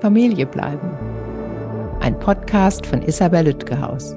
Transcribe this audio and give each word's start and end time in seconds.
Familie 0.00 0.44
bleiben. 0.44 0.90
Ein 2.00 2.18
Podcast 2.18 2.84
von 2.84 3.00
Isabel 3.00 3.46
Lütgehaus. 3.46 4.14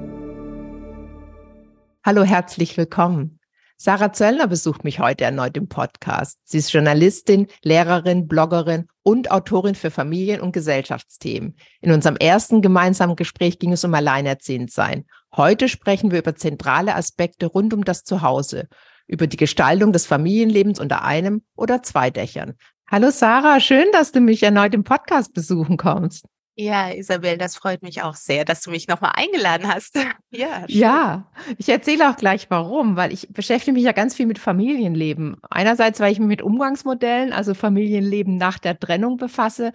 Hallo, 2.04 2.22
herzlich 2.22 2.76
willkommen. 2.76 3.38
Sarah 3.78 4.12
Zöllner 4.12 4.46
besucht 4.46 4.84
mich 4.84 5.00
heute 5.00 5.24
erneut 5.24 5.56
im 5.56 5.68
Podcast. 5.68 6.38
Sie 6.44 6.58
ist 6.58 6.70
Journalistin, 6.70 7.46
Lehrerin, 7.62 8.28
Bloggerin 8.28 8.88
und 9.02 9.30
Autorin 9.30 9.74
für 9.74 9.90
Familien- 9.90 10.42
und 10.42 10.52
Gesellschaftsthemen. 10.52 11.56
In 11.80 11.92
unserem 11.92 12.16
ersten 12.16 12.60
gemeinsamen 12.60 13.16
Gespräch 13.16 13.58
ging 13.58 13.72
es 13.72 13.82
um 13.82 13.94
Alleinerziehendsein. 13.94 15.06
Heute 15.34 15.66
sprechen 15.66 16.10
wir 16.10 16.18
über 16.18 16.36
zentrale 16.36 16.94
Aspekte 16.94 17.46
rund 17.46 17.72
um 17.72 17.84
das 17.84 18.04
Zuhause, 18.04 18.68
über 19.06 19.26
die 19.26 19.38
Gestaltung 19.38 19.94
des 19.94 20.04
Familienlebens 20.04 20.78
unter 20.78 21.04
einem 21.04 21.42
oder 21.56 21.82
zwei 21.82 22.10
Dächern. 22.10 22.56
Hallo 22.92 23.10
Sarah, 23.12 23.60
schön, 23.60 23.86
dass 23.92 24.10
du 24.10 24.18
mich 24.18 24.42
erneut 24.42 24.74
im 24.74 24.82
Podcast 24.82 25.32
besuchen 25.32 25.76
kommst. 25.76 26.24
Ja, 26.56 26.90
Isabel, 26.90 27.38
das 27.38 27.54
freut 27.54 27.82
mich 27.82 28.02
auch 28.02 28.16
sehr, 28.16 28.44
dass 28.44 28.62
du 28.62 28.72
mich 28.72 28.88
nochmal 28.88 29.12
eingeladen 29.14 29.72
hast. 29.72 29.96
Ja, 30.32 30.64
schön. 30.68 30.78
ja, 30.78 31.30
ich 31.58 31.68
erzähle 31.68 32.08
auch 32.08 32.16
gleich 32.16 32.50
warum, 32.50 32.94
weil 32.94 33.12
ich 33.12 33.28
beschäftige 33.32 33.74
mich 33.74 33.82
ja 33.82 33.90
ganz 33.90 34.14
viel 34.14 34.26
mit 34.26 34.38
Familienleben. 34.38 35.36
Einerseits, 35.50 35.98
weil 35.98 36.12
ich 36.12 36.18
mich 36.20 36.28
mit 36.28 36.42
Umgangsmodellen, 36.42 37.32
also 37.32 37.54
Familienleben 37.54 38.36
nach 38.36 38.58
der 38.58 38.78
Trennung 38.78 39.16
befasse, 39.16 39.72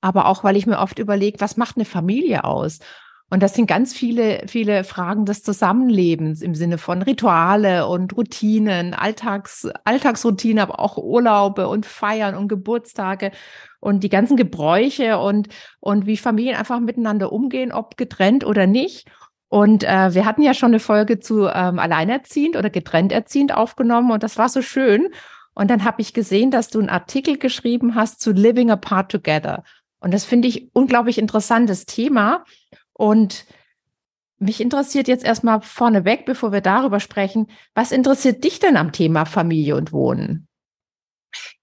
aber 0.00 0.26
auch, 0.26 0.42
weil 0.42 0.56
ich 0.56 0.66
mir 0.66 0.78
oft 0.78 0.98
überlege, 0.98 1.40
was 1.40 1.56
macht 1.56 1.76
eine 1.76 1.84
Familie 1.84 2.42
aus? 2.42 2.78
Und 3.32 3.42
das 3.42 3.54
sind 3.54 3.66
ganz 3.66 3.94
viele, 3.94 4.42
viele 4.46 4.84
Fragen 4.84 5.24
des 5.24 5.42
Zusammenlebens 5.42 6.42
im 6.42 6.54
Sinne 6.54 6.76
von 6.76 7.00
Rituale 7.00 7.86
und 7.88 8.14
Routinen, 8.14 8.92
Alltags, 8.92 9.66
Alltagsroutine, 9.84 10.60
aber 10.60 10.78
auch 10.78 10.98
Urlaube 10.98 11.66
und 11.66 11.86
Feiern 11.86 12.34
und 12.34 12.48
Geburtstage 12.48 13.30
und 13.80 14.04
die 14.04 14.10
ganzen 14.10 14.36
Gebräuche 14.36 15.18
und, 15.18 15.48
und 15.80 16.04
wie 16.04 16.18
Familien 16.18 16.56
einfach 16.56 16.78
miteinander 16.78 17.32
umgehen, 17.32 17.72
ob 17.72 17.96
getrennt 17.96 18.44
oder 18.44 18.66
nicht. 18.66 19.10
Und 19.48 19.82
äh, 19.82 20.12
wir 20.12 20.26
hatten 20.26 20.42
ja 20.42 20.52
schon 20.52 20.72
eine 20.72 20.78
Folge 20.78 21.18
zu 21.18 21.46
ähm, 21.46 21.78
Alleinerziehend 21.78 22.54
oder 22.54 22.68
getrennt 22.68 23.12
erziehend 23.12 23.54
aufgenommen 23.54 24.10
und 24.10 24.22
das 24.22 24.36
war 24.36 24.50
so 24.50 24.60
schön. 24.60 25.08
Und 25.54 25.70
dann 25.70 25.86
habe 25.86 26.02
ich 26.02 26.12
gesehen, 26.12 26.50
dass 26.50 26.68
du 26.68 26.80
einen 26.80 26.90
Artikel 26.90 27.38
geschrieben 27.38 27.94
hast 27.94 28.20
zu 28.20 28.32
Living 28.32 28.70
Apart 28.70 29.10
Together. 29.10 29.64
Und 30.00 30.12
das 30.12 30.26
finde 30.26 30.48
ich 30.48 30.68
unglaublich 30.74 31.16
interessantes 31.16 31.86
Thema. 31.86 32.44
Und 32.92 33.46
mich 34.38 34.60
interessiert 34.60 35.08
jetzt 35.08 35.24
erstmal 35.24 35.60
vorneweg, 35.62 36.26
bevor 36.26 36.52
wir 36.52 36.60
darüber 36.60 37.00
sprechen, 37.00 37.48
was 37.74 37.92
interessiert 37.92 38.42
dich 38.42 38.58
denn 38.58 38.76
am 38.76 38.92
Thema 38.92 39.24
Familie 39.24 39.76
und 39.76 39.92
Wohnen? 39.92 40.48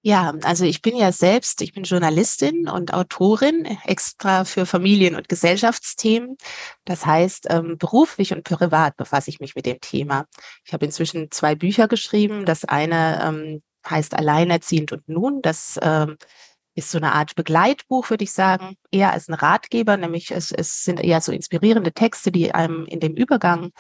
Ja, 0.02 0.34
also 0.44 0.66
ich 0.66 0.82
bin 0.82 0.96
ja 0.96 1.12
selbst, 1.12 1.62
ich 1.62 1.74
bin 1.74 1.84
Journalistin 1.84 2.68
und 2.70 2.94
Autorin 2.94 3.66
extra 3.86 4.46
für 4.46 4.66
Familien- 4.66 5.16
und 5.16 5.30
Gesellschaftsthemen. 5.30 6.38
Das 6.86 7.06
heißt, 7.06 7.48
ähm, 7.50 7.78
beruflich 7.78 8.34
und 8.34 8.44
privat 8.44 8.96
befasse 8.98 9.30
ich 9.30 9.40
mich 9.40 9.56
mit 9.56 9.66
dem 9.66 9.80
Thema. 9.82 10.26
Ich 10.66 10.74
habe 10.74 10.86
inzwischen 10.86 11.30
zwei 11.32 11.56
Bücher 11.56 11.88
geschrieben. 11.88 12.46
Das 12.46 12.66
eine 12.66 13.22
ähm, 13.24 13.62
heißt 13.88 14.16
Alleinerziehend 14.16 14.92
und 14.92 15.08
nun. 15.08 15.42
Das 15.42 15.78
ähm, 15.82 16.18
ist 16.80 16.92
so 16.92 16.98
eine 16.98 17.14
Art 17.14 17.36
Begleitbuch, 17.36 18.10
würde 18.10 18.24
ich 18.24 18.32
sagen, 18.32 18.76
eher 18.92 19.12
als 19.14 19.28
ein 19.30 19.36
Ratgeber, 19.36 19.98
nämlich 19.98 20.32
es, 20.32 20.52
es 20.52 20.84
sind 20.84 21.00
eher 21.00 21.22
so 21.22 21.32
inspirierende 21.32 21.92
Texte, 21.92 22.32
die 22.32 22.54
einem 22.54 22.86
in 22.86 23.00
dem 23.00 23.16
Übergang, 23.16 23.72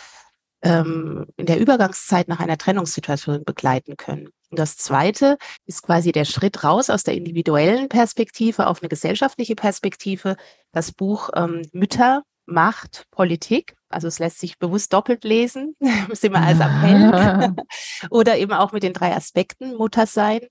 ähm, 0.61 1.25
in 1.38 1.45
der 1.45 1.59
Übergangszeit 1.59 2.27
nach 2.27 2.39
einer 2.39 2.58
Trennungssituation 2.58 3.44
begleiten 3.44 3.97
können. 3.97 4.30
Und 4.52 4.59
das 4.59 4.77
zweite 4.77 5.38
ist 5.66 5.83
quasi 5.83 6.11
der 6.11 6.25
Schritt 6.25 6.64
raus 6.64 6.89
aus 6.89 7.03
der 7.03 7.16
individuellen 7.16 7.89
Perspektive 7.89 8.67
auf 8.67 8.81
eine 8.81 8.89
gesellschaftliche 8.89 9.55
Perspektive. 9.55 10.36
Das 10.72 10.92
Buch 10.92 11.30
ähm, 11.36 11.61
Mütter, 11.72 12.23
Macht, 12.45 13.05
Politik. 13.11 13.75
Also 13.89 14.08
es 14.08 14.20
lässt 14.20 14.39
sich 14.39 14.58
bewusst 14.58 14.92
doppelt 14.94 15.23
lesen, 15.23 15.75
ist 16.09 16.23
immer 16.23 16.42
als 16.42 16.59
Appell. 16.59 17.55
Oder 18.09 18.38
eben 18.38 18.54
auch 18.54 18.71
mit 18.71 18.83
den 18.83 18.93
drei 18.93 19.15
Aspekten 19.15 19.76
Mutter 19.76 20.05
sein, 20.05 20.42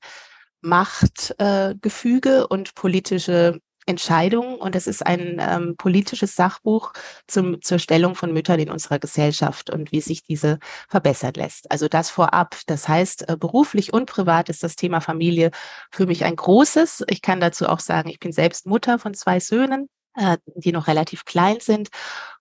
Machtgefüge 0.61 2.39
äh, 2.39 2.45
und 2.49 2.75
politische 2.75 3.61
Entscheidungen. 3.89 4.57
Und 4.57 4.77
es 4.77 4.87
ist 4.87 5.05
ein 5.05 5.39
ähm, 5.41 5.77
politisches 5.77 6.37
Sachbuch 6.37 6.93
zum, 7.27 7.63
zur 7.63 7.79
Stellung 7.79 8.15
von 8.15 8.33
Müttern 8.33 8.61
in 8.61 8.71
unserer 8.71 8.99
Gesellschaft 8.99 9.71
und 9.71 9.93
wie 9.93 10.01
sich 10.01 10.23
diese 10.23 10.59
verbessern 10.89 11.33
lässt. 11.35 11.71
Also 11.71 11.89
das 11.89 12.11
vorab. 12.11 12.57
Das 12.67 12.87
heißt, 12.87 13.29
äh, 13.29 13.37
beruflich 13.37 13.93
und 13.93 14.07
privat 14.07 14.51
ist 14.51 14.63
das 14.63 14.77
Thema 14.77 15.01
Familie 15.01 15.51
für 15.91 16.07
mich 16.07 16.25
ein 16.25 16.37
großes. 16.37 17.05
Ich 17.09 17.23
kann 17.23 17.41
dazu 17.41 17.69
auch 17.69 17.81
sagen, 17.81 18.11
ich 18.11 18.21
bin 18.21 18.33
selbst 18.33 18.67
Mutter 18.67 18.99
von 18.99 19.15
zwei 19.15 19.41
Söhnen 19.41 19.89
äh, 20.19 20.37
die 20.55 20.73
noch 20.73 20.89
relativ 20.89 21.25
klein 21.25 21.59
sind 21.61 21.89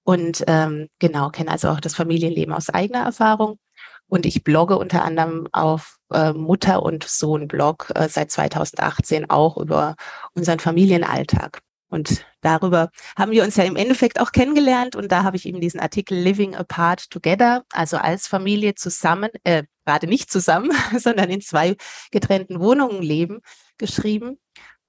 und 0.03 0.44
ähm, 0.47 0.88
genau 0.99 1.29
kenne 1.29 1.51
also 1.51 1.69
auch 1.69 1.79
das 1.79 1.95
Familienleben 1.95 2.53
aus 2.53 2.69
eigener 2.69 3.03
Erfahrung 3.03 3.59
und 4.07 4.25
ich 4.25 4.44
blogge 4.44 4.78
unter 4.78 5.03
anderem 5.03 5.47
auf 5.51 5.97
äh, 6.12 6.34
Mutter- 6.34 6.84
und 6.84 7.03
Sohn-Blog 7.03 7.91
äh, 7.95 8.07
seit 8.09 8.31
2018 8.31 9.29
auch 9.29 9.57
über 9.57 9.95
unseren 10.34 10.59
Familienalltag. 10.59 11.62
Und 11.90 12.25
darüber 12.41 12.90
haben 13.17 13.31
wir 13.31 13.44
uns 13.44 13.56
ja 13.56 13.63
im 13.63 13.78
Endeffekt 13.78 14.19
auch 14.19 14.31
kennengelernt. 14.31 14.96
Und 14.96 15.12
da 15.12 15.23
habe 15.23 15.38
ich 15.38 15.46
eben 15.46 15.62
diesen 15.62 15.79
Artikel 15.79 16.17
Living 16.17 16.56
Apart 16.56 17.09
Together, 17.09 17.63
also 17.72 17.97
als 17.97 18.28
Familie 18.28 18.75
zusammen, 18.75 19.29
äh, 19.44 19.63
gerade 19.85 20.07
nicht 20.07 20.29
zusammen, 20.31 20.72
sondern 20.97 21.29
in 21.29 21.41
zwei 21.41 21.75
getrennten 22.12 22.59
Wohnungen 22.59 23.01
leben, 23.01 23.40
geschrieben, 23.78 24.38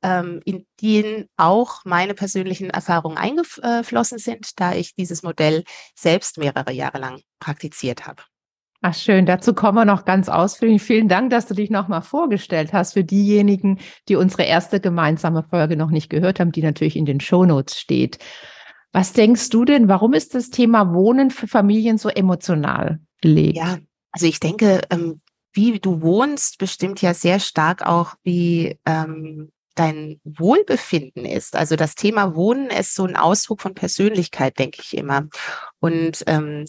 ähm, 0.03 0.41
in 0.45 0.67
denen 0.81 1.28
auch 1.37 1.84
meine 1.84 2.15
persönlichen 2.15 2.71
Erfahrungen 2.71 3.17
eingeflossen 3.17 4.19
sind, 4.19 4.61
da 4.61 4.75
ich 4.75 4.95
dieses 4.95 5.23
Modell 5.23 5.65
selbst 5.95 6.39
mehrere 6.39 6.73
Jahre 6.73 6.99
lang 6.99 7.21
praktiziert 7.39 8.07
habe. 8.07 8.23
Ach 8.81 8.94
schön, 8.94 9.27
dazu 9.27 9.55
kommen 9.55 9.77
wir 9.77 9.84
noch 9.84 10.05
ganz 10.05 10.28
ausführlich. 10.28 10.83
Vielen 10.83 11.09
Dank, 11.09 11.31
dass 11.31 11.47
du 11.47 11.55
dich 11.55 11.69
nochmal 11.69 12.03
vorgestellt 12.03 12.72
hast 12.72 12.93
für 12.93 13.03
diejenigen, 13.03 13.81
die 14.09 14.15
unsere 14.15 14.44
erste 14.44 14.78
gemeinsame 14.78 15.43
Folge 15.43 15.77
noch 15.77 15.91
nicht 15.91 16.09
gehört 16.09 16.39
haben, 16.39 16.53
die 16.53 16.62
natürlich 16.62 16.94
in 16.94 17.05
den 17.05 17.19
Shownotes 17.19 17.77
steht. 17.77 18.19
Was 18.93 19.12
denkst 19.12 19.50
du 19.50 19.65
denn, 19.65 19.89
warum 19.89 20.12
ist 20.12 20.34
das 20.34 20.50
Thema 20.50 20.94
Wohnen 20.94 21.31
für 21.31 21.49
Familien 21.49 21.99
so 21.99 22.09
emotional 22.09 23.00
belegt? 23.21 23.56
Ja, 23.56 23.78
also 24.12 24.27
ich 24.27 24.39
denke, 24.39 24.83
ähm, 24.91 25.21
wie 25.53 25.81
du 25.81 26.00
wohnst, 26.00 26.59
bestimmt 26.59 27.03
ja 27.03 27.15
sehr 27.15 27.41
stark 27.41 27.84
auch, 27.84 28.15
wie 28.22 28.78
ähm, 28.87 29.50
dein 29.75 30.21
Wohlbefinden 30.25 31.25
ist. 31.25 31.56
Also 31.56 31.75
das 31.75 31.97
Thema 31.97 32.37
Wohnen 32.37 32.71
ist 32.71 32.95
so 32.95 33.05
ein 33.05 33.16
Ausdruck 33.16 33.60
von 33.60 33.75
Persönlichkeit, 33.75 34.59
denke 34.59 34.78
ich 34.83 34.97
immer. 34.97 35.28
Und 35.81 36.22
ähm, 36.27 36.65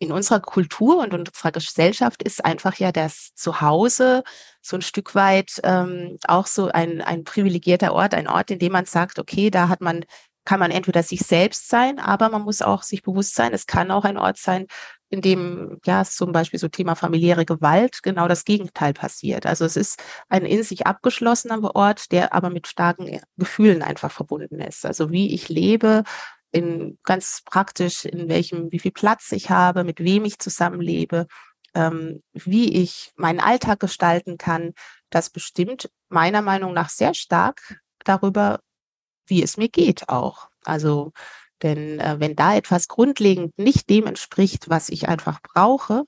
in 0.00 0.12
unserer 0.12 0.40
Kultur 0.40 0.98
und 0.98 1.12
unserer 1.12 1.52
Gesellschaft 1.52 2.22
ist 2.22 2.42
einfach 2.42 2.76
ja 2.76 2.90
das 2.90 3.34
Zuhause 3.34 4.22
so 4.62 4.76
ein 4.76 4.82
Stück 4.82 5.14
weit 5.14 5.60
ähm, 5.62 6.16
auch 6.26 6.46
so 6.46 6.68
ein, 6.68 7.02
ein 7.02 7.22
privilegierter 7.22 7.92
Ort, 7.92 8.14
ein 8.14 8.26
Ort, 8.26 8.50
in 8.50 8.58
dem 8.58 8.72
man 8.72 8.86
sagt, 8.86 9.18
okay, 9.18 9.50
da 9.50 9.68
hat 9.68 9.82
man, 9.82 10.06
kann 10.46 10.58
man 10.58 10.70
entweder 10.70 11.02
sich 11.02 11.20
selbst 11.20 11.68
sein, 11.68 11.98
aber 11.98 12.30
man 12.30 12.42
muss 12.42 12.62
auch 12.62 12.82
sich 12.82 13.02
bewusst 13.02 13.34
sein, 13.34 13.52
es 13.52 13.66
kann 13.66 13.90
auch 13.90 14.04
ein 14.04 14.16
Ort 14.16 14.38
sein, 14.38 14.66
in 15.10 15.20
dem 15.20 15.78
ja 15.84 16.02
zum 16.04 16.32
Beispiel 16.32 16.58
so 16.58 16.68
Thema 16.68 16.94
familiäre 16.94 17.44
Gewalt 17.44 18.02
genau 18.02 18.26
das 18.26 18.46
Gegenteil 18.46 18.94
passiert. 18.94 19.44
Also 19.44 19.66
es 19.66 19.76
ist 19.76 20.02
ein 20.30 20.46
in 20.46 20.62
sich 20.62 20.86
abgeschlossener 20.86 21.74
Ort, 21.74 22.10
der 22.10 22.32
aber 22.32 22.48
mit 22.48 22.68
starken 22.68 23.20
Gefühlen 23.36 23.82
einfach 23.82 24.10
verbunden 24.10 24.60
ist. 24.60 24.86
Also 24.86 25.10
wie 25.10 25.34
ich 25.34 25.50
lebe, 25.50 26.04
in 26.52 26.98
ganz 27.04 27.42
praktisch, 27.44 28.04
in 28.04 28.28
welchem, 28.28 28.72
wie 28.72 28.78
viel 28.78 28.92
Platz 28.92 29.32
ich 29.32 29.50
habe, 29.50 29.84
mit 29.84 30.00
wem 30.00 30.24
ich 30.24 30.38
zusammenlebe, 30.38 31.26
ähm, 31.74 32.22
wie 32.32 32.82
ich 32.82 33.12
meinen 33.16 33.40
Alltag 33.40 33.80
gestalten 33.80 34.38
kann, 34.38 34.72
das 35.10 35.30
bestimmt 35.30 35.90
meiner 36.08 36.42
Meinung 36.42 36.72
nach 36.72 36.88
sehr 36.88 37.14
stark 37.14 37.80
darüber, 38.04 38.60
wie 39.26 39.42
es 39.42 39.56
mir 39.56 39.68
geht 39.68 40.08
auch. 40.08 40.48
Also, 40.64 41.12
denn 41.62 42.00
äh, 42.00 42.16
wenn 42.18 42.36
da 42.36 42.56
etwas 42.56 42.88
grundlegend 42.88 43.56
nicht 43.58 43.88
dem 43.90 44.06
entspricht, 44.06 44.68
was 44.68 44.88
ich 44.88 45.08
einfach 45.08 45.40
brauche, 45.42 46.04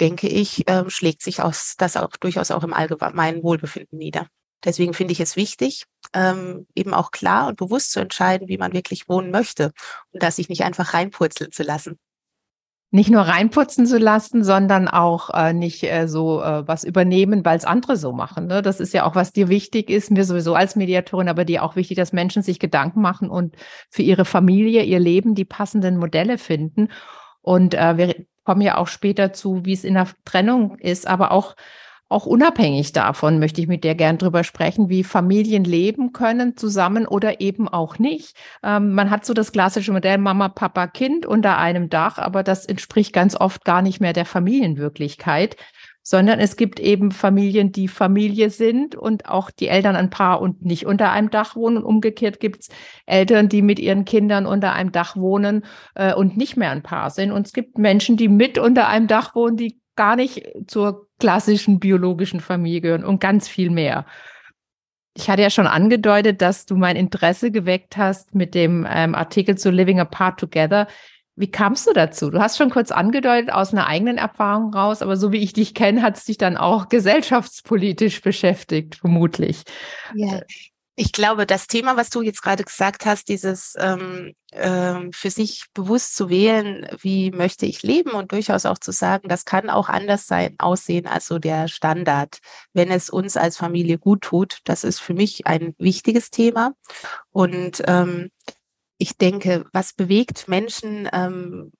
denke 0.00 0.28
ich, 0.28 0.68
äh, 0.68 0.88
schlägt 0.90 1.22
sich 1.22 1.42
aus, 1.42 1.74
das 1.76 1.96
auch 1.96 2.16
durchaus 2.16 2.50
auch 2.50 2.64
im 2.64 2.72
allgemeinen 2.72 3.42
Wohlbefinden 3.42 3.98
nieder. 3.98 4.28
Deswegen 4.62 4.94
finde 4.94 5.12
ich 5.12 5.20
es 5.20 5.36
wichtig, 5.36 5.84
ähm, 6.12 6.66
eben 6.74 6.94
auch 6.94 7.10
klar 7.10 7.48
und 7.48 7.56
bewusst 7.56 7.92
zu 7.92 8.00
entscheiden, 8.00 8.48
wie 8.48 8.58
man 8.58 8.72
wirklich 8.72 9.08
wohnen 9.08 9.30
möchte 9.30 9.72
und 10.12 10.22
das 10.22 10.36
sich 10.36 10.48
nicht 10.48 10.64
einfach 10.64 10.94
reinpurzeln 10.94 11.52
zu 11.52 11.62
lassen. 11.62 11.98
Nicht 12.90 13.10
nur 13.10 13.22
reinputzen 13.22 13.86
zu 13.86 13.98
lassen, 13.98 14.44
sondern 14.44 14.86
auch 14.86 15.30
äh, 15.30 15.52
nicht 15.52 15.82
äh, 15.82 16.06
so 16.06 16.40
äh, 16.40 16.66
was 16.68 16.84
übernehmen, 16.84 17.44
weil 17.44 17.56
es 17.56 17.64
andere 17.64 17.96
so 17.96 18.12
machen. 18.12 18.46
Ne? 18.46 18.62
Das 18.62 18.78
ist 18.78 18.94
ja 18.94 19.04
auch, 19.04 19.16
was 19.16 19.32
dir 19.32 19.48
wichtig 19.48 19.90
ist, 19.90 20.12
mir 20.12 20.24
sowieso 20.24 20.54
als 20.54 20.76
Mediatorin, 20.76 21.28
aber 21.28 21.44
dir 21.44 21.64
auch 21.64 21.74
wichtig, 21.74 21.96
dass 21.96 22.12
Menschen 22.12 22.44
sich 22.44 22.60
Gedanken 22.60 23.00
machen 23.00 23.30
und 23.30 23.56
für 23.90 24.02
ihre 24.02 24.24
Familie, 24.24 24.84
ihr 24.84 25.00
Leben 25.00 25.34
die 25.34 25.44
passenden 25.44 25.96
Modelle 25.96 26.38
finden. 26.38 26.88
Und 27.42 27.74
äh, 27.74 27.96
wir 27.96 28.14
kommen 28.44 28.60
ja 28.60 28.78
auch 28.78 28.86
später 28.86 29.32
zu, 29.32 29.64
wie 29.64 29.72
es 29.72 29.82
in 29.82 29.94
der 29.94 30.06
Trennung 30.24 30.78
ist, 30.78 31.08
aber 31.08 31.32
auch 31.32 31.56
auch 32.08 32.26
unabhängig 32.26 32.92
davon 32.92 33.38
möchte 33.38 33.60
ich 33.60 33.66
mit 33.66 33.82
dir 33.84 33.94
gern 33.94 34.18
drüber 34.18 34.44
sprechen, 34.44 34.88
wie 34.88 35.04
Familien 35.04 35.64
leben 35.64 36.12
können 36.12 36.56
zusammen 36.56 37.06
oder 37.06 37.40
eben 37.40 37.68
auch 37.68 37.98
nicht. 37.98 38.36
Ähm, 38.62 38.92
man 38.92 39.10
hat 39.10 39.24
so 39.24 39.34
das 39.34 39.52
klassische 39.52 39.92
Modell 39.92 40.18
Mama, 40.18 40.48
Papa, 40.48 40.86
Kind 40.86 41.26
unter 41.26 41.58
einem 41.58 41.88
Dach, 41.88 42.18
aber 42.18 42.42
das 42.42 42.66
entspricht 42.66 43.12
ganz 43.12 43.34
oft 43.34 43.64
gar 43.64 43.82
nicht 43.82 44.00
mehr 44.00 44.12
der 44.12 44.26
Familienwirklichkeit 44.26 45.56
sondern 46.06 46.38
es 46.38 46.56
gibt 46.56 46.80
eben 46.80 47.10
Familien, 47.10 47.72
die 47.72 47.88
Familie 47.88 48.50
sind 48.50 48.94
und 48.94 49.26
auch 49.26 49.50
die 49.50 49.68
Eltern 49.68 49.96
ein 49.96 50.10
Paar 50.10 50.42
und 50.42 50.62
nicht 50.62 50.84
unter 50.84 51.10
einem 51.10 51.30
Dach 51.30 51.56
wohnen. 51.56 51.78
Und 51.78 51.84
umgekehrt 51.84 52.40
gibt 52.40 52.60
es 52.60 52.68
Eltern, 53.06 53.48
die 53.48 53.62
mit 53.62 53.78
ihren 53.78 54.04
Kindern 54.04 54.44
unter 54.44 54.74
einem 54.74 54.92
Dach 54.92 55.16
wohnen 55.16 55.64
äh, 55.94 56.12
und 56.12 56.36
nicht 56.36 56.58
mehr 56.58 56.70
ein 56.70 56.82
Paar 56.82 57.08
sind. 57.08 57.32
Und 57.32 57.46
es 57.46 57.54
gibt 57.54 57.78
Menschen, 57.78 58.18
die 58.18 58.28
mit 58.28 58.58
unter 58.58 58.86
einem 58.86 59.06
Dach 59.06 59.34
wohnen, 59.34 59.56
die 59.56 59.80
gar 59.96 60.14
nicht 60.14 60.46
zur 60.66 61.06
klassischen 61.24 61.80
biologischen 61.80 62.40
Familie 62.40 62.82
gehören 62.82 63.02
und 63.02 63.18
ganz 63.18 63.48
viel 63.48 63.70
mehr. 63.70 64.04
Ich 65.16 65.30
hatte 65.30 65.40
ja 65.40 65.48
schon 65.48 65.66
angedeutet, 65.66 66.42
dass 66.42 66.66
du 66.66 66.76
mein 66.76 66.96
Interesse 66.96 67.50
geweckt 67.50 67.96
hast 67.96 68.34
mit 68.34 68.54
dem 68.54 68.86
ähm, 68.86 69.14
Artikel 69.14 69.56
zu 69.56 69.70
Living 69.70 70.00
Apart 70.00 70.38
Together. 70.38 70.86
Wie 71.34 71.50
kamst 71.50 71.86
du 71.86 71.94
dazu? 71.94 72.30
Du 72.30 72.40
hast 72.40 72.58
schon 72.58 72.68
kurz 72.68 72.90
angedeutet 72.90 73.50
aus 73.50 73.72
einer 73.72 73.86
eigenen 73.86 74.18
Erfahrung 74.18 74.74
raus, 74.74 75.00
aber 75.00 75.16
so 75.16 75.32
wie 75.32 75.38
ich 75.38 75.54
dich 75.54 75.72
kenne, 75.72 76.02
hat 76.02 76.18
es 76.18 76.26
dich 76.26 76.36
dann 76.36 76.58
auch 76.58 76.88
gesellschaftspolitisch 76.90 78.20
beschäftigt, 78.20 78.96
vermutlich. 78.96 79.62
Ja, 80.14 80.42
ich 80.96 81.12
glaube, 81.12 81.46
das 81.46 81.66
Thema, 81.66 81.96
was 81.96 82.10
du 82.10 82.22
jetzt 82.22 82.42
gerade 82.42 82.62
gesagt 82.62 83.04
hast, 83.04 83.28
dieses 83.28 83.74
ähm, 83.78 84.34
ähm, 84.52 85.12
für 85.12 85.30
sich 85.30 85.64
bewusst 85.74 86.14
zu 86.14 86.28
wählen, 86.28 86.86
wie 87.00 87.32
möchte 87.32 87.66
ich 87.66 87.82
leben 87.82 88.12
und 88.12 88.30
durchaus 88.30 88.64
auch 88.64 88.78
zu 88.78 88.92
sagen, 88.92 89.28
das 89.28 89.44
kann 89.44 89.70
auch 89.70 89.88
anders 89.88 90.26
sein, 90.26 90.54
aussehen 90.58 91.06
als 91.06 91.26
so 91.26 91.40
der 91.40 91.66
Standard, 91.66 92.38
wenn 92.72 92.90
es 92.92 93.10
uns 93.10 93.36
als 93.36 93.56
Familie 93.56 93.98
gut 93.98 94.22
tut. 94.22 94.58
Das 94.64 94.84
ist 94.84 95.00
für 95.00 95.14
mich 95.14 95.46
ein 95.46 95.74
wichtiges 95.78 96.30
Thema. 96.30 96.74
Und 97.30 97.82
ähm, 97.86 98.30
ich 98.96 99.18
denke, 99.18 99.64
was 99.72 99.94
bewegt 99.94 100.46
Menschen, 100.46 101.08
ähm, 101.12 101.72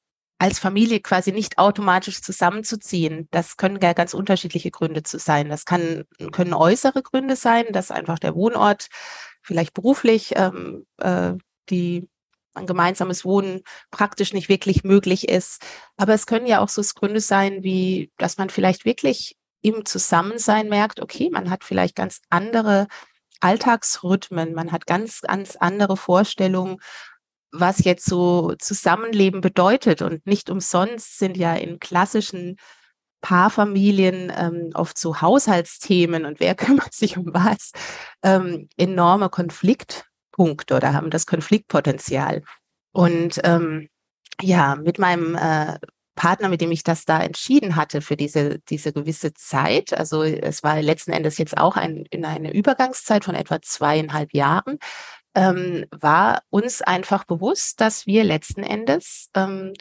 als 0.45 0.59
Familie 0.59 1.01
quasi 1.01 1.33
nicht 1.33 1.57
automatisch 1.57 2.21
zusammenzuziehen. 2.21 3.29
Das 3.31 3.57
können 3.57 3.79
ja 3.83 3.95
ganz 3.95 4.13
unterschiedliche 4.13 4.71
Gründe 4.71 5.03
zu 5.03 5.19
sein. 5.19 5.49
Das 5.49 5.65
kann, 5.65 6.05
können 6.33 6.53
äußere 6.53 7.03
Gründe 7.03 7.35
sein, 7.35 7.65
dass 7.71 7.91
einfach 7.91 8.19
der 8.19 8.35
Wohnort 8.35 8.89
vielleicht 9.41 9.73
beruflich 9.73 10.35
ähm, 10.37 10.85
äh, 10.99 11.33
die 11.71 12.11
ein 12.53 12.67
gemeinsames 12.67 13.25
Wohnen 13.25 13.63
praktisch 13.91 14.35
nicht 14.35 14.51
wirklich 14.51 14.85
möglich 14.85 15.31
ist. 15.31 15.63
Aber 15.97 16.13
es 16.13 16.27
können 16.27 16.47
ja 16.47 16.61
auch 16.61 16.69
so 16.69 16.83
Gründe 16.95 17.21
sein, 17.21 17.63
wie 17.63 18.13
dass 18.19 18.37
man 18.37 18.51
vielleicht 18.51 18.85
wirklich 18.85 19.39
im 19.63 19.87
Zusammensein 19.87 20.69
merkt, 20.69 21.01
okay, 21.01 21.31
man 21.33 21.49
hat 21.49 21.65
vielleicht 21.65 21.97
ganz 21.97 22.21
andere 22.29 22.87
Alltagsrhythmen, 23.41 24.53
man 24.53 24.73
hat 24.73 24.87
ganz, 24.87 25.23
ganz 25.23 25.57
andere 25.57 25.97
Vorstellungen 25.97 26.77
was 27.55 27.85
jetzt 27.85 28.05
so 28.05 28.55
Zusammenleben 28.59 29.41
bedeutet. 29.41 30.03
Und 30.03 30.27
nicht 30.27 30.51
umsonst 30.51 31.19
sind 31.19 31.37
ja 31.37 31.55
in 31.55 31.79
klassischen 31.79 32.57
Paarfamilien 33.21 34.31
ähm, 34.37 34.71
oft 34.75 34.99
so 34.99 35.23
Haushaltsthemen 35.23 36.27
und 36.27 36.41
wer 36.41 36.55
kümmert 36.57 36.93
sich 36.93 37.17
um 37.17 37.33
was, 37.33 37.73
ähm, 38.23 38.69
enorme 38.77 39.31
Konfliktpunkte 39.31 40.75
oder 40.75 40.93
haben 40.93 41.11
das 41.11 41.27
Konfliktpotenzial. 41.27 42.43
Und 42.93 43.41
ähm, 43.45 43.89
ja, 44.43 44.77
mit 44.77 44.99
meinem 44.99 45.37
äh, 45.37 45.79
Partner, 46.17 46.49
mit 46.49 46.61
dem 46.61 46.71
ich 46.71 46.85
das 46.85 47.05
da 47.05 47.21
entschieden 47.23 47.77
hatte 47.77 48.01
für 48.01 48.17
diese, 48.17 48.59
diese 48.69 48.93
gewisse 48.93 49.33
Zeit. 49.35 49.93
Also 49.93 50.23
es 50.23 50.63
war 50.63 50.81
letzten 50.81 51.13
Endes 51.13 51.39
jetzt 51.39 51.57
auch 51.57 51.77
ein, 51.77 52.05
in 52.11 52.25
eine 52.25 52.53
Übergangszeit 52.53 53.25
von 53.25 53.35
etwa 53.35 53.61
zweieinhalb 53.63 54.33
Jahren 54.35 54.79
ähm, 55.35 55.87
war 55.91 56.43
uns 56.51 56.83
einfach 56.83 57.25
bewusst, 57.25 57.81
dass 57.81 58.07
wir 58.07 58.25
letzten 58.25 58.63
Endes 58.63 59.31
ähm, 59.35 59.73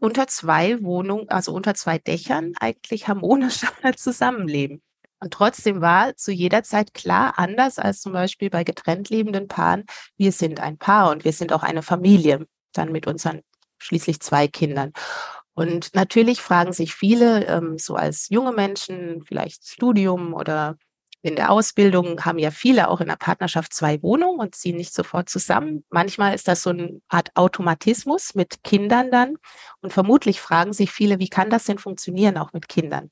unter 0.00 0.26
zwei 0.26 0.82
Wohnungen, 0.82 1.28
also 1.28 1.52
unter 1.52 1.74
zwei 1.74 1.98
Dächern 1.98 2.52
eigentlich 2.60 3.08
harmonisch 3.08 3.60
zusammenleben. 3.96 4.82
Und 5.20 5.32
trotzdem 5.32 5.80
war 5.80 6.16
zu 6.16 6.32
jeder 6.32 6.64
Zeit 6.64 6.94
klar, 6.94 7.38
anders 7.38 7.78
als 7.78 8.00
zum 8.00 8.12
Beispiel 8.12 8.50
bei 8.50 8.64
getrennt 8.64 9.08
lebenden 9.08 9.46
Paaren, 9.46 9.84
wir 10.16 10.32
sind 10.32 10.58
ein 10.58 10.78
Paar 10.78 11.10
und 11.10 11.24
wir 11.24 11.32
sind 11.32 11.52
auch 11.52 11.62
eine 11.62 11.82
Familie, 11.82 12.46
dann 12.72 12.90
mit 12.90 13.06
unseren 13.06 13.42
schließlich 13.78 14.20
zwei 14.20 14.48
Kindern. 14.48 14.92
Und 15.54 15.94
natürlich 15.94 16.40
fragen 16.40 16.72
sich 16.72 16.94
viele, 16.94 17.46
ähm, 17.46 17.78
so 17.78 17.94
als 17.94 18.28
junge 18.30 18.52
Menschen, 18.52 19.22
vielleicht 19.22 19.68
Studium 19.68 20.34
oder 20.34 20.76
in 21.22 21.36
der 21.36 21.50
Ausbildung 21.50 22.24
haben 22.24 22.38
ja 22.38 22.50
viele 22.50 22.88
auch 22.88 23.00
in 23.00 23.06
der 23.06 23.16
Partnerschaft 23.16 23.72
zwei 23.72 24.02
Wohnungen 24.02 24.40
und 24.40 24.56
ziehen 24.56 24.76
nicht 24.76 24.92
sofort 24.92 25.28
zusammen. 25.28 25.84
Manchmal 25.88 26.34
ist 26.34 26.48
das 26.48 26.62
so 26.62 26.70
eine 26.70 27.00
Art 27.08 27.30
Automatismus 27.36 28.34
mit 28.34 28.64
Kindern 28.64 29.10
dann. 29.12 29.36
Und 29.80 29.92
vermutlich 29.92 30.40
fragen 30.40 30.72
sich 30.72 30.90
viele, 30.90 31.20
wie 31.20 31.28
kann 31.28 31.48
das 31.48 31.64
denn 31.64 31.78
funktionieren, 31.78 32.36
auch 32.38 32.52
mit 32.52 32.68
Kindern? 32.68 33.10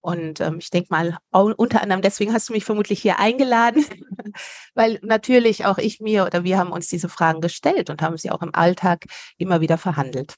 Und 0.00 0.40
ähm, 0.40 0.58
ich 0.58 0.70
denke 0.70 0.88
mal, 0.90 1.18
unter 1.30 1.82
anderem 1.82 2.00
deswegen 2.02 2.32
hast 2.32 2.48
du 2.48 2.52
mich 2.54 2.64
vermutlich 2.64 3.02
hier 3.02 3.18
eingeladen, 3.18 3.84
weil 4.74 4.98
natürlich 5.02 5.66
auch 5.66 5.76
ich 5.76 6.00
mir 6.00 6.24
oder 6.24 6.44
wir 6.44 6.56
haben 6.56 6.72
uns 6.72 6.88
diese 6.88 7.08
Fragen 7.08 7.40
gestellt 7.40 7.90
und 7.90 8.00
haben 8.00 8.16
sie 8.16 8.30
auch 8.30 8.42
im 8.42 8.54
Alltag 8.54 9.04
immer 9.36 9.60
wieder 9.60 9.76
verhandelt. 9.76 10.36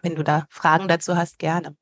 Wenn 0.00 0.14
du 0.14 0.24
da 0.24 0.46
Fragen 0.48 0.88
dazu 0.88 1.16
hast, 1.16 1.38
gerne. 1.38 1.76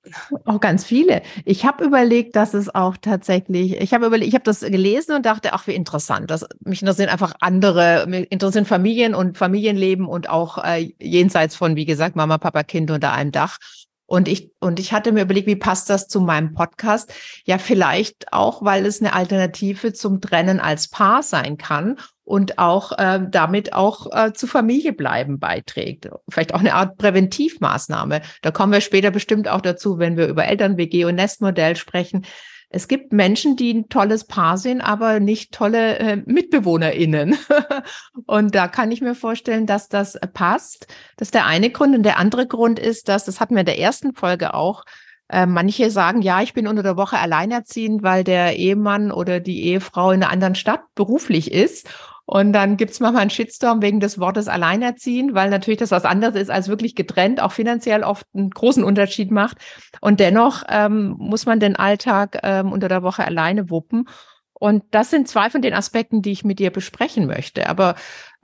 Auch 0.45 0.61
ganz 0.61 0.85
viele. 0.85 1.23
Ich 1.45 1.65
habe 1.65 1.85
überlegt, 1.85 2.35
dass 2.35 2.55
es 2.55 2.75
auch 2.75 2.97
tatsächlich, 2.97 3.81
ich 3.81 3.95
habe 3.95 4.07
überlegt, 4.07 4.29
ich 4.29 4.35
habe 4.35 4.45
das 4.45 4.61
gelesen 4.61 5.15
und 5.15 5.27
dachte, 5.27 5.53
ach, 5.53 5.67
wie 5.67 5.75
interessant. 5.75 6.31
Das, 6.31 6.45
mich 6.61 6.83
interessieren 6.83 7.09
einfach 7.09 7.35
andere, 7.41 8.07
mich 8.09 8.31
interessieren 8.33 8.67
Familien 8.67 9.15
und 9.15 9.39
Familienleben 9.39 10.07
und 10.07 10.29
auch 10.29 10.63
äh, 10.63 10.93
jenseits 10.99 11.55
von, 11.55 11.77
wie 11.77 11.87
gesagt, 11.87 12.17
Mama, 12.17 12.39
Papa, 12.39 12.63
Kind 12.65 12.91
unter 12.91 13.13
einem 13.13 13.33
Dach. 13.33 13.59
Und 14.07 14.27
ich, 14.27 14.51
und 14.59 14.81
ich 14.81 14.93
hatte 14.93 15.13
mir 15.13 15.23
überlegt, 15.23 15.47
wie 15.47 15.55
passt 15.55 15.89
das 15.89 16.09
zu 16.09 16.21
meinem 16.21 16.53
Podcast? 16.53 17.15
Ja, 17.45 17.59
vielleicht 17.59 18.33
auch, 18.33 18.65
weil 18.65 18.85
es 18.85 19.01
eine 19.01 19.13
Alternative 19.13 19.93
zum 19.93 20.21
Trennen 20.21 20.59
als 20.59 20.89
Paar 20.89 21.23
sein 21.23 21.59
kann 21.59 21.97
und 22.31 22.59
auch 22.59 22.97
äh, 22.97 23.19
damit 23.29 23.73
auch 23.73 24.07
äh, 24.13 24.33
zu 24.33 24.47
Familie 24.47 24.93
bleiben 24.93 25.41
beiträgt. 25.41 26.09
Vielleicht 26.29 26.55
auch 26.55 26.61
eine 26.61 26.75
Art 26.75 26.97
Präventivmaßnahme. 26.97 28.21
Da 28.43 28.53
kommen 28.53 28.73
wir 28.73 28.81
später 28.81 29.11
bestimmt 29.11 29.49
auch 29.49 29.61
dazu, 29.61 29.99
wenn 29.99 30.17
wir 30.17 30.29
über 30.29 30.45
Eltern-WG 30.45 31.07
und 31.07 31.17
Nestmodell 31.17 31.75
sprechen. 31.75 32.25
Es 32.69 32.87
gibt 32.87 33.13
Menschen, 33.13 33.57
die 33.57 33.75
ein 33.75 33.89
tolles 33.89 34.29
Paar 34.29 34.59
sind, 34.59 34.81
aber 34.81 35.19
nicht 35.19 35.53
tolle 35.53 35.99
äh, 35.99 36.23
MitbewohnerInnen. 36.25 37.37
und 38.27 38.55
da 38.55 38.69
kann 38.69 38.93
ich 38.93 39.01
mir 39.01 39.17
vorstellen, 39.17 39.67
dass 39.67 39.89
das 39.89 40.17
passt. 40.33 40.87
Das 41.17 41.27
ist 41.27 41.35
der 41.35 41.47
eine 41.47 41.71
Grund. 41.71 41.97
Und 41.97 42.05
der 42.05 42.19
andere 42.19 42.47
Grund 42.47 42.79
ist, 42.79 43.09
dass, 43.09 43.25
das 43.25 43.41
hatten 43.41 43.57
wir 43.57 43.61
in 43.61 43.67
der 43.67 43.81
ersten 43.81 44.15
Folge 44.15 44.55
auch, 44.55 44.85
äh, 45.31 45.47
manche 45.47 45.91
sagen, 45.91 46.23
ja, 46.23 46.43
ich 46.43 46.55
bin 46.55 46.67
unter 46.67 46.83
der 46.83 46.97
Woche 46.97 47.19
alleinerziehend, 47.19 48.03
weil 48.03 48.25
der 48.25 48.57
Ehemann 48.57 49.11
oder 49.13 49.41
die 49.41 49.65
Ehefrau 49.65 50.11
in 50.11 50.23
einer 50.23 50.33
anderen 50.33 50.55
Stadt 50.55 50.83
beruflich 50.95 51.53
ist. 51.53 51.89
Und 52.33 52.53
dann 52.53 52.77
gibt's 52.77 53.01
manchmal 53.01 53.23
einen 53.23 53.31
Shitstorm 53.31 53.83
wegen 53.83 53.99
des 53.99 54.21
Wortes 54.21 54.47
alleinerziehen, 54.47 55.35
weil 55.35 55.51
natürlich 55.51 55.81
das 55.81 55.91
was 55.91 56.05
anderes 56.05 56.37
ist 56.37 56.49
als 56.49 56.69
wirklich 56.69 56.95
getrennt, 56.95 57.43
auch 57.43 57.51
finanziell 57.51 58.05
oft 58.05 58.25
einen 58.33 58.51
großen 58.51 58.85
Unterschied 58.85 59.33
macht. 59.33 59.59
Und 60.01 60.21
dennoch 60.21 60.63
ähm, 60.69 61.17
muss 61.19 61.45
man 61.45 61.59
den 61.59 61.75
Alltag 61.75 62.39
ähm, 62.45 62.71
unter 62.71 62.87
der 62.87 63.03
Woche 63.03 63.25
alleine 63.25 63.69
wuppen. 63.69 64.09
Und 64.53 64.85
das 64.93 65.11
sind 65.11 65.27
zwei 65.27 65.51
von 65.51 65.61
den 65.61 65.75
Aspekten, 65.75 66.23
die 66.23 66.31
ich 66.31 66.45
mit 66.45 66.61
dir 66.61 66.71
besprechen 66.71 67.27
möchte. 67.27 67.69
Aber 67.69 67.97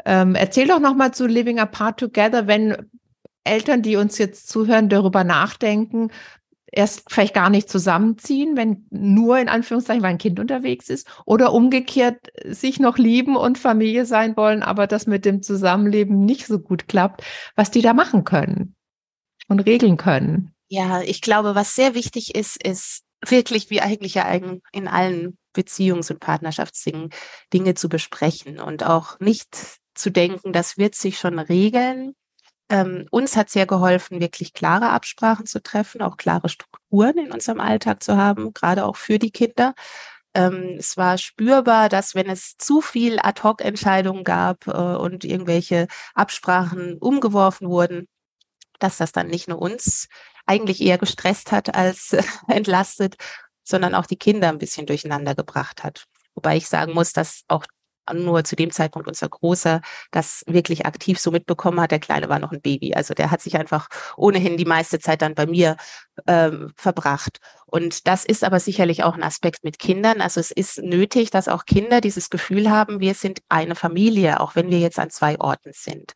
ähm, 0.05 0.35
erzähl 0.35 0.67
doch 0.67 0.81
nochmal 0.81 1.15
zu 1.15 1.29
Living 1.29 1.61
Apart 1.61 2.01
Together, 2.01 2.49
wenn 2.49 2.91
Eltern, 3.45 3.83
die 3.83 3.95
uns 3.95 4.19
jetzt 4.19 4.49
zuhören, 4.49 4.89
darüber 4.89 5.23
nachdenken, 5.23 6.11
erst 6.77 7.05
vielleicht 7.09 7.35
gar 7.35 7.51
nicht 7.51 7.71
zusammenziehen, 7.71 8.57
wenn 8.57 8.87
nur 8.91 9.39
in 9.39 9.49
Anführungszeichen, 9.49 10.03
weil 10.03 10.11
ein 10.11 10.19
Kind 10.19 10.39
unterwegs 10.39 10.91
ist, 10.91 11.09
oder 11.25 11.53
umgekehrt 11.53 12.31
sich 12.45 12.79
noch 12.79 12.99
lieben 12.99 13.37
und 13.37 13.59
Familie 13.59 14.05
sein 14.05 14.37
wollen, 14.37 14.63
aber 14.63 14.87
das 14.87 15.07
mit 15.07 15.25
dem 15.25 15.43
Zusammenleben 15.43 16.25
nicht 16.25 16.47
so 16.47 16.59
gut 16.59 16.87
klappt, 16.87 17.23
was 17.55 17.71
die 17.71 17.83
da 17.83 17.95
machen 17.95 18.25
können 18.25 18.77
und 19.49 19.61
regeln 19.61 19.97
können. 19.97 20.53
Ja, 20.69 21.01
ich 21.01 21.23
glaube, 21.23 21.55
was 21.55 21.75
sehr 21.75 21.95
wichtig 21.95 22.35
ist, 22.35 22.63
ist 22.63 23.05
wirklich 23.25 23.71
wie 23.71 23.81
eigentlich 23.81 24.15
ja 24.15 24.31
in 24.73 24.89
allen 24.89 25.39
Beziehungs- 25.57 26.13
und 26.13 26.21
Partnerschaftsdingen 26.21 27.11
Dinge 27.55 27.75
zu 27.75 27.89
besprechen 27.89 28.61
und 28.61 28.85
auch 28.85 29.19
nicht 29.19 29.81
zu 29.95 30.11
denken, 30.11 30.53
das 30.53 30.77
wird 30.77 30.95
sich 30.95 31.19
schon 31.19 31.39
regeln, 31.39 32.15
ähm, 32.69 33.07
uns 33.11 33.37
hat 33.37 33.51
sehr 33.51 33.67
geholfen, 33.67 34.21
wirklich 34.21 34.53
klare 34.53 34.91
Absprachen 34.91 35.47
zu 35.47 35.63
treffen, 35.63 36.03
auch 36.03 36.17
klare 36.17 36.49
Strukturen 36.49 37.19
in 37.19 37.33
unserem 37.33 37.61
Alltag 37.61 38.03
zu 38.03 38.17
haben, 38.17 38.53
gerade 38.53 38.85
auch 38.85 38.97
für 38.97 39.19
die 39.19 39.31
Kinder. 39.31 39.75
Ähm, 40.35 40.77
es 40.79 40.97
war 40.97 41.19
spürbar, 41.19 41.89
dass 41.89 42.15
wenn 42.15 42.29
es 42.29 42.57
zu 42.59 42.81
viel 42.81 43.19
Ad-hoc-Entscheidungen 43.21 44.25
gab 44.25 44.67
äh, 44.67 44.71
und 44.71 45.25
irgendwelche 45.25 45.89
Absprachen 46.15 46.99
umgeworfen 46.99 47.69
wurden, 47.69 48.09
dass 48.79 48.99
das 48.99 49.13
dann 49.13 49.29
nicht 49.29 49.49
nur 49.49 49.61
uns 49.61 50.09
eigentlich 50.47 50.81
eher 50.81 50.99
gestresst 50.99 51.53
hat 51.53 51.75
als 51.75 52.17
entlastet 52.49 53.17
sondern 53.67 53.95
auch 53.95 54.07
die 54.07 54.17
Kinder 54.17 54.49
ein 54.49 54.59
bisschen 54.59 54.87
durcheinander 54.87 55.35
gebracht 55.35 55.85
hat. 55.85 56.07
Wobei 56.35 56.57
ich 56.57 56.69
sagen 56.69 56.95
muss, 56.95 57.13
dass 57.13 57.43
auch 57.49 57.67
nur 58.13 58.45
zu 58.45 58.57
dem 58.57 58.71
Zeitpunkt 58.71 59.09
unser 59.09 59.29
Großer 59.29 59.81
das 60.11 60.45
wirklich 60.47 60.87
aktiv 60.87 61.19
so 61.19 61.31
mitbekommen 61.31 61.81
hat. 61.81 61.91
Der 61.91 61.99
Kleine 61.99 62.29
war 62.29 62.39
noch 62.39 62.53
ein 62.53 62.61
Baby. 62.61 62.95
Also 62.95 63.15
der 63.15 63.31
hat 63.31 63.41
sich 63.41 63.57
einfach 63.57 63.89
ohnehin 64.17 64.57
die 64.57 64.65
meiste 64.65 64.99
Zeit 64.99 65.23
dann 65.23 65.35
bei 65.35 65.47
mir 65.47 65.77
ähm, 66.27 66.73
verbracht. 66.77 67.39
Und 67.67 68.07
das 68.07 68.25
ist 68.25 68.45
aber 68.45 68.61
sicherlich 68.61 69.05
auch 69.05 69.15
ein 69.15 69.23
Aspekt 69.23 69.65
mit 69.65 69.79
Kindern. 69.79 70.21
Also 70.21 70.41
es 70.41 70.51
ist 70.51 70.83
nötig, 70.83 71.31
dass 71.31 71.49
auch 71.49 71.65
Kinder 71.65 72.01
dieses 72.01 72.31
Gefühl 72.31 72.71
haben, 72.71 73.01
wir 73.01 73.15
sind 73.15 73.41
eine 73.49 73.75
Familie, 73.75 74.41
auch 74.41 74.55
wenn 74.55 74.71
wir 74.71 74.79
jetzt 74.79 74.99
an 74.99 75.11
zwei 75.11 75.39
Orten 75.39 75.71
sind. 75.73 76.15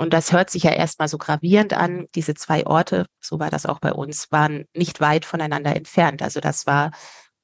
Und 0.00 0.14
das 0.14 0.32
hört 0.32 0.48
sich 0.48 0.62
ja 0.62 0.70
erstmal 0.70 1.08
so 1.08 1.18
gravierend 1.18 1.74
an. 1.74 2.06
Diese 2.14 2.34
zwei 2.34 2.64
Orte, 2.66 3.04
so 3.20 3.38
war 3.38 3.50
das 3.50 3.66
auch 3.66 3.80
bei 3.80 3.92
uns, 3.92 4.32
waren 4.32 4.64
nicht 4.74 5.00
weit 5.02 5.26
voneinander 5.26 5.76
entfernt. 5.76 6.22
Also 6.22 6.40
das 6.40 6.66
war 6.66 6.90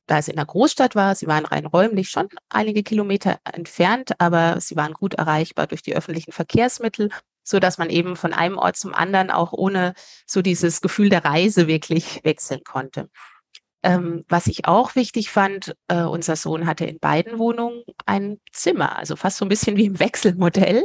da 0.06 0.18
es 0.18 0.28
in 0.28 0.36
der 0.36 0.46
Großstadt 0.46 0.94
war, 0.94 1.14
sie 1.14 1.26
waren 1.26 1.44
rein 1.44 1.66
räumlich 1.66 2.08
schon 2.10 2.28
einige 2.48 2.82
Kilometer 2.82 3.38
entfernt, 3.44 4.12
aber 4.18 4.60
sie 4.60 4.76
waren 4.76 4.92
gut 4.92 5.14
erreichbar 5.14 5.66
durch 5.66 5.82
die 5.82 5.96
öffentlichen 5.96 6.32
Verkehrsmittel, 6.32 7.10
so 7.42 7.58
dass 7.58 7.78
man 7.78 7.90
eben 7.90 8.16
von 8.16 8.32
einem 8.32 8.58
Ort 8.58 8.76
zum 8.76 8.94
anderen 8.94 9.30
auch 9.30 9.52
ohne 9.52 9.94
so 10.26 10.42
dieses 10.42 10.80
Gefühl 10.80 11.08
der 11.08 11.24
Reise 11.24 11.66
wirklich 11.66 12.20
wechseln 12.24 12.62
konnte. 12.64 13.08
Ähm, 13.82 14.24
was 14.28 14.48
ich 14.48 14.66
auch 14.66 14.96
wichtig 14.96 15.30
fand, 15.30 15.76
äh, 15.86 16.02
unser 16.02 16.34
Sohn 16.34 16.66
hatte 16.66 16.84
in 16.86 16.98
beiden 16.98 17.38
Wohnungen 17.38 17.84
ein 18.04 18.40
Zimmer, 18.50 18.96
also 18.96 19.14
fast 19.14 19.36
so 19.36 19.44
ein 19.44 19.48
bisschen 19.48 19.76
wie 19.76 19.86
im 19.86 20.00
Wechselmodell 20.00 20.84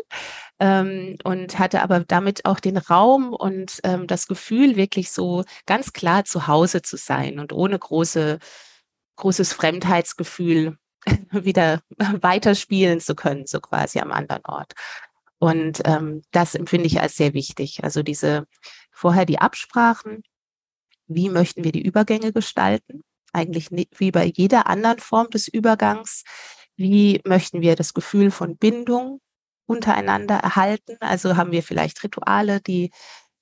ähm, 0.60 1.18
und 1.24 1.58
hatte 1.58 1.82
aber 1.82 2.02
damit 2.02 2.46
auch 2.46 2.60
den 2.60 2.78
Raum 2.78 3.34
und 3.34 3.80
ähm, 3.84 4.06
das 4.06 4.28
Gefühl, 4.28 4.76
wirklich 4.76 5.12
so 5.12 5.44
ganz 5.66 5.94
klar 5.94 6.26
zu 6.26 6.46
Hause 6.46 6.84
zu 6.84 6.96
sein 6.98 7.40
und 7.40 7.54
ohne 7.54 7.80
große 7.80 8.38
großes 9.16 9.54
Fremdheitsgefühl 9.54 10.78
wieder 11.32 11.82
weiterspielen 11.98 13.00
zu 13.00 13.16
können, 13.16 13.48
so 13.48 13.60
quasi 13.60 14.00
am 14.00 14.12
anderen 14.12 14.46
Ort. 14.46 14.74
Und 15.40 15.82
ähm, 15.86 16.22
das 16.32 16.54
empfinde 16.54 16.86
ich 16.86 17.02
als 17.02 17.16
sehr 17.16 17.34
wichtig. 17.34 17.84
Also 17.84 18.04
diese 18.04 18.46
vorher 18.92 19.26
die 19.26 19.40
Absprachen, 19.40 20.24
wie 21.08 21.30
möchten 21.30 21.64
wir 21.64 21.72
die 21.72 21.82
Übergänge 21.82 22.32
gestalten? 22.32 23.02
Eigentlich 23.34 23.70
wie 23.72 24.12
bei 24.12 24.26
jeder 24.26 24.68
anderen 24.68 25.00
Form 25.00 25.30
des 25.30 25.48
Übergangs. 25.48 26.24
Wie 26.76 27.22
möchten 27.26 27.62
wir 27.62 27.76
das 27.76 27.94
Gefühl 27.94 28.30
von 28.30 28.58
Bindung 28.58 29.20
untereinander 29.66 30.36
erhalten? 30.36 30.98
Also 31.00 31.38
haben 31.38 31.52
wir 31.52 31.64
vielleicht 31.64 32.04
Rituale, 32.04 32.62
die 32.62 32.92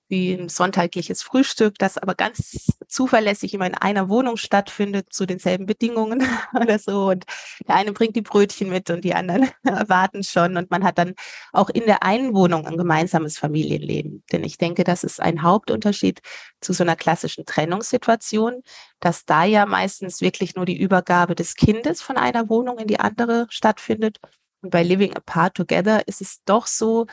wie 0.09 0.33
ein 0.33 0.49
sonntägliches 0.49 1.21
Frühstück, 1.21 1.75
das 1.77 1.97
aber 1.97 2.15
ganz 2.15 2.67
zuverlässig 2.87 3.53
immer 3.53 3.67
in 3.67 3.75
einer 3.75 4.09
Wohnung 4.09 4.37
stattfindet, 4.37 5.13
zu 5.13 5.27
denselben 5.27 5.67
Bedingungen 5.67 6.23
oder 6.59 6.79
so. 6.79 7.09
Und 7.09 7.25
der 7.67 7.75
eine 7.75 7.93
bringt 7.93 8.15
die 8.15 8.23
Brötchen 8.23 8.69
mit 8.69 8.89
und 8.89 9.03
die 9.03 9.13
anderen 9.13 9.49
warten 9.63 10.23
schon. 10.23 10.57
Und 10.57 10.71
man 10.71 10.83
hat 10.83 10.97
dann 10.97 11.13
auch 11.53 11.69
in 11.69 11.85
der 11.85 12.03
einen 12.03 12.33
Wohnung 12.33 12.65
ein 12.65 12.77
gemeinsames 12.77 13.37
Familienleben. 13.37 14.23
Denn 14.31 14.43
ich 14.43 14.57
denke, 14.57 14.83
das 14.83 15.03
ist 15.03 15.21
ein 15.21 15.43
Hauptunterschied 15.43 16.21
zu 16.59 16.73
so 16.73 16.83
einer 16.83 16.95
klassischen 16.95 17.45
Trennungssituation, 17.45 18.63
dass 18.99 19.25
da 19.25 19.43
ja 19.43 19.67
meistens 19.67 20.21
wirklich 20.21 20.55
nur 20.55 20.65
die 20.65 20.77
Übergabe 20.77 21.35
des 21.35 21.55
Kindes 21.55 22.01
von 22.01 22.17
einer 22.17 22.49
Wohnung 22.49 22.79
in 22.79 22.87
die 22.87 22.99
andere 22.99 23.45
stattfindet. 23.49 24.17
Und 24.61 24.71
bei 24.71 24.83
Living 24.83 25.15
Apart 25.15 25.55
Together 25.55 26.07
ist 26.07 26.19
es 26.19 26.43
doch 26.43 26.67
so, 26.67 27.05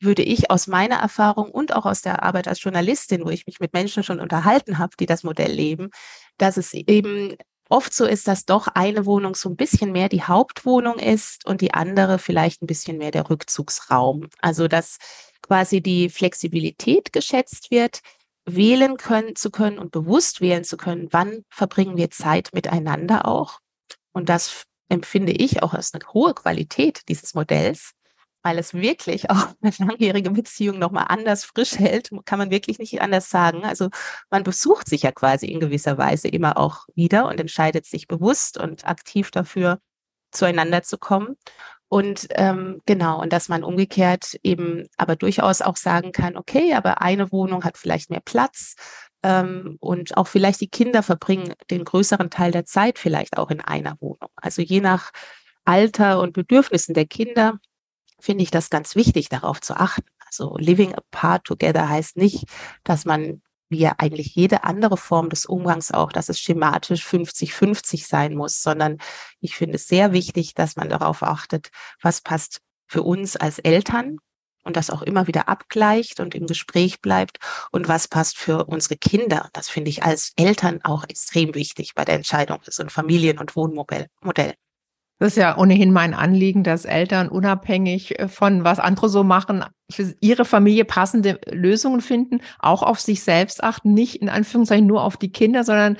würde 0.00 0.22
ich 0.22 0.50
aus 0.50 0.66
meiner 0.66 0.96
Erfahrung 0.96 1.50
und 1.50 1.74
auch 1.74 1.86
aus 1.86 2.02
der 2.02 2.22
Arbeit 2.22 2.48
als 2.48 2.62
Journalistin, 2.62 3.24
wo 3.24 3.30
ich 3.30 3.46
mich 3.46 3.60
mit 3.60 3.72
Menschen 3.72 4.02
schon 4.02 4.20
unterhalten 4.20 4.78
habe, 4.78 4.96
die 4.98 5.06
das 5.06 5.22
Modell 5.22 5.52
leben, 5.52 5.90
dass 6.38 6.56
es 6.56 6.72
eben 6.72 7.36
oft 7.68 7.94
so 7.94 8.04
ist, 8.04 8.26
dass 8.26 8.44
doch 8.44 8.66
eine 8.68 9.06
Wohnung 9.06 9.34
so 9.34 9.48
ein 9.48 9.56
bisschen 9.56 9.92
mehr 9.92 10.08
die 10.08 10.22
Hauptwohnung 10.22 10.98
ist 10.98 11.46
und 11.46 11.60
die 11.60 11.72
andere 11.72 12.18
vielleicht 12.18 12.62
ein 12.62 12.66
bisschen 12.66 12.98
mehr 12.98 13.12
der 13.12 13.30
Rückzugsraum. 13.30 14.28
Also 14.40 14.68
dass 14.68 14.98
quasi 15.42 15.80
die 15.80 16.10
Flexibilität 16.10 17.12
geschätzt 17.12 17.70
wird, 17.70 18.00
wählen 18.44 18.96
können 18.96 19.36
zu 19.36 19.50
können 19.50 19.78
und 19.78 19.92
bewusst 19.92 20.40
wählen 20.40 20.64
zu 20.64 20.76
können, 20.76 21.08
wann 21.10 21.44
verbringen 21.50 21.96
wir 21.96 22.10
Zeit 22.10 22.50
miteinander 22.52 23.26
auch. 23.26 23.60
Und 24.12 24.28
das 24.28 24.64
empfinde 24.88 25.32
ich 25.32 25.62
auch 25.62 25.72
als 25.72 25.94
eine 25.94 26.04
hohe 26.12 26.34
Qualität 26.34 27.02
dieses 27.08 27.34
Modells, 27.34 27.92
weil 28.42 28.58
es 28.58 28.74
wirklich 28.74 29.30
auch 29.30 29.48
eine 29.62 29.72
langjährige 29.78 30.30
Beziehung 30.30 30.78
nochmal 30.78 31.06
anders 31.08 31.44
frisch 31.44 31.78
hält, 31.78 32.10
kann 32.24 32.38
man 32.38 32.50
wirklich 32.50 32.78
nicht 32.78 33.00
anders 33.00 33.30
sagen. 33.30 33.64
Also 33.64 33.88
man 34.30 34.42
besucht 34.42 34.88
sich 34.88 35.02
ja 35.02 35.12
quasi 35.12 35.46
in 35.46 35.60
gewisser 35.60 35.98
Weise 35.98 36.28
immer 36.28 36.56
auch 36.56 36.86
wieder 36.94 37.26
und 37.28 37.40
entscheidet 37.40 37.86
sich 37.86 38.06
bewusst 38.06 38.58
und 38.58 38.86
aktiv 38.86 39.30
dafür, 39.30 39.78
zueinander 40.32 40.82
zu 40.82 40.98
kommen. 40.98 41.36
Und 41.88 42.28
ähm, 42.30 42.80
genau, 42.86 43.20
und 43.20 43.32
dass 43.32 43.48
man 43.48 43.64
umgekehrt 43.64 44.38
eben 44.44 44.86
aber 44.96 45.16
durchaus 45.16 45.60
auch 45.60 45.76
sagen 45.76 46.12
kann, 46.12 46.36
okay, 46.36 46.74
aber 46.74 47.02
eine 47.02 47.32
Wohnung 47.32 47.64
hat 47.64 47.76
vielleicht 47.76 48.10
mehr 48.10 48.20
Platz 48.24 48.76
ähm, 49.24 49.76
und 49.80 50.16
auch 50.16 50.28
vielleicht 50.28 50.60
die 50.60 50.68
Kinder 50.68 51.02
verbringen 51.02 51.54
den 51.68 51.84
größeren 51.84 52.30
Teil 52.30 52.52
der 52.52 52.64
Zeit 52.64 52.98
vielleicht 53.00 53.38
auch 53.38 53.50
in 53.50 53.60
einer 53.60 53.96
Wohnung. 54.00 54.30
Also 54.36 54.62
je 54.62 54.80
nach 54.80 55.10
Alter 55.64 56.20
und 56.20 56.32
Bedürfnissen 56.32 56.94
der 56.94 57.06
Kinder 57.06 57.58
finde 58.20 58.42
ich 58.42 58.50
das 58.50 58.70
ganz 58.70 58.94
wichtig, 58.94 59.28
darauf 59.28 59.60
zu 59.60 59.76
achten. 59.76 60.06
Also 60.26 60.56
living 60.58 60.94
apart 60.94 61.44
together 61.44 61.88
heißt 61.88 62.16
nicht, 62.16 62.44
dass 62.84 63.04
man 63.04 63.42
wie 63.70 63.86
eigentlich 63.86 64.34
jede 64.34 64.64
andere 64.64 64.96
Form 64.96 65.30
des 65.30 65.46
Umgangs 65.46 65.92
auch, 65.92 66.12
dass 66.12 66.28
es 66.28 66.40
schematisch 66.40 67.06
50-50 67.06 68.06
sein 68.06 68.34
muss, 68.34 68.62
sondern 68.62 68.98
ich 69.40 69.56
finde 69.56 69.76
es 69.76 69.86
sehr 69.86 70.12
wichtig, 70.12 70.54
dass 70.54 70.76
man 70.76 70.88
darauf 70.88 71.22
achtet, 71.22 71.70
was 72.02 72.20
passt 72.20 72.60
für 72.88 73.02
uns 73.02 73.36
als 73.36 73.60
Eltern 73.60 74.18
und 74.64 74.76
das 74.76 74.90
auch 74.90 75.02
immer 75.02 75.26
wieder 75.26 75.48
abgleicht 75.48 76.20
und 76.20 76.34
im 76.34 76.46
Gespräch 76.46 77.00
bleibt 77.00 77.38
und 77.70 77.88
was 77.88 78.08
passt 78.08 78.36
für 78.36 78.66
unsere 78.66 78.96
Kinder. 78.96 79.48
Das 79.52 79.68
finde 79.68 79.90
ich 79.90 80.02
als 80.02 80.32
Eltern 80.36 80.80
auch 80.82 81.04
extrem 81.08 81.54
wichtig 81.54 81.94
bei 81.94 82.04
der 82.04 82.16
Entscheidung 82.16 82.58
ein 82.78 82.90
Familien- 82.90 83.38
und 83.38 83.56
Wohnmodell. 83.56 84.08
Das 85.20 85.34
ist 85.34 85.36
ja 85.36 85.58
ohnehin 85.58 85.92
mein 85.92 86.14
Anliegen, 86.14 86.64
dass 86.64 86.86
Eltern 86.86 87.28
unabhängig 87.28 88.18
äh, 88.18 88.26
von 88.26 88.64
was 88.64 88.80
andere 88.80 89.10
so 89.10 89.22
machen, 89.22 89.62
für 89.90 90.14
ihre 90.20 90.44
Familie 90.44 90.84
passende 90.84 91.40
Lösungen 91.50 92.00
finden, 92.00 92.40
auch 92.58 92.82
auf 92.82 93.00
sich 93.00 93.22
selbst 93.22 93.62
achten, 93.62 93.92
nicht 93.94 94.16
in 94.16 94.28
Anführungszeichen 94.28 94.86
nur 94.86 95.04
auf 95.04 95.16
die 95.16 95.32
Kinder, 95.32 95.64
sondern 95.64 95.96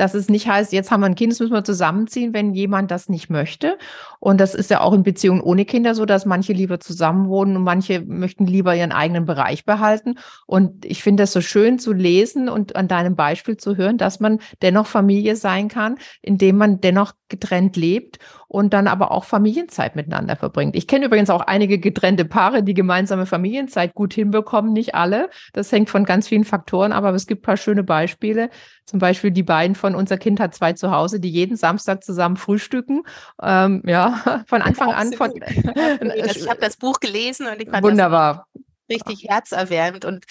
dass 0.00 0.14
es 0.14 0.30
nicht 0.30 0.48
heißt, 0.48 0.72
jetzt 0.72 0.90
haben 0.90 1.00
wir 1.00 1.06
ein 1.06 1.14
Kind, 1.14 1.32
das 1.32 1.40
müssen 1.40 1.52
wir 1.52 1.62
zusammenziehen, 1.62 2.32
wenn 2.32 2.54
jemand 2.54 2.90
das 2.90 3.10
nicht 3.10 3.28
möchte. 3.28 3.76
Und 4.18 4.40
das 4.40 4.54
ist 4.54 4.70
ja 4.70 4.80
auch 4.80 4.94
in 4.94 5.02
Beziehungen 5.02 5.42
ohne 5.42 5.66
Kinder 5.66 5.94
so, 5.94 6.06
dass 6.06 6.24
manche 6.24 6.54
lieber 6.54 6.80
zusammenwohnen 6.80 7.56
und 7.56 7.64
manche 7.64 8.00
möchten 8.00 8.46
lieber 8.46 8.74
ihren 8.74 8.92
eigenen 8.92 9.26
Bereich 9.26 9.66
behalten. 9.66 10.14
Und 10.46 10.86
ich 10.86 11.02
finde 11.02 11.24
das 11.24 11.32
so 11.32 11.42
schön 11.42 11.78
zu 11.78 11.92
lesen 11.92 12.48
und 12.48 12.76
an 12.76 12.88
deinem 12.88 13.14
Beispiel 13.14 13.58
zu 13.58 13.76
hören, 13.76 13.98
dass 13.98 14.20
man 14.20 14.38
dennoch 14.62 14.86
Familie 14.86 15.36
sein 15.36 15.68
kann, 15.68 15.96
indem 16.22 16.56
man 16.56 16.80
dennoch 16.80 17.12
getrennt 17.28 17.76
lebt 17.76 18.18
und 18.48 18.72
dann 18.72 18.88
aber 18.88 19.12
auch 19.12 19.24
Familienzeit 19.24 19.96
miteinander 19.96 20.34
verbringt. 20.34 20.74
Ich 20.76 20.86
kenne 20.86 21.06
übrigens 21.06 21.30
auch 21.30 21.42
einige 21.42 21.78
getrennte 21.78 22.24
Paare, 22.24 22.62
die 22.62 22.74
gemeinsame 22.74 23.26
Familienzeit 23.30 23.94
gut 23.94 24.12
hinbekommen, 24.12 24.72
nicht 24.72 24.94
alle. 24.94 25.30
Das 25.52 25.72
hängt 25.72 25.88
von 25.88 26.04
ganz 26.04 26.28
vielen 26.28 26.44
Faktoren, 26.44 26.92
aber 26.92 27.14
es 27.14 27.26
gibt 27.26 27.40
ein 27.40 27.46
paar 27.46 27.56
schöne 27.56 27.82
Beispiele. 27.82 28.50
Zum 28.84 28.98
Beispiel 28.98 29.30
die 29.30 29.42
beiden 29.42 29.74
von 29.74 29.94
unser 29.94 30.18
Kind 30.18 30.40
hat 30.40 30.54
zwei 30.54 30.74
zu 30.74 30.90
Hause, 30.90 31.20
die 31.20 31.30
jeden 31.30 31.56
Samstag 31.56 32.04
zusammen 32.04 32.36
frühstücken. 32.36 33.02
Ähm, 33.42 33.82
ja, 33.86 34.42
von 34.46 34.60
Anfang 34.62 34.92
an. 34.92 35.12
Von, 35.12 35.32
ich 35.40 36.48
habe 36.48 36.60
das 36.60 36.76
Buch 36.76 37.00
gelesen 37.00 37.46
und 37.46 37.62
ich 37.62 37.70
fand 37.70 37.82
wunderbar. 37.82 38.46
Das 38.52 38.62
richtig 38.90 39.26
herzerwärmend. 39.28 40.04
Und 40.04 40.24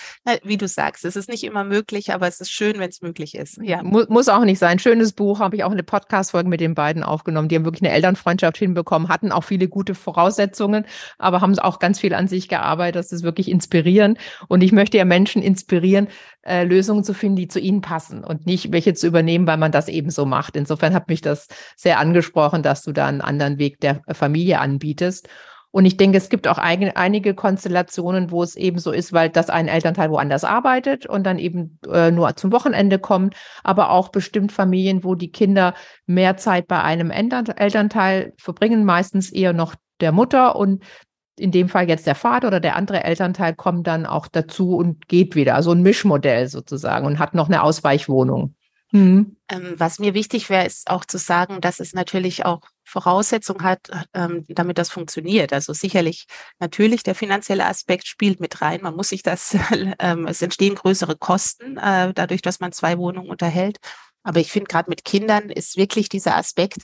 wie 0.43 0.57
du 0.57 0.67
sagst, 0.67 1.05
es 1.05 1.15
ist 1.15 1.29
nicht 1.29 1.43
immer 1.43 1.63
möglich, 1.63 2.13
aber 2.13 2.27
es 2.27 2.39
ist 2.39 2.51
schön, 2.51 2.79
wenn 2.79 2.89
es 2.89 3.01
möglich 3.01 3.35
ist. 3.35 3.59
Ja, 3.61 3.81
mu 3.81 4.03
muss 4.09 4.29
auch 4.29 4.43
nicht 4.43 4.59
sein. 4.59 4.79
Schönes 4.79 5.13
Buch, 5.13 5.39
habe 5.39 5.55
ich 5.55 5.63
auch 5.63 5.71
eine 5.71 5.83
Podcast-Folge 5.83 6.49
mit 6.49 6.61
den 6.61 6.75
beiden 6.75 7.03
aufgenommen. 7.03 7.49
Die 7.49 7.55
haben 7.55 7.65
wirklich 7.65 7.83
eine 7.83 7.93
Elternfreundschaft 7.93 8.57
hinbekommen, 8.57 9.09
hatten 9.09 9.31
auch 9.31 9.43
viele 9.43 9.67
gute 9.67 9.95
Voraussetzungen, 9.95 10.85
aber 11.17 11.41
haben 11.41 11.57
auch 11.59 11.79
ganz 11.79 11.99
viel 11.99 12.13
an 12.13 12.27
sich 12.27 12.47
gearbeitet. 12.47 12.99
Das 12.99 13.11
ist 13.11 13.23
wirklich 13.23 13.49
inspirierend. 13.49 14.19
Und 14.47 14.61
ich 14.61 14.71
möchte 14.71 14.97
ja 14.97 15.05
Menschen 15.05 15.41
inspirieren, 15.41 16.07
äh, 16.43 16.63
Lösungen 16.63 17.03
zu 17.03 17.13
finden, 17.13 17.35
die 17.37 17.47
zu 17.47 17.59
ihnen 17.59 17.81
passen 17.81 18.23
und 18.23 18.45
nicht 18.45 18.71
welche 18.71 18.93
zu 18.93 19.07
übernehmen, 19.07 19.47
weil 19.47 19.57
man 19.57 19.71
das 19.71 19.87
eben 19.87 20.09
so 20.09 20.25
macht. 20.25 20.55
Insofern 20.55 20.93
hat 20.93 21.07
mich 21.07 21.21
das 21.21 21.47
sehr 21.75 21.99
angesprochen, 21.99 22.63
dass 22.63 22.83
du 22.83 22.91
da 22.91 23.07
einen 23.07 23.21
anderen 23.21 23.57
Weg 23.57 23.79
der 23.79 24.01
Familie 24.11 24.59
anbietest. 24.59 25.29
Und 25.71 25.85
ich 25.85 25.97
denke, 25.97 26.17
es 26.17 26.29
gibt 26.29 26.47
auch 26.47 26.57
ein, 26.57 26.95
einige 26.95 27.35
Konstellationen, 27.35 28.31
wo 28.31 28.41
es 28.41 28.55
eben 28.55 28.79
so 28.79 28.91
ist, 28.91 29.13
weil 29.13 29.29
das 29.29 29.51
ein 29.51 29.67
Elternteil 29.67 30.09
woanders 30.09 30.43
arbeitet 30.43 31.05
und 31.05 31.23
dann 31.25 31.37
eben 31.37 31.79
äh, 31.91 32.09
nur 32.09 32.35
zum 32.35 32.51
Wochenende 32.51 32.97
kommt, 32.97 33.35
aber 33.63 33.91
auch 33.91 34.09
bestimmt 34.09 34.51
Familien, 34.51 35.03
wo 35.03 35.13
die 35.13 35.31
Kinder 35.31 35.75
mehr 36.07 36.37
Zeit 36.37 36.67
bei 36.67 36.81
einem 36.81 37.11
Elternteil 37.11 38.33
verbringen, 38.37 38.83
meistens 38.83 39.31
eher 39.31 39.53
noch 39.53 39.75
der 40.01 40.11
Mutter 40.11 40.55
und 40.55 40.83
in 41.37 41.51
dem 41.51 41.69
Fall 41.69 41.87
jetzt 41.87 42.07
der 42.07 42.15
Vater 42.15 42.47
oder 42.47 42.59
der 42.59 42.75
andere 42.75 43.03
Elternteil 43.03 43.55
kommt 43.55 43.87
dann 43.87 44.05
auch 44.05 44.27
dazu 44.27 44.75
und 44.75 45.07
geht 45.07 45.35
wieder. 45.35 45.55
Also 45.55 45.71
ein 45.71 45.81
Mischmodell 45.81 46.47
sozusagen 46.47 47.05
und 47.05 47.19
hat 47.19 47.33
noch 47.33 47.47
eine 47.47 47.63
Ausweichwohnung. 47.63 48.55
Mhm. 48.91 49.37
Ähm, 49.49 49.75
was 49.77 49.99
mir 49.99 50.13
wichtig 50.13 50.49
wäre, 50.49 50.65
ist 50.65 50.89
auch 50.89 51.05
zu 51.05 51.17
sagen, 51.17 51.61
dass 51.61 51.79
es 51.79 51.93
natürlich 51.93 52.45
auch 52.45 52.61
Voraussetzungen 52.83 53.63
hat, 53.63 53.89
ähm, 54.13 54.45
damit 54.47 54.79
das 54.79 54.89
funktioniert. 54.89 55.53
Also 55.53 55.73
sicherlich 55.73 56.25
natürlich 56.59 57.03
der 57.03 57.13
finanzielle 57.13 57.65
Aspekt 57.65 58.07
spielt 58.07 58.39
mit 58.39 58.61
rein. 58.61 58.81
Man 58.81 58.95
muss 58.95 59.09
sich 59.09 59.21
das, 59.21 59.55
ähm, 59.99 60.25
es 60.27 60.41
entstehen 60.41 60.75
größere 60.75 61.17
Kosten 61.17 61.77
äh, 61.77 62.13
dadurch, 62.13 62.41
dass 62.41 62.59
man 62.59 62.71
zwei 62.71 62.97
Wohnungen 62.97 63.29
unterhält. 63.29 63.77
Aber 64.23 64.39
ich 64.39 64.51
finde 64.51 64.67
gerade 64.67 64.89
mit 64.89 65.05
Kindern 65.05 65.49
ist 65.49 65.77
wirklich 65.77 66.09
dieser 66.09 66.35
Aspekt, 66.35 66.81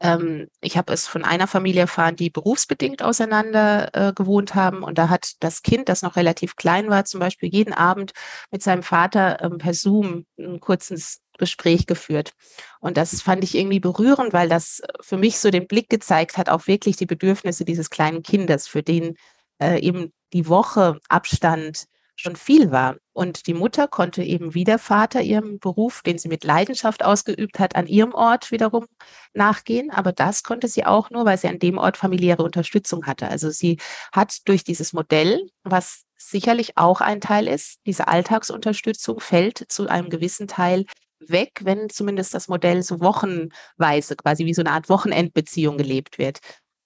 ähm, 0.00 0.48
ich 0.60 0.76
habe 0.76 0.92
es 0.92 1.08
von 1.08 1.24
einer 1.24 1.48
Familie 1.48 1.82
erfahren, 1.82 2.14
die 2.16 2.30
berufsbedingt 2.30 3.02
auseinander 3.02 3.90
äh, 3.94 4.12
gewohnt 4.12 4.54
haben. 4.54 4.82
Und 4.84 4.96
da 4.98 5.08
hat 5.08 5.32
das 5.40 5.62
Kind, 5.62 5.88
das 5.88 6.02
noch 6.02 6.16
relativ 6.16 6.56
klein 6.56 6.88
war, 6.88 7.04
zum 7.04 7.20
Beispiel 7.20 7.50
jeden 7.52 7.72
Abend 7.74 8.12
mit 8.50 8.62
seinem 8.62 8.82
Vater 8.84 9.42
ähm, 9.42 9.58
per 9.58 9.74
Zoom 9.74 10.24
ein 10.38 10.60
kurzes 10.60 11.20
Gespräch 11.38 11.86
geführt. 11.86 12.32
Und 12.80 12.96
das 12.96 13.22
fand 13.22 13.44
ich 13.44 13.56
irgendwie 13.56 13.80
berührend, 13.80 14.32
weil 14.32 14.48
das 14.48 14.82
für 15.00 15.16
mich 15.16 15.38
so 15.38 15.50
den 15.50 15.66
Blick 15.66 15.88
gezeigt 15.88 16.36
hat 16.36 16.48
auf 16.48 16.66
wirklich 16.66 16.96
die 16.96 17.06
Bedürfnisse 17.06 17.64
dieses 17.64 17.90
kleinen 17.90 18.22
Kindes, 18.22 18.68
für 18.68 18.82
den 18.82 19.16
äh, 19.60 19.80
eben 19.80 20.12
die 20.32 20.48
Woche 20.48 21.00
Abstand 21.08 21.86
schon 22.20 22.36
viel 22.36 22.70
war. 22.70 22.96
Und 23.12 23.46
die 23.46 23.54
Mutter 23.54 23.88
konnte 23.88 24.22
eben 24.22 24.54
wie 24.54 24.64
der 24.64 24.78
Vater 24.78 25.22
ihrem 25.22 25.58
Beruf, 25.58 26.02
den 26.02 26.18
sie 26.18 26.28
mit 26.28 26.44
Leidenschaft 26.44 27.04
ausgeübt 27.04 27.58
hat, 27.58 27.76
an 27.76 27.86
ihrem 27.86 28.12
Ort 28.12 28.50
wiederum 28.50 28.86
nachgehen. 29.34 29.90
Aber 29.90 30.12
das 30.12 30.42
konnte 30.42 30.68
sie 30.68 30.84
auch 30.84 31.10
nur, 31.10 31.24
weil 31.24 31.38
sie 31.38 31.48
an 31.48 31.58
dem 31.58 31.78
Ort 31.78 31.96
familiäre 31.96 32.42
Unterstützung 32.42 33.06
hatte. 33.06 33.28
Also 33.28 33.50
sie 33.50 33.78
hat 34.12 34.36
durch 34.46 34.64
dieses 34.64 34.92
Modell, 34.92 35.48
was 35.62 36.04
sicherlich 36.16 36.76
auch 36.76 37.00
ein 37.00 37.20
Teil 37.20 37.46
ist, 37.46 37.78
diese 37.86 38.08
Alltagsunterstützung 38.08 39.20
fällt 39.20 39.64
zu 39.68 39.88
einem 39.88 40.10
gewissen 40.10 40.48
Teil 40.48 40.84
weg, 41.20 41.60
wenn 41.62 41.90
zumindest 41.90 42.34
das 42.34 42.48
Modell 42.48 42.82
so 42.82 43.00
wochenweise, 43.00 44.16
quasi 44.16 44.44
wie 44.46 44.54
so 44.54 44.62
eine 44.62 44.72
Art 44.72 44.88
Wochenendbeziehung 44.88 45.76
gelebt 45.78 46.18
wird. 46.18 46.38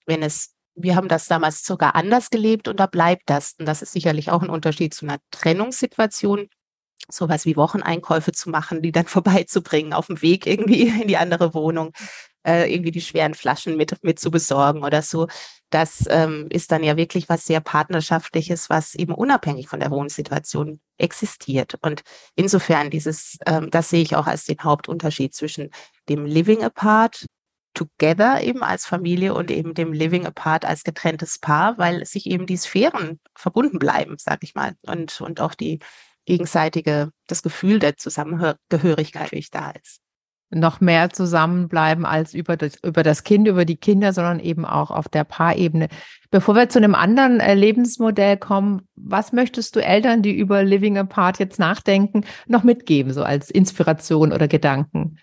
Wenn 0.07 0.23
es 0.23 0.55
wir 0.75 0.97
haben 0.97 1.09
das 1.09 1.27
damals 1.27 1.65
sogar 1.65 1.95
anders 1.95 2.31
gelebt 2.31 2.69
und 2.69 2.81
da 2.81 2.87
bleibt 2.87 3.25
das. 3.27 3.55
Und 3.59 3.67
das 3.67 3.83
ist 3.83 3.93
sicherlich 3.93 4.31
auch 4.31 4.43
ein 4.43 4.51
Unterschied 4.51 4.95
zu 4.95 5.05
einer 5.05 5.19
Trennungssituation, 5.31 6.49
sowas 7.09 7.45
wie 7.45 7.57
Wocheneinkäufe 7.57 8.33
zu 8.33 8.51
machen, 8.51 8.83
die 8.83 8.93
dann 8.93 9.07
vorbeizubringen, 9.07 9.93
auf 9.93 10.07
dem 10.07 10.23
Weg 10.23 10.47
irgendwie 10.47 10.89
in 10.89 11.09
die 11.09 11.17
andere 11.17 11.55
Wohnung, 11.55 11.93
äh, 12.47 12.73
irgendwie 12.73 12.91
die 12.91 13.01
schweren 13.01 13.35
Flaschen 13.35 13.77
mit, 13.77 14.03
mit 14.03 14.19
zu 14.19 14.31
besorgen 14.31 14.85
oder 14.85 15.03
so. 15.03 15.29
Das 15.71 16.05
ähm, 16.11 16.49
ist 16.51 16.71
dann 16.71 16.85
ja 16.85 16.97
wirklich 16.97 17.29
was 17.29 17.47
sehr 17.47 17.61
Partnerschaftliches, 17.61 18.69
was 18.69 18.95
eben 18.95 19.15
unabhängig 19.15 19.69
von 19.69 19.81
der 19.81 19.91
Wohnsituation 19.91 20.81
existiert. 20.99 21.79
Und 21.81 22.03
insofern 22.35 22.91
dieses, 22.91 23.39
ähm, 23.47 23.71
das 23.71 23.89
sehe 23.91 24.03
ich 24.03 24.17
auch 24.17 24.27
als 24.27 24.45
den 24.45 24.63
Hauptunterschied 24.63 25.35
zwischen 25.35 25.71
dem 26.09 26.27
Living 26.27 26.63
Apart 26.63 27.27
together 27.75 28.43
eben 28.43 28.63
als 28.63 28.87
Familie 28.87 29.35
und 29.35 29.51
eben 29.51 29.75
dem 29.75 29.93
Living 29.93 30.27
apart 30.27 30.65
als 30.65 30.85
getrenntes 30.85 31.39
Paar, 31.39 31.79
weil 31.79 32.05
sich 32.05 32.27
eben 32.27 32.47
die 32.47 32.57
Sphären 32.57 33.19
verbunden 33.35 33.79
bleiben, 33.79 34.17
sag 34.19 34.43
ich 34.43 34.55
mal, 34.55 34.75
und, 34.83 35.21
und 35.21 35.41
auch 35.41 35.55
die 35.55 35.79
gegenseitige, 36.27 37.11
das 37.27 37.43
Gefühl 37.43 37.79
der 37.79 37.97
Zusammengehörigkeit 37.97 39.23
natürlich 39.23 39.51
da 39.51 39.71
ist. 39.71 40.01
Noch 40.55 40.81
mehr 40.81 41.11
zusammenbleiben 41.11 42.05
als 42.05 42.35
über 42.35 42.57
das, 42.57 42.77
über 42.83 43.03
das 43.03 43.25
Kind, 43.25 43.49
über 43.49 43.65
die 43.65 43.77
Kinder, 43.77 44.13
sondern 44.13 44.39
eben 44.39 44.65
auch 44.65 44.91
auf 44.91 45.09
der 45.09 45.25
Paarebene. 45.25 45.89
Bevor 46.31 46.55
wir 46.55 46.69
zu 46.69 46.79
einem 46.79 46.95
anderen 46.95 47.41
äh, 47.41 47.55
Lebensmodell 47.55 48.37
kommen, 48.37 48.87
was 48.95 49.33
möchtest 49.33 49.77
du 49.77 49.81
Eltern, 49.81 50.23
die 50.23 50.37
über 50.37 50.63
Living 50.63 50.99
Apart 50.99 51.39
jetzt 51.39 51.59
nachdenken, 51.59 52.25
noch 52.47 52.65
mitgeben, 52.65 53.13
so 53.13 53.25
als 53.25 53.51
Inspiration 53.51 54.33
oder 54.33 54.47
Gedanken? 54.47 55.19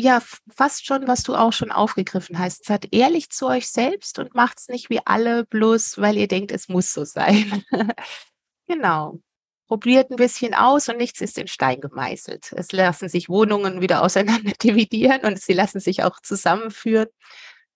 ja, 0.00 0.22
fast 0.48 0.86
schon, 0.86 1.06
was 1.06 1.22
du 1.22 1.34
auch 1.34 1.52
schon 1.52 1.70
aufgegriffen 1.70 2.38
hast. 2.38 2.64
Seid 2.64 2.88
ehrlich 2.92 3.30
zu 3.30 3.46
euch 3.46 3.68
selbst 3.68 4.18
und 4.18 4.34
macht's 4.34 4.68
nicht 4.68 4.90
wie 4.90 5.00
alle, 5.04 5.44
bloß 5.46 5.98
weil 5.98 6.16
ihr 6.16 6.28
denkt, 6.28 6.52
es 6.52 6.68
muss 6.68 6.92
so 6.92 7.04
sein. 7.04 7.64
genau. 8.66 9.20
Probiert 9.70 10.10
ein 10.10 10.16
bisschen 10.16 10.52
aus 10.52 10.88
und 10.88 10.96
nichts 10.96 11.20
ist 11.20 11.38
in 11.38 11.46
Stein 11.46 11.80
gemeißelt. 11.80 12.54
Es 12.56 12.72
lassen 12.72 13.08
sich 13.08 13.28
Wohnungen 13.28 13.80
wieder 13.80 14.02
auseinander 14.02 14.50
dividieren 14.60 15.20
und 15.20 15.40
sie 15.40 15.52
lassen 15.52 15.78
sich 15.78 16.02
auch 16.02 16.18
zusammenführen. 16.20 17.06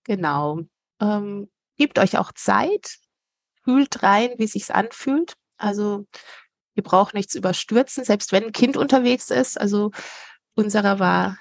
Genau. 0.03 0.59
Ähm, 0.99 1.49
gebt 1.77 1.97
euch 1.97 2.17
auch 2.17 2.33
Zeit, 2.33 2.97
fühlt 3.63 4.03
rein, 4.03 4.31
wie 4.37 4.47
sich's 4.47 4.71
anfühlt. 4.71 5.35
Also 5.55 6.05
ihr 6.73 6.83
braucht 6.83 7.13
nichts 7.13 7.33
überstürzen, 7.33 8.03
selbst 8.03 8.33
wenn 8.33 8.43
ein 8.43 8.51
Kind 8.51 8.75
unterwegs 8.75 9.29
ist. 9.29 9.57
Also 9.57 9.91
unserer 10.53 10.99
war 10.99 11.37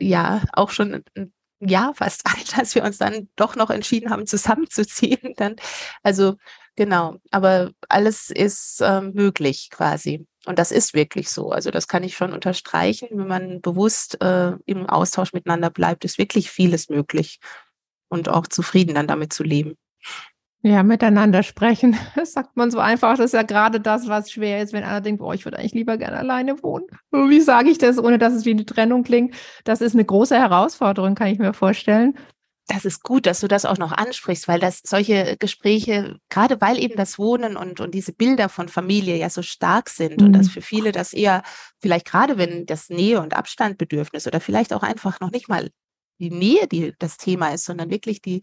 ja 0.00 0.42
auch 0.54 0.70
schon 0.70 1.04
ein 1.14 1.34
Jahr 1.60 1.94
fast 1.94 2.22
alt, 2.34 2.56
als 2.56 2.74
wir 2.74 2.82
uns 2.82 2.96
dann 2.96 3.28
doch 3.36 3.56
noch 3.56 3.68
entschieden 3.68 4.08
haben, 4.08 4.26
zusammenzuziehen. 4.26 5.34
Dann, 5.36 5.56
also 6.02 6.36
genau, 6.76 7.16
aber 7.30 7.70
alles 7.88 8.30
ist 8.30 8.80
äh, 8.80 9.00
möglich 9.00 9.68
quasi. 9.70 10.26
Und 10.44 10.58
das 10.58 10.72
ist 10.72 10.94
wirklich 10.94 11.30
so. 11.30 11.50
Also 11.50 11.70
das 11.70 11.86
kann 11.86 12.02
ich 12.02 12.16
schon 12.16 12.32
unterstreichen. 12.32 13.08
Wenn 13.12 13.28
man 13.28 13.60
bewusst 13.60 14.20
äh, 14.20 14.52
im 14.66 14.86
Austausch 14.86 15.32
miteinander 15.32 15.70
bleibt, 15.70 16.04
ist 16.04 16.18
wirklich 16.18 16.50
vieles 16.50 16.88
möglich 16.88 17.38
und 18.08 18.28
auch 18.28 18.46
zufrieden 18.46 18.94
dann 18.94 19.06
damit 19.06 19.32
zu 19.32 19.44
leben. 19.44 19.76
Ja, 20.64 20.84
miteinander 20.84 21.42
sprechen. 21.42 21.96
Das 22.14 22.32
sagt 22.32 22.56
man 22.56 22.70
so 22.70 22.78
einfach. 22.78 23.16
Das 23.16 23.26
ist 23.26 23.34
ja 23.34 23.42
gerade 23.42 23.80
das, 23.80 24.08
was 24.08 24.30
schwer 24.30 24.62
ist, 24.62 24.72
wenn 24.72 24.84
einer 24.84 25.00
denkt, 25.00 25.20
boah, 25.20 25.34
ich 25.34 25.44
würde 25.44 25.58
eigentlich 25.58 25.74
lieber 25.74 25.96
gerne 25.96 26.18
alleine 26.18 26.62
wohnen. 26.62 26.86
Wie 27.10 27.40
sage 27.40 27.70
ich 27.70 27.78
das, 27.78 27.98
ohne 27.98 28.18
dass 28.18 28.32
es 28.32 28.44
wie 28.44 28.52
eine 28.52 28.64
Trennung 28.64 29.02
klingt? 29.02 29.34
Das 29.64 29.80
ist 29.80 29.94
eine 29.94 30.04
große 30.04 30.36
Herausforderung, 30.36 31.14
kann 31.14 31.28
ich 31.28 31.38
mir 31.38 31.52
vorstellen. 31.52 32.16
Das 32.68 32.84
ist 32.84 33.02
gut, 33.02 33.26
dass 33.26 33.40
du 33.40 33.48
das 33.48 33.64
auch 33.64 33.76
noch 33.76 33.92
ansprichst, 33.92 34.46
weil 34.46 34.60
das 34.60 34.80
solche 34.84 35.36
Gespräche, 35.36 36.18
gerade 36.28 36.60
weil 36.60 36.78
eben 36.78 36.96
das 36.96 37.18
Wohnen 37.18 37.56
und, 37.56 37.80
und 37.80 37.92
diese 37.92 38.12
Bilder 38.12 38.48
von 38.48 38.68
Familie 38.68 39.16
ja 39.16 39.30
so 39.30 39.42
stark 39.42 39.90
sind 39.90 40.20
mhm. 40.20 40.26
und 40.26 40.32
dass 40.34 40.48
für 40.48 40.62
viele 40.62 40.92
das 40.92 41.12
eher, 41.12 41.42
vielleicht 41.80 42.06
gerade 42.06 42.38
wenn 42.38 42.64
das 42.66 42.88
Nähe- 42.88 43.20
und 43.20 43.34
Abstandbedürfnis 43.34 44.26
oder 44.26 44.40
vielleicht 44.40 44.72
auch 44.72 44.82
einfach 44.82 45.18
noch 45.20 45.32
nicht 45.32 45.48
mal 45.48 45.70
die 46.18 46.30
Nähe, 46.30 46.68
die 46.68 46.94
das 46.98 47.16
Thema 47.16 47.52
ist, 47.52 47.64
sondern 47.64 47.90
wirklich 47.90 48.22
die 48.22 48.42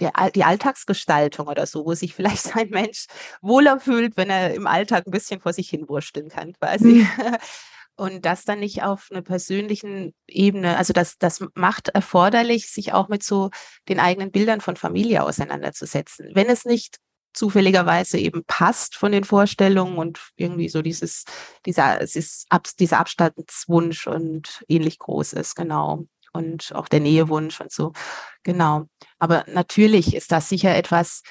der, 0.00 0.12
die 0.34 0.44
Alltagsgestaltung 0.44 1.46
oder 1.46 1.66
so, 1.66 1.84
wo 1.84 1.94
sich 1.94 2.14
vielleicht 2.14 2.56
ein 2.56 2.70
Mensch 2.70 3.06
wohler 3.40 3.80
fühlt, 3.80 4.16
wenn 4.16 4.30
er 4.30 4.54
im 4.54 4.66
Alltag 4.66 5.06
ein 5.06 5.12
bisschen 5.12 5.40
vor 5.40 5.52
sich 5.52 5.68
hin 5.68 5.88
wursteln 5.88 6.28
kann, 6.28 6.52
quasi. 6.54 6.86
Mhm. 6.86 7.08
Und 7.96 8.24
das 8.24 8.44
dann 8.44 8.58
nicht 8.60 8.82
auf 8.82 9.08
einer 9.10 9.22
persönlichen 9.22 10.14
Ebene, 10.26 10.76
also 10.76 10.92
das, 10.92 11.16
das 11.18 11.44
macht 11.54 11.88
erforderlich, 11.88 12.70
sich 12.70 12.92
auch 12.92 13.08
mit 13.08 13.22
so 13.22 13.50
den 13.88 14.00
eigenen 14.00 14.32
Bildern 14.32 14.60
von 14.60 14.76
Familie 14.76 15.22
auseinanderzusetzen. 15.22 16.30
Wenn 16.34 16.48
es 16.48 16.64
nicht 16.64 16.98
zufälligerweise 17.34 18.18
eben 18.18 18.44
passt 18.46 18.96
von 18.96 19.12
den 19.12 19.24
Vorstellungen 19.24 19.98
und 19.98 20.20
irgendwie 20.36 20.68
so 20.68 20.82
dieses, 20.82 21.24
dieser, 21.66 22.00
es 22.00 22.16
ist 22.16 22.46
ab, 22.48 22.68
dieser 22.78 22.98
Abstandswunsch 22.98 24.06
und 24.06 24.64
ähnlich 24.68 24.98
groß 24.98 25.34
ist, 25.34 25.54
genau 25.54 26.06
und 26.34 26.74
auch 26.74 26.88
der 26.88 27.00
Nähewunsch 27.00 27.60
und 27.60 27.72
so. 27.72 27.92
Genau. 28.42 28.86
Aber 29.18 29.44
natürlich 29.48 30.14
ist 30.14 30.32
das 30.32 30.48
sicher 30.48 30.74
etwas, 30.74 31.22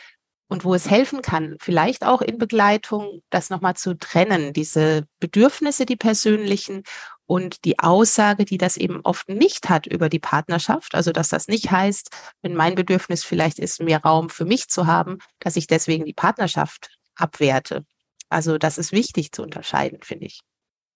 und 0.47 0.65
wo 0.65 0.75
es 0.75 0.89
helfen 0.89 1.21
kann, 1.21 1.57
vielleicht 1.59 2.05
auch 2.05 2.21
in 2.21 2.37
Begleitung, 2.37 3.21
das 3.29 3.49
nochmal 3.49 3.75
zu 3.75 3.97
trennen, 3.97 4.53
diese 4.53 5.05
Bedürfnisse, 5.19 5.85
die 5.85 5.95
persönlichen 5.95 6.83
und 7.25 7.63
die 7.65 7.79
Aussage, 7.79 8.45
die 8.45 8.57
das 8.57 8.77
eben 8.77 9.01
oft 9.03 9.29
nicht 9.29 9.69
hat 9.69 9.87
über 9.87 10.09
die 10.09 10.19
Partnerschaft. 10.19 10.93
Also, 10.95 11.11
dass 11.11 11.29
das 11.29 11.47
nicht 11.47 11.71
heißt, 11.71 12.09
wenn 12.41 12.55
mein 12.55 12.75
Bedürfnis 12.75 13.23
vielleicht 13.23 13.59
ist, 13.59 13.81
mehr 13.81 14.01
Raum 14.01 14.29
für 14.29 14.45
mich 14.45 14.67
zu 14.67 14.87
haben, 14.87 15.19
dass 15.39 15.55
ich 15.55 15.67
deswegen 15.67 16.05
die 16.05 16.13
Partnerschaft 16.13 16.89
abwerte. 17.15 17.85
Also, 18.29 18.57
das 18.57 18.77
ist 18.77 18.91
wichtig 18.91 19.31
zu 19.31 19.41
unterscheiden, 19.43 19.99
finde 20.03 20.25
ich. 20.25 20.41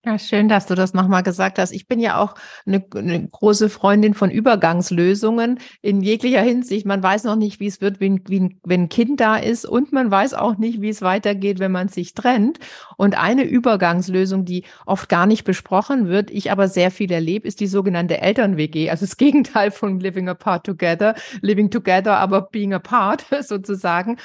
Ja, 0.06 0.18
schön, 0.20 0.48
dass 0.48 0.68
du 0.68 0.76
das 0.76 0.94
nochmal 0.94 1.24
gesagt 1.24 1.60
hast. 1.60 1.72
Ich 1.72 1.88
bin 1.88 2.00
ja 2.00 2.22
auch 2.22 2.36
eine, 2.66 2.86
eine, 2.96 3.28
große 3.28 3.68
Freundin 3.68 4.14
von 4.14 4.30
Übergangslösungen 4.30 5.60
in 5.82 6.02
jeglicher 6.02 6.42
Hinsicht. 6.42 6.86
Man 6.86 7.04
weiß 7.04 7.26
noch 7.26 7.36
nicht, 7.36 7.60
wie 7.60 7.68
es 7.68 7.82
wird, 7.82 8.00
wenn, 8.00 8.22
wenn, 8.30 8.60
ein 8.84 8.90
Kind 8.90 9.20
da 9.20 9.36
ist 9.36 9.66
und 9.66 9.92
man 9.92 10.10
weiß 10.10 10.36
auch 10.36 10.58
nicht, 10.58 10.82
wie 10.82 10.90
es 10.90 11.02
weitergeht, 11.02 11.60
wenn 11.60 11.74
man 11.74 11.90
sich 11.90 12.14
trennt. 12.14 12.60
Und 12.96 13.18
eine 13.18 13.44
Übergangslösung, 13.44 14.46
die 14.46 14.64
oft 14.86 15.10
gar 15.10 15.26
nicht 15.26 15.44
besprochen 15.44 16.08
wird, 16.08 16.32
ich 16.32 16.52
aber 16.52 16.70
sehr 16.70 16.92
viel 16.92 17.12
erlebe, 17.12 17.48
ist 17.48 17.60
die 17.60 17.68
sogenannte 17.68 18.22
Eltern-WG. 18.22 18.90
Also 18.90 19.06
das 19.06 19.18
Gegenteil 19.18 19.72
von 19.72 20.00
Living 20.00 20.30
Apart 20.30 20.66
Together, 20.66 21.16
Living 21.42 21.70
Together, 21.70 22.18
aber 22.18 22.44
Being 22.44 22.74
Apart 22.74 23.26
sozusagen. 23.42 24.18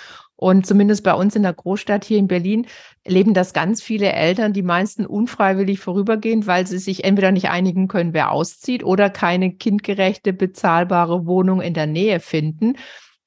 Und 0.42 0.66
zumindest 0.66 1.05
bei 1.05 1.14
uns 1.14 1.37
in 1.37 1.44
der 1.44 1.52
Großstadt 1.52 2.05
hier 2.05 2.18
in 2.18 2.26
Berlin 2.26 2.66
leben 3.07 3.33
das 3.33 3.52
ganz 3.52 3.81
viele 3.81 4.11
Eltern, 4.11 4.52
die 4.52 4.62
meisten 4.62 5.07
unfreiwillig 5.07 5.78
vorübergehend, 5.78 6.48
weil 6.48 6.66
sie 6.66 6.78
sich 6.78 7.05
entweder 7.05 7.31
nicht 7.31 7.48
einigen 7.48 7.87
können, 7.87 8.12
wer 8.12 8.33
auszieht 8.33 8.83
oder 8.83 9.09
keine 9.09 9.52
kindgerechte, 9.52 10.33
bezahlbare 10.33 11.26
Wohnung 11.26 11.61
in 11.61 11.74
der 11.74 11.87
Nähe 11.87 12.18
finden. 12.18 12.74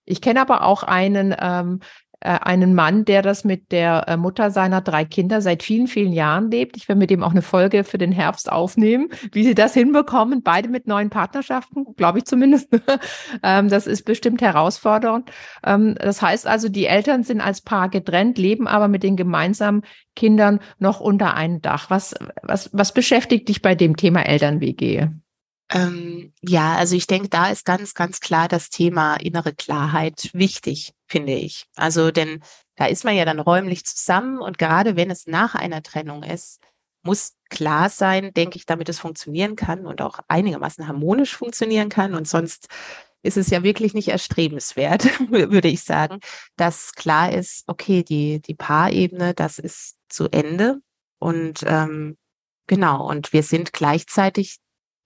Ich 0.04 0.20
kenne 0.20 0.42
aber 0.42 0.66
auch 0.66 0.84
einen 0.84 1.34
ähm, 1.40 1.80
äh, 1.80 1.86
einen 2.30 2.74
Mann, 2.74 3.06
der 3.06 3.22
das 3.22 3.44
mit 3.44 3.72
der 3.72 4.08
äh, 4.08 4.18
Mutter 4.18 4.52
seiner 4.52 4.82
drei 4.82 5.06
Kinder 5.06 5.42
seit 5.42 5.64
vielen, 5.64 5.88
vielen 5.88 6.12
Jahren 6.12 6.50
lebt. 6.50 6.78
Ich 6.78 6.88
werde 6.88 7.00
mit 7.00 7.10
dem 7.10 7.24
auch 7.24 7.32
eine 7.32 7.42
Folge 7.42 7.84
für 7.84 7.98
den 7.98 8.12
Herbst 8.12 8.52
aufnehmen, 8.52 9.10
wie 9.32 9.44
sie 9.44 9.56
das 9.56 9.74
hinbekommen, 9.74 10.42
beide 10.42 10.70
mit 10.70 10.88
neuen 10.88 11.10
Partnerschaften, 11.10 11.86
glaube 11.96 12.20
ich 12.20 12.26
zumindest. 12.26 12.70
ähm, 13.44 13.70
das 13.70 13.88
ist 13.88 14.04
bestimmt 14.04 14.42
herausfordernd. 14.42 15.32
Ähm, 15.64 15.96
das 16.00 16.22
heißt 16.22 16.48
also, 16.48 16.70
die 16.70 16.86
Eltern 16.86 17.24
sind 17.24 17.42
als 17.42 17.62
Paar 17.62 17.90
getrennt, 17.90 18.38
leben 18.38 18.68
aber 18.68 18.88
mit 18.88 19.04
den 19.04 19.16
gemeinsamen 19.16 19.84
Kindern 20.16 20.60
noch 20.80 21.00
unter 21.00 21.36
einem 21.36 21.62
Dach. 21.62 21.90
Was, 21.90 22.16
was, 22.42 22.70
was 22.74 22.94
beschäftigt 22.94 23.50
dich 23.50 23.62
bei 23.62 23.76
dem 23.76 23.96
Thema 23.98 24.26
Eltern-WG? 24.26 25.10
Ähm, 25.70 26.34
ja, 26.42 26.76
also 26.76 26.96
ich 26.96 27.08
denke, 27.08 27.30
da 27.30 27.50
ist 27.50 27.66
ganz, 27.66 27.94
ganz 27.94 28.20
klar 28.20 28.48
das 28.48 28.70
Thema 28.70 29.16
innere 29.16 29.54
Klarheit 29.54 30.30
wichtig, 30.34 30.94
finde 31.08 31.34
ich. 31.34 31.66
Also, 31.76 32.12
denn 32.12 32.42
da 32.76 32.86
ist 32.86 33.04
man 33.04 33.16
ja 33.16 33.26
dann 33.26 33.40
räumlich 33.40 33.86
zusammen 33.86 34.40
und 34.40 34.58
gerade 34.58 34.96
wenn 34.96 35.10
es 35.10 35.28
nach 35.28 35.56
einer 35.56 35.82
Trennung 35.82 36.24
ist, 36.24 36.62
muss 37.04 37.36
klar 37.50 37.90
sein, 37.90 38.34
denke 38.34 38.58
ich, 38.58 38.66
damit 38.66 38.90
es 38.90 39.00
funktionieren 39.00 39.56
kann 39.56 39.86
und 39.86 40.02
auch 40.02 40.20
einigermaßen 40.28 40.88
harmonisch 40.88 41.36
funktionieren 41.36 41.90
kann. 41.90 42.16
Und 42.16 42.28
sonst 42.28 42.68
ist 43.22 43.38
es 43.38 43.50
ja 43.50 43.64
wirklich 43.64 43.94
nicht 43.94 44.08
erstrebenswert, 44.08 45.20
würde 45.30 45.68
ich 45.68 45.84
sagen, 45.84 46.20
dass 46.58 46.94
klar 46.94 47.32
ist, 47.32 47.64
okay, 47.68 48.04
die, 48.04 48.42
die 48.42 48.56
Paarebene, 48.56 49.34
das 49.34 49.60
ist 49.60 49.98
zu 50.10 50.30
Ende. 50.30 50.80
Und 51.20 51.64
ähm, 51.66 52.18
genau, 52.68 53.08
und 53.08 53.34
wir 53.34 53.44
sind 53.44 53.74
gleichzeitig 53.74 54.58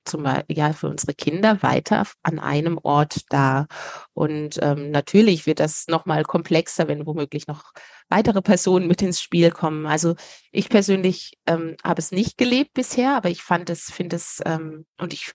zum 0.10 0.26
ja 0.50 0.74
für 0.74 0.89
unsere 0.89 1.13
Kinder 1.13 1.62
weiter 1.62 2.06
an 2.24 2.39
einem 2.39 2.80
Ort 2.82 3.22
da. 3.30 3.67
Und 4.13 4.60
ähm, 4.62 4.91
natürlich 4.91 5.45
wird 5.45 5.60
das 5.60 5.88
nochmal 5.88 6.24
komplexer, 6.24 6.88
wenn 6.88 7.06
womöglich 7.06 7.48
noch 7.48 7.72
weitere 8.10 8.41
Personen 8.41 8.88
mit 8.88 9.02
ins 9.02 9.22
Spiel 9.22 9.52
kommen. 9.52 9.86
Also 9.86 10.15
ich 10.52 10.69
persönlich 10.69 11.38
ähm, 11.45 11.76
habe 11.84 12.00
es 12.00 12.12
nicht 12.12 12.38
gelebt 12.38 12.74
bisher, 12.74 13.15
aber 13.15 13.30
ich 13.30 13.43
fand 13.43 13.69
es, 13.69 13.91
finde 13.91 14.15
es, 14.15 14.41
ähm, 14.45 14.86
und 15.00 15.13
ich 15.13 15.32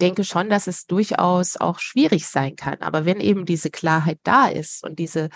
denke 0.00 0.24
schon, 0.24 0.50
dass 0.50 0.66
es 0.66 0.86
durchaus 0.86 1.56
auch 1.56 1.78
schwierig 1.78 2.26
sein 2.26 2.56
kann. 2.56 2.78
Aber 2.80 3.04
wenn 3.04 3.20
eben 3.20 3.44
diese 3.44 3.70
Klarheit 3.70 4.18
da 4.24 4.48
ist 4.48 4.82
und 4.84 4.98
diese 4.98 5.28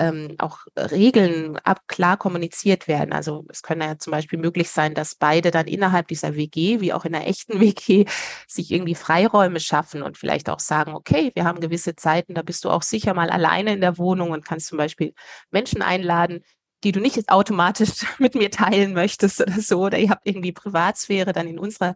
ähm, 0.00 0.34
auch 0.38 0.60
Regeln 0.76 1.58
ab 1.58 1.82
klar 1.86 2.16
kommuniziert 2.16 2.88
werden. 2.88 3.12
Also 3.12 3.44
es 3.50 3.62
kann 3.62 3.80
ja 3.80 3.98
zum 3.98 4.12
Beispiel 4.12 4.38
möglich 4.38 4.70
sein, 4.70 4.94
dass 4.94 5.14
beide 5.14 5.50
dann 5.50 5.66
innerhalb 5.66 6.08
dieser 6.08 6.34
WG, 6.34 6.80
wie 6.80 6.92
auch 6.92 7.04
in 7.04 7.12
der 7.12 7.28
echten 7.28 7.60
WG, 7.60 8.06
sich 8.48 8.72
irgendwie 8.72 8.94
Freiräume 8.94 9.60
schaffen 9.60 10.02
und 10.02 10.16
vielleicht 10.18 10.48
auch 10.48 10.58
sagen, 10.60 10.94
okay, 10.94 11.30
wir 11.34 11.44
haben 11.44 11.60
gewisse 11.60 11.94
Zeiten, 11.96 12.34
da 12.34 12.42
bist 12.42 12.64
du 12.64 12.70
auch 12.70 12.82
sicher 12.82 13.14
mal 13.14 13.30
alleine 13.30 13.74
in 13.74 13.82
der 13.82 13.98
Wohnung 13.98 14.30
und 14.30 14.44
kannst 14.44 14.68
zum 14.68 14.78
Beispiel 14.78 15.12
Menschen 15.50 15.82
einladen, 15.82 16.42
die 16.82 16.92
du 16.92 17.00
nicht 17.00 17.28
automatisch 17.28 18.06
mit 18.18 18.34
mir 18.34 18.50
teilen 18.50 18.94
möchtest 18.94 19.40
oder 19.42 19.60
so, 19.60 19.80
oder 19.84 19.98
ihr 19.98 20.10
habt 20.10 20.26
irgendwie 20.26 20.52
Privatsphäre 20.52 21.32
dann 21.32 21.46
in 21.46 21.58
unserer 21.58 21.94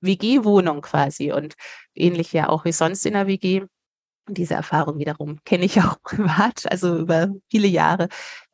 WG-Wohnung 0.00 0.82
quasi 0.82 1.32
und 1.32 1.54
ähnlich 1.94 2.32
ja 2.32 2.48
auch 2.48 2.64
wie 2.64 2.72
sonst 2.72 3.06
in 3.06 3.14
der 3.14 3.26
WG. 3.26 3.62
Und 4.26 4.38
diese 4.38 4.54
Erfahrung 4.54 4.98
wiederum 4.98 5.38
kenne 5.44 5.64
ich 5.64 5.80
auch 5.82 6.00
privat, 6.02 6.70
also 6.70 6.96
über 6.98 7.28
viele 7.50 7.68
Jahre 7.68 8.08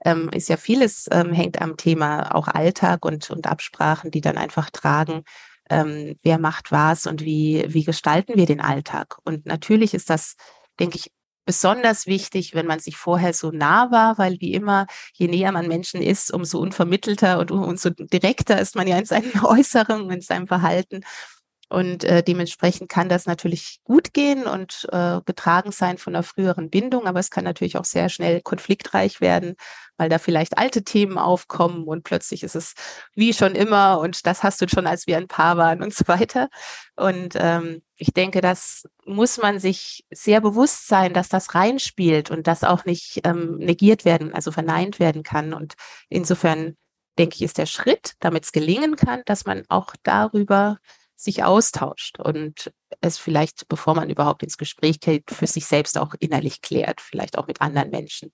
ähm, 0.05 0.29
ist 0.31 0.49
ja 0.49 0.57
vieles 0.57 1.09
ähm, 1.11 1.33
hängt 1.33 1.61
am 1.61 1.77
Thema 1.77 2.35
auch 2.35 2.49
Alltag 2.49 3.05
und, 3.05 3.31
und 3.31 3.47
Absprachen, 3.47 4.11
die 4.11 4.21
dann 4.21 4.39
einfach 4.39 4.71
tragen, 4.71 5.23
ähm, 5.69 6.17
wer 6.23 6.39
macht 6.39 6.73
was 6.73 7.07
und 7.07 7.25
wie, 7.25 7.65
wie 7.69 7.85
gestalten 7.85 8.37
wir 8.37 8.47
den 8.47 8.61
Alltag. 8.61 9.19
Und 9.25 9.47
natürlich 9.47 9.95
ist 9.95 10.11
das, 10.11 10.37
denke 10.79 10.97
ich, 10.97 11.13
besonders 11.47 12.07
wichtig, 12.07 12.55
wenn 12.55 12.67
man 12.67 12.81
sich 12.81 12.97
vorher 12.97 13.33
so 13.33 13.51
nah 13.51 13.91
war, 13.91 14.19
weil 14.19 14.41
wie 14.41 14.53
immer, 14.53 14.87
je 15.15 15.29
näher 15.29 15.53
man 15.53 15.69
Menschen 15.69 16.03
ist, 16.03 16.33
umso 16.33 16.61
unvermittelter 16.61 17.39
und 17.39 17.51
umso 17.51 17.91
direkter 17.91 18.61
ist 18.61 18.77
man 18.77 18.87
ja 18.87 18.99
in 18.99 19.05
seinen 19.05 19.33
Äußerungen, 19.45 20.11
in 20.11 20.21
seinem 20.21 20.47
Verhalten. 20.47 21.03
Und 21.71 22.03
äh, 22.03 22.25
dementsprechend 22.25 22.89
kann 22.89 23.09
das 23.09 23.27
natürlich 23.27 23.79
gut 23.85 24.13
gehen 24.13 24.45
und 24.45 24.89
äh, 24.91 25.21
getragen 25.25 25.71
sein 25.71 25.99
von 25.99 26.17
einer 26.17 26.25
früheren 26.25 26.69
Bindung, 26.69 27.07
aber 27.07 27.21
es 27.21 27.31
kann 27.31 27.45
natürlich 27.45 27.77
auch 27.77 27.85
sehr 27.85 28.09
schnell 28.09 28.41
konfliktreich 28.41 29.21
werden, 29.21 29.55
weil 29.97 30.09
da 30.09 30.19
vielleicht 30.19 30.59
alte 30.59 30.83
Themen 30.83 31.17
aufkommen 31.17 31.85
und 31.85 32.03
plötzlich 32.03 32.43
ist 32.43 32.57
es 32.57 32.75
wie 33.15 33.33
schon 33.33 33.55
immer 33.55 34.01
und 34.01 34.27
das 34.27 34.43
hast 34.43 34.61
du 34.61 34.69
schon, 34.69 34.89
als 34.89 35.07
wir 35.07 35.17
ein 35.17 35.29
Paar 35.29 35.59
waren 35.59 35.81
und 35.81 35.95
so 35.95 36.09
weiter. 36.09 36.49
Und 36.97 37.35
ähm, 37.37 37.83
ich 37.95 38.13
denke, 38.13 38.41
das 38.41 38.89
muss 39.05 39.39
man 39.39 39.61
sich 39.61 40.05
sehr 40.11 40.41
bewusst 40.41 40.89
sein, 40.89 41.15
dass 41.15 41.29
das 41.29 41.55
reinspielt 41.55 42.33
und 42.33 42.49
das 42.49 42.65
auch 42.65 42.85
nicht 42.85 43.21
ähm, 43.23 43.59
negiert 43.59 44.05
werden, 44.05 44.35
also 44.35 44.51
verneint 44.51 44.99
werden 44.99 45.23
kann. 45.23 45.55
Und 45.55 45.75
insofern 46.09 46.77
denke 47.17 47.37
ich, 47.37 47.43
ist 47.43 47.59
der 47.59 47.67
Schritt, 47.67 48.15
damit 48.19 48.45
es 48.45 48.51
gelingen 48.51 48.97
kann, 48.97 49.23
dass 49.25 49.45
man 49.45 49.63
auch 49.69 49.95
darüber 50.03 50.79
sich 51.21 51.45
austauscht 51.45 52.19
und 52.19 52.73
es 53.03 53.19
vielleicht, 53.19 53.69
bevor 53.69 53.95
man 53.95 54.09
überhaupt 54.09 54.43
ins 54.43 54.57
Gespräch 54.57 55.01
geht, 55.01 55.31
für 55.31 55.47
sich 55.47 55.67
selbst 55.67 55.99
auch 55.99 56.15
innerlich 56.19 56.63
klärt, 56.63 57.01
vielleicht 57.01 57.37
auch 57.37 57.47
mit 57.47 57.61
anderen 57.61 57.91
Menschen. 57.91 58.33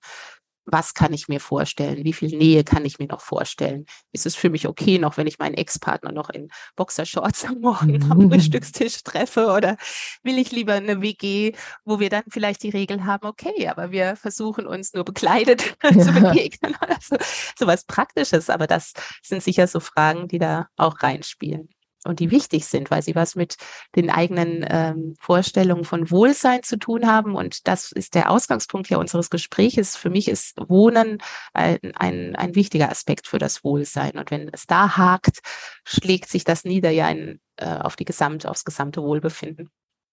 Was 0.69 0.93
kann 0.93 1.13
ich 1.13 1.29
mir 1.29 1.39
vorstellen? 1.39 2.03
Wie 2.03 2.11
viel 2.11 2.37
Nähe 2.37 2.65
kann 2.65 2.83
ich 2.83 2.99
mir 2.99 3.07
noch 3.07 3.21
vorstellen? 3.21 3.85
Ist 4.11 4.25
es 4.25 4.35
für 4.35 4.49
mich 4.49 4.67
okay, 4.67 4.99
noch 4.99 5.15
wenn 5.15 5.27
ich 5.27 5.39
meinen 5.39 5.53
Ex-Partner 5.53 6.11
noch 6.11 6.29
in 6.29 6.49
Boxershorts 6.75 7.45
am 7.49 7.59
Morgen 7.59 7.97
mhm. 7.97 8.11
am 8.11 8.29
Frühstückstisch 8.29 9.03
treffe? 9.03 9.47
Oder 9.47 9.77
will 10.23 10.37
ich 10.37 10.51
lieber 10.51 10.73
eine 10.73 11.01
WG, 11.01 11.53
wo 11.85 11.99
wir 11.99 12.09
dann 12.09 12.23
vielleicht 12.29 12.63
die 12.63 12.69
Regel 12.69 13.05
haben, 13.05 13.27
okay, 13.27 13.67
aber 13.67 13.91
wir 13.91 14.15
versuchen 14.17 14.65
uns 14.65 14.93
nur 14.93 15.05
bekleidet 15.05 15.77
ja. 15.83 15.91
zu 15.91 16.11
begegnen 16.13 16.75
oder 16.81 16.97
so, 17.01 17.17
so 17.57 17.67
was 17.67 17.85
Praktisches. 17.85 18.49
Aber 18.49 18.67
das 18.67 18.93
sind 19.23 19.43
sicher 19.43 19.67
so 19.67 19.79
Fragen, 19.79 20.27
die 20.27 20.39
da 20.39 20.67
auch 20.75 21.01
reinspielen 21.01 21.69
und 22.05 22.19
die 22.19 22.31
wichtig 22.31 22.65
sind, 22.65 22.91
weil 22.91 23.01
sie 23.01 23.15
was 23.15 23.35
mit 23.35 23.57
den 23.95 24.09
eigenen 24.09 24.65
ähm, 24.69 25.15
Vorstellungen 25.19 25.83
von 25.83 26.09
Wohlsein 26.11 26.63
zu 26.63 26.77
tun 26.77 27.07
haben. 27.07 27.35
Und 27.35 27.67
das 27.67 27.91
ist 27.91 28.15
der 28.15 28.31
Ausgangspunkt 28.31 28.89
ja 28.89 28.97
unseres 28.97 29.29
Gespräches. 29.29 29.95
Für 29.95 30.09
mich 30.09 30.27
ist 30.27 30.57
Wohnen 30.67 31.17
ein, 31.53 31.79
ein, 31.95 32.35
ein 32.35 32.55
wichtiger 32.55 32.89
Aspekt 32.89 33.27
für 33.27 33.39
das 33.39 33.63
Wohlsein. 33.63 34.17
Und 34.17 34.31
wenn 34.31 34.49
es 34.51 34.67
da 34.67 34.97
hakt, 34.97 35.39
schlägt 35.83 36.29
sich 36.29 36.43
das 36.43 36.63
nieder 36.63 36.91
ja 36.91 37.09
in, 37.09 37.39
äh, 37.57 37.65
auf 37.65 37.95
die 37.95 38.05
gesamte, 38.05 38.49
aufs 38.49 38.65
gesamte 38.65 39.01
Wohlbefinden. 39.01 39.69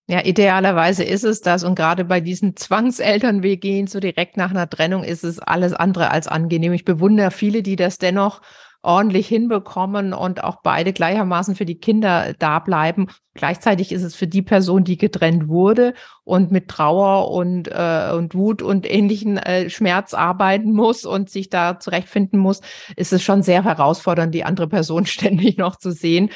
Ja, 0.06 0.22
idealerweise 0.22 1.02
ist 1.02 1.24
es 1.24 1.40
das. 1.40 1.64
Und 1.64 1.76
gerade 1.76 2.04
bei 2.04 2.20
diesen 2.20 2.56
Zwangseltern-WGs, 2.56 3.90
so 3.90 4.00
direkt 4.00 4.36
nach 4.36 4.50
einer 4.50 4.68
Trennung, 4.68 5.02
ist 5.02 5.24
es 5.24 5.38
alles 5.38 5.72
andere 5.72 6.10
als 6.10 6.28
angenehm. 6.28 6.74
Ich 6.74 6.84
bewundere 6.84 7.30
viele, 7.30 7.62
die 7.62 7.76
das 7.76 7.96
dennoch 7.96 8.42
ordentlich 8.84 9.26
hinbekommen 9.26 10.12
und 10.12 10.44
auch 10.44 10.56
beide 10.62 10.92
gleichermaßen 10.92 11.56
für 11.56 11.64
die 11.64 11.78
Kinder 11.78 12.34
da 12.38 12.58
bleiben. 12.58 13.08
Gleichzeitig 13.34 13.92
ist 13.92 14.02
es 14.02 14.14
für 14.14 14.26
die 14.26 14.42
Person, 14.42 14.84
die 14.84 14.98
getrennt 14.98 15.48
wurde 15.48 15.94
und 16.22 16.52
mit 16.52 16.68
Trauer 16.68 17.30
und, 17.30 17.68
äh, 17.68 18.10
und 18.14 18.34
Wut 18.34 18.62
und 18.62 18.90
ähnlichen 18.90 19.38
äh, 19.38 19.70
Schmerz 19.70 20.14
arbeiten 20.14 20.72
muss 20.72 21.04
und 21.04 21.30
sich 21.30 21.48
da 21.48 21.80
zurechtfinden 21.80 22.38
muss, 22.38 22.60
ist 22.96 23.12
es 23.12 23.22
schon 23.22 23.42
sehr 23.42 23.64
herausfordernd, 23.64 24.34
die 24.34 24.44
andere 24.44 24.68
Person 24.68 25.06
ständig 25.06 25.56
noch 25.56 25.76
zu 25.76 25.90
sehen. 25.90 26.30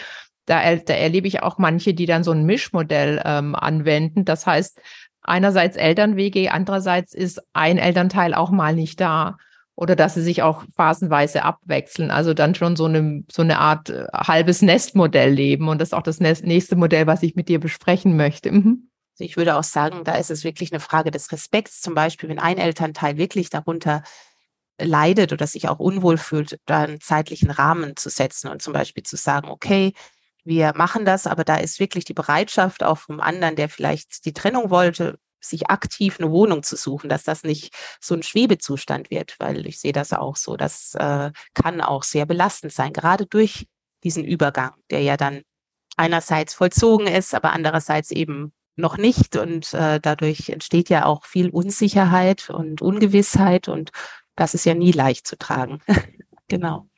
Da, 0.46 0.76
da 0.76 0.94
erlebe 0.94 1.28
ich 1.28 1.42
auch 1.42 1.58
manche, 1.58 1.92
die 1.92 2.06
dann 2.06 2.24
so 2.24 2.32
ein 2.32 2.46
Mischmodell 2.46 3.20
ähm, 3.24 3.54
anwenden. 3.54 4.24
Das 4.24 4.46
heißt, 4.46 4.80
einerseits 5.20 5.76
Elternwege, 5.76 6.50
andererseits 6.52 7.12
ist 7.12 7.42
ein 7.52 7.76
Elternteil 7.76 8.32
auch 8.32 8.50
mal 8.50 8.74
nicht 8.74 8.98
da 9.00 9.36
oder 9.78 9.94
dass 9.94 10.14
sie 10.14 10.22
sich 10.22 10.42
auch 10.42 10.64
phasenweise 10.74 11.44
abwechseln. 11.44 12.10
Also 12.10 12.34
dann 12.34 12.56
schon 12.56 12.74
so 12.74 12.86
eine, 12.86 13.22
so 13.30 13.42
eine 13.42 13.60
Art 13.60 13.90
äh, 13.90 14.06
halbes 14.12 14.60
Nestmodell 14.60 15.30
leben. 15.30 15.68
Und 15.68 15.80
das 15.80 15.90
ist 15.90 15.92
auch 15.92 16.02
das 16.02 16.18
nächste 16.18 16.74
Modell, 16.74 17.06
was 17.06 17.22
ich 17.22 17.36
mit 17.36 17.48
dir 17.48 17.60
besprechen 17.60 18.16
möchte. 18.16 18.50
Mhm. 18.50 18.90
Also 19.12 19.22
ich 19.22 19.36
würde 19.36 19.54
auch 19.54 19.62
sagen, 19.62 20.02
da 20.02 20.16
ist 20.16 20.32
es 20.32 20.42
wirklich 20.42 20.72
eine 20.72 20.80
Frage 20.80 21.12
des 21.12 21.30
Respekts. 21.30 21.80
Zum 21.80 21.94
Beispiel, 21.94 22.28
wenn 22.28 22.40
ein 22.40 22.58
Elternteil 22.58 23.18
wirklich 23.18 23.50
darunter 23.50 24.02
leidet 24.80 25.32
oder 25.32 25.46
sich 25.46 25.68
auch 25.68 25.78
unwohl 25.78 26.18
fühlt, 26.18 26.58
da 26.66 26.80
einen 26.80 27.00
zeitlichen 27.00 27.52
Rahmen 27.52 27.94
zu 27.94 28.10
setzen 28.10 28.48
und 28.48 28.60
zum 28.60 28.72
Beispiel 28.72 29.04
zu 29.04 29.14
sagen, 29.14 29.48
okay, 29.48 29.92
wir 30.42 30.72
machen 30.74 31.04
das, 31.04 31.28
aber 31.28 31.44
da 31.44 31.54
ist 31.54 31.78
wirklich 31.78 32.04
die 32.04 32.14
Bereitschaft 32.14 32.82
auch 32.82 32.98
vom 32.98 33.20
anderen, 33.20 33.54
der 33.54 33.68
vielleicht 33.68 34.24
die 34.24 34.32
Trennung 34.32 34.70
wollte, 34.70 35.20
sich 35.48 35.70
aktiv 35.70 36.18
eine 36.18 36.30
Wohnung 36.30 36.62
zu 36.62 36.76
suchen, 36.76 37.08
dass 37.08 37.24
das 37.24 37.42
nicht 37.42 37.74
so 38.00 38.14
ein 38.14 38.22
Schwebezustand 38.22 39.10
wird, 39.10 39.36
weil 39.38 39.66
ich 39.66 39.80
sehe 39.80 39.92
das 39.92 40.12
auch 40.12 40.36
so. 40.36 40.56
Das 40.56 40.94
äh, 40.94 41.30
kann 41.54 41.80
auch 41.80 42.02
sehr 42.02 42.26
belastend 42.26 42.72
sein, 42.72 42.92
gerade 42.92 43.26
durch 43.26 43.66
diesen 44.04 44.24
Übergang, 44.24 44.72
der 44.90 45.02
ja 45.02 45.16
dann 45.16 45.42
einerseits 45.96 46.54
vollzogen 46.54 47.06
ist, 47.06 47.34
aber 47.34 47.52
andererseits 47.52 48.10
eben 48.10 48.52
noch 48.76 48.96
nicht. 48.96 49.36
Und 49.36 49.74
äh, 49.74 50.00
dadurch 50.00 50.48
entsteht 50.48 50.88
ja 50.88 51.04
auch 51.04 51.24
viel 51.26 51.50
Unsicherheit 51.50 52.50
und 52.50 52.80
Ungewissheit 52.80 53.68
und 53.68 53.90
das 54.36 54.54
ist 54.54 54.64
ja 54.64 54.74
nie 54.74 54.92
leicht 54.92 55.26
zu 55.26 55.36
tragen. 55.36 55.80
genau. 56.48 56.88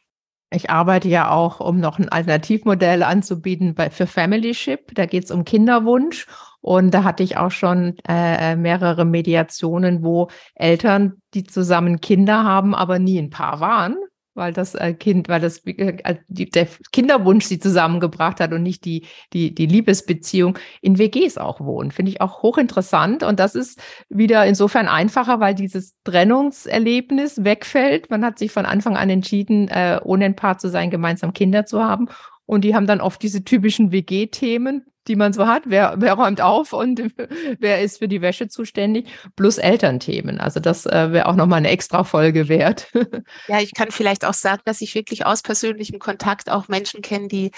Ich 0.52 0.68
arbeite 0.68 1.08
ja 1.08 1.30
auch, 1.30 1.60
um 1.60 1.78
noch 1.78 1.98
ein 1.98 2.08
Alternativmodell 2.08 3.02
anzubieten 3.04 3.74
bei, 3.74 3.88
für 3.88 4.06
Familyship. 4.06 4.94
Da 4.94 5.06
geht 5.06 5.24
es 5.24 5.30
um 5.30 5.44
Kinderwunsch 5.44 6.26
Und 6.60 6.92
da 6.92 7.04
hatte 7.04 7.22
ich 7.22 7.36
auch 7.36 7.50
schon 7.50 7.96
äh, 8.06 8.56
mehrere 8.56 9.04
Mediationen, 9.04 10.02
wo 10.02 10.28
Eltern, 10.54 11.22
die 11.34 11.44
zusammen 11.44 12.00
Kinder 12.00 12.44
haben, 12.44 12.74
aber 12.74 12.98
nie 12.98 13.18
ein 13.18 13.30
Paar 13.30 13.60
waren, 13.60 13.96
weil 14.34 14.52
das 14.52 14.74
äh, 14.74 14.92
Kind, 14.92 15.28
weil 15.28 15.40
das 15.40 15.64
äh, 15.64 16.16
die, 16.28 16.50
der 16.50 16.68
Kinderwunsch 16.92 17.46
sie 17.46 17.58
zusammengebracht 17.58 18.40
hat 18.40 18.52
und 18.52 18.62
nicht 18.62 18.84
die, 18.84 19.06
die, 19.32 19.54
die 19.54 19.66
Liebesbeziehung 19.66 20.58
in 20.82 20.98
WGs 20.98 21.38
auch 21.38 21.60
wohnen. 21.60 21.90
Finde 21.92 22.12
ich 22.12 22.20
auch 22.20 22.42
hochinteressant. 22.42 23.22
Und 23.22 23.40
das 23.40 23.54
ist 23.54 23.80
wieder 24.08 24.44
insofern 24.44 24.86
einfacher, 24.86 25.40
weil 25.40 25.54
dieses 25.54 25.94
Trennungserlebnis 26.04 27.42
wegfällt. 27.42 28.10
Man 28.10 28.24
hat 28.24 28.38
sich 28.38 28.52
von 28.52 28.66
Anfang 28.66 28.96
an 28.96 29.08
entschieden, 29.08 29.68
äh, 29.68 29.98
ohne 30.04 30.26
ein 30.26 30.36
Paar 30.36 30.58
zu 30.58 30.68
sein, 30.68 30.90
gemeinsam 30.90 31.32
Kinder 31.32 31.64
zu 31.64 31.82
haben. 31.82 32.08
Und 32.44 32.64
die 32.64 32.74
haben 32.74 32.86
dann 32.86 33.00
oft 33.00 33.22
diese 33.22 33.44
typischen 33.44 33.92
WG-Themen, 33.92 34.84
die 35.10 35.16
man 35.16 35.32
so 35.32 35.46
hat. 35.46 35.64
Wer, 35.66 35.96
wer 35.98 36.14
räumt 36.14 36.40
auf 36.40 36.72
und 36.72 37.02
wer 37.58 37.82
ist 37.82 37.98
für 37.98 38.08
die 38.08 38.22
Wäsche 38.22 38.48
zuständig? 38.48 39.08
Plus 39.36 39.58
Elternthemen. 39.58 40.40
Also 40.40 40.60
das 40.60 40.86
äh, 40.86 41.12
wäre 41.12 41.26
auch 41.26 41.34
nochmal 41.34 41.58
eine 41.58 41.70
extra 41.70 42.04
Folge 42.04 42.48
wert. 42.48 42.90
ja, 43.48 43.60
ich 43.60 43.74
kann 43.74 43.90
vielleicht 43.90 44.24
auch 44.24 44.34
sagen, 44.34 44.62
dass 44.64 44.80
ich 44.80 44.94
wirklich 44.94 45.26
aus 45.26 45.42
persönlichem 45.42 45.98
Kontakt 45.98 46.48
auch 46.48 46.68
Menschen 46.68 47.02
kenne, 47.02 47.26
die 47.26 47.50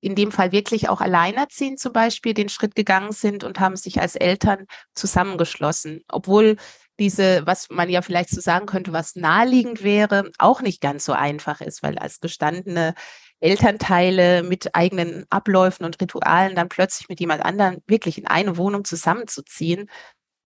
in 0.00 0.16
dem 0.16 0.32
Fall 0.32 0.52
wirklich 0.52 0.88
auch 0.88 1.00
alleinerziehend 1.00 1.78
zum 1.78 1.92
Beispiel 1.92 2.34
den 2.34 2.48
Schritt 2.48 2.74
gegangen 2.74 3.12
sind 3.12 3.44
und 3.44 3.60
haben 3.60 3.76
sich 3.76 4.00
als 4.00 4.16
Eltern 4.16 4.66
zusammengeschlossen, 4.94 6.02
obwohl 6.08 6.56
diese, 6.98 7.46
was 7.46 7.68
man 7.70 7.88
ja 7.88 8.02
vielleicht 8.02 8.30
so 8.30 8.40
sagen 8.40 8.66
könnte, 8.66 8.92
was 8.92 9.14
naheliegend 9.14 9.84
wäre, 9.84 10.30
auch 10.38 10.62
nicht 10.62 10.80
ganz 10.80 11.04
so 11.04 11.12
einfach 11.12 11.60
ist, 11.60 11.84
weil 11.84 11.96
als 11.96 12.20
gestandene 12.20 12.94
Elternteile 13.40 14.42
mit 14.42 14.74
eigenen 14.74 15.26
Abläufen 15.30 15.84
und 15.84 16.00
Ritualen 16.00 16.56
dann 16.56 16.68
plötzlich 16.68 17.08
mit 17.08 17.20
jemand 17.20 17.44
anderem 17.44 17.78
wirklich 17.86 18.18
in 18.18 18.26
eine 18.26 18.56
Wohnung 18.56 18.84
zusammenzuziehen, 18.84 19.88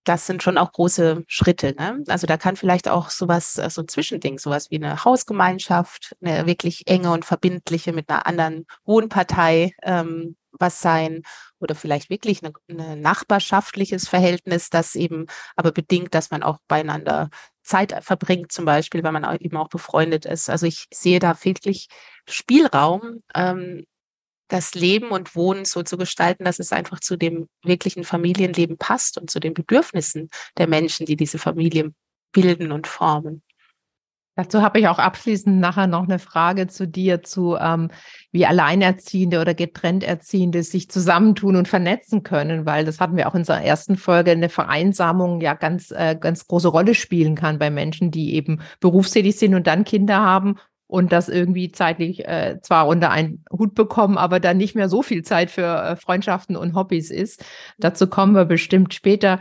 das 0.05 0.26
sind 0.26 0.42
schon 0.42 0.59
auch 0.59 0.72
große 0.72 1.24
Schritte. 1.28 1.74
Ne? 1.78 2.02
Also 2.09 2.26
da 2.26 2.37
kann 2.37 2.57
vielleicht 2.57 2.88
auch 2.88 3.11
sowas, 3.11 3.59
äh, 3.59 3.70
so 3.70 3.83
ein 3.83 3.88
Zwischending, 3.88 4.38
sowas 4.38 4.70
wie 4.70 4.76
eine 4.76 5.05
Hausgemeinschaft, 5.05 6.16
eine 6.20 6.46
wirklich 6.46 6.87
enge 6.88 7.12
und 7.12 7.24
verbindliche 7.24 7.92
mit 7.92 8.11
einer 8.11 8.26
anderen 8.26 8.66
Wohnpartei 8.85 9.72
ähm, 9.83 10.37
was 10.59 10.81
sein 10.81 11.22
oder 11.61 11.74
vielleicht 11.74 12.11
wirklich 12.11 12.42
ein 12.42 12.52
eine 12.68 12.96
nachbarschaftliches 12.96 14.09
Verhältnis, 14.09 14.70
das 14.70 14.94
eben 14.94 15.26
aber 15.57 15.72
bedingt, 15.72 16.14
dass 16.14 16.31
man 16.31 16.42
auch 16.42 16.59
beieinander 16.68 17.31
Zeit 17.62 17.94
verbringt, 18.05 18.52
zum 18.52 18.64
Beispiel, 18.64 19.02
weil 19.02 19.12
man 19.12 19.24
eben 19.40 19.57
auch 19.57 19.68
befreundet 19.68 20.26
ist. 20.26 20.50
Also 20.50 20.66
ich 20.66 20.87
sehe 20.92 21.20
da 21.20 21.37
wirklich 21.44 21.88
Spielraum, 22.28 23.22
ähm, 23.35 23.85
das 24.48 24.74
Leben 24.74 25.11
und 25.11 25.35
Wohnen 25.35 25.64
so 25.64 25.82
zu 25.82 25.96
gestalten, 25.96 26.44
dass 26.44 26.58
es 26.58 26.72
einfach 26.72 27.00
zu 27.00 27.16
dem 27.16 27.48
wirklichen 27.64 28.04
Familienleben 28.04 28.76
passt 28.76 29.18
und 29.18 29.30
zu 29.30 29.40
den 29.40 29.54
Bedürfnissen 29.54 30.28
der 30.58 30.68
Menschen, 30.68 31.06
die 31.06 31.16
diese 31.16 31.38
Familien 31.38 31.94
bilden 32.32 32.70
und 32.70 32.87
formen. 32.87 33.42
Dazu 34.35 34.62
habe 34.62 34.80
ich 34.80 34.88
auch 34.88 34.98
abschließend 34.98 35.61
nachher 35.61 35.87
noch 35.87 36.04
eine 36.04 36.18
Frage 36.18 36.66
zu 36.66 36.88
dir, 36.88 37.22
zu 37.22 37.56
ähm, 37.61 37.90
wie 38.30 38.46
Alleinerziehende 38.46 39.38
oder 39.40 39.52
getrennt 39.52 40.04
Erziehende 40.04 40.62
sich 40.62 40.88
zusammentun 40.88 41.56
und 41.56 41.68
vernetzen 41.68 42.22
können, 42.22 42.64
weil 42.64 42.87
das 42.87 42.98
hatten 42.98 43.16
wir 43.16 43.28
auch 43.28 43.35
in 43.35 43.40
unserer 43.40 43.62
ersten 43.62 43.96
Folge, 43.96 44.30
eine 44.30 44.48
Vereinsamung 44.48 45.42
ja 45.42 45.52
ganz, 45.52 45.90
äh, 45.90 46.16
ganz 46.18 46.46
große 46.46 46.68
Rolle 46.68 46.94
spielen 46.94 47.35
kann 47.35 47.58
bei 47.58 47.70
Menschen, 47.70 48.11
die 48.11 48.35
eben 48.35 48.62
berufstätig 48.80 49.37
sind 49.37 49.54
und 49.54 49.66
dann 49.66 49.85
Kinder 49.85 50.20
haben 50.20 50.56
und 50.92 51.11
das 51.11 51.31
irgendwie 51.31 51.72
zeitlich 51.72 52.28
äh, 52.28 52.59
zwar 52.61 52.87
unter 52.87 53.11
einen 53.11 53.42
Hut 53.50 53.74
bekommen, 53.74 54.18
aber 54.18 54.40
dann 54.40 54.59
nicht 54.59 54.74
mehr 54.74 54.90
so 54.90 55.00
viel 55.00 55.22
Zeit 55.22 55.50
für 55.50 55.62
äh, 55.62 55.96
Freundschaften 55.96 56.55
und 56.55 56.74
Hobbys 56.74 57.11
ist. 57.11 57.42
Dazu 57.78 58.07
kommen 58.09 58.35
wir 58.35 58.44
bestimmt 58.44 58.92
später. 58.92 59.38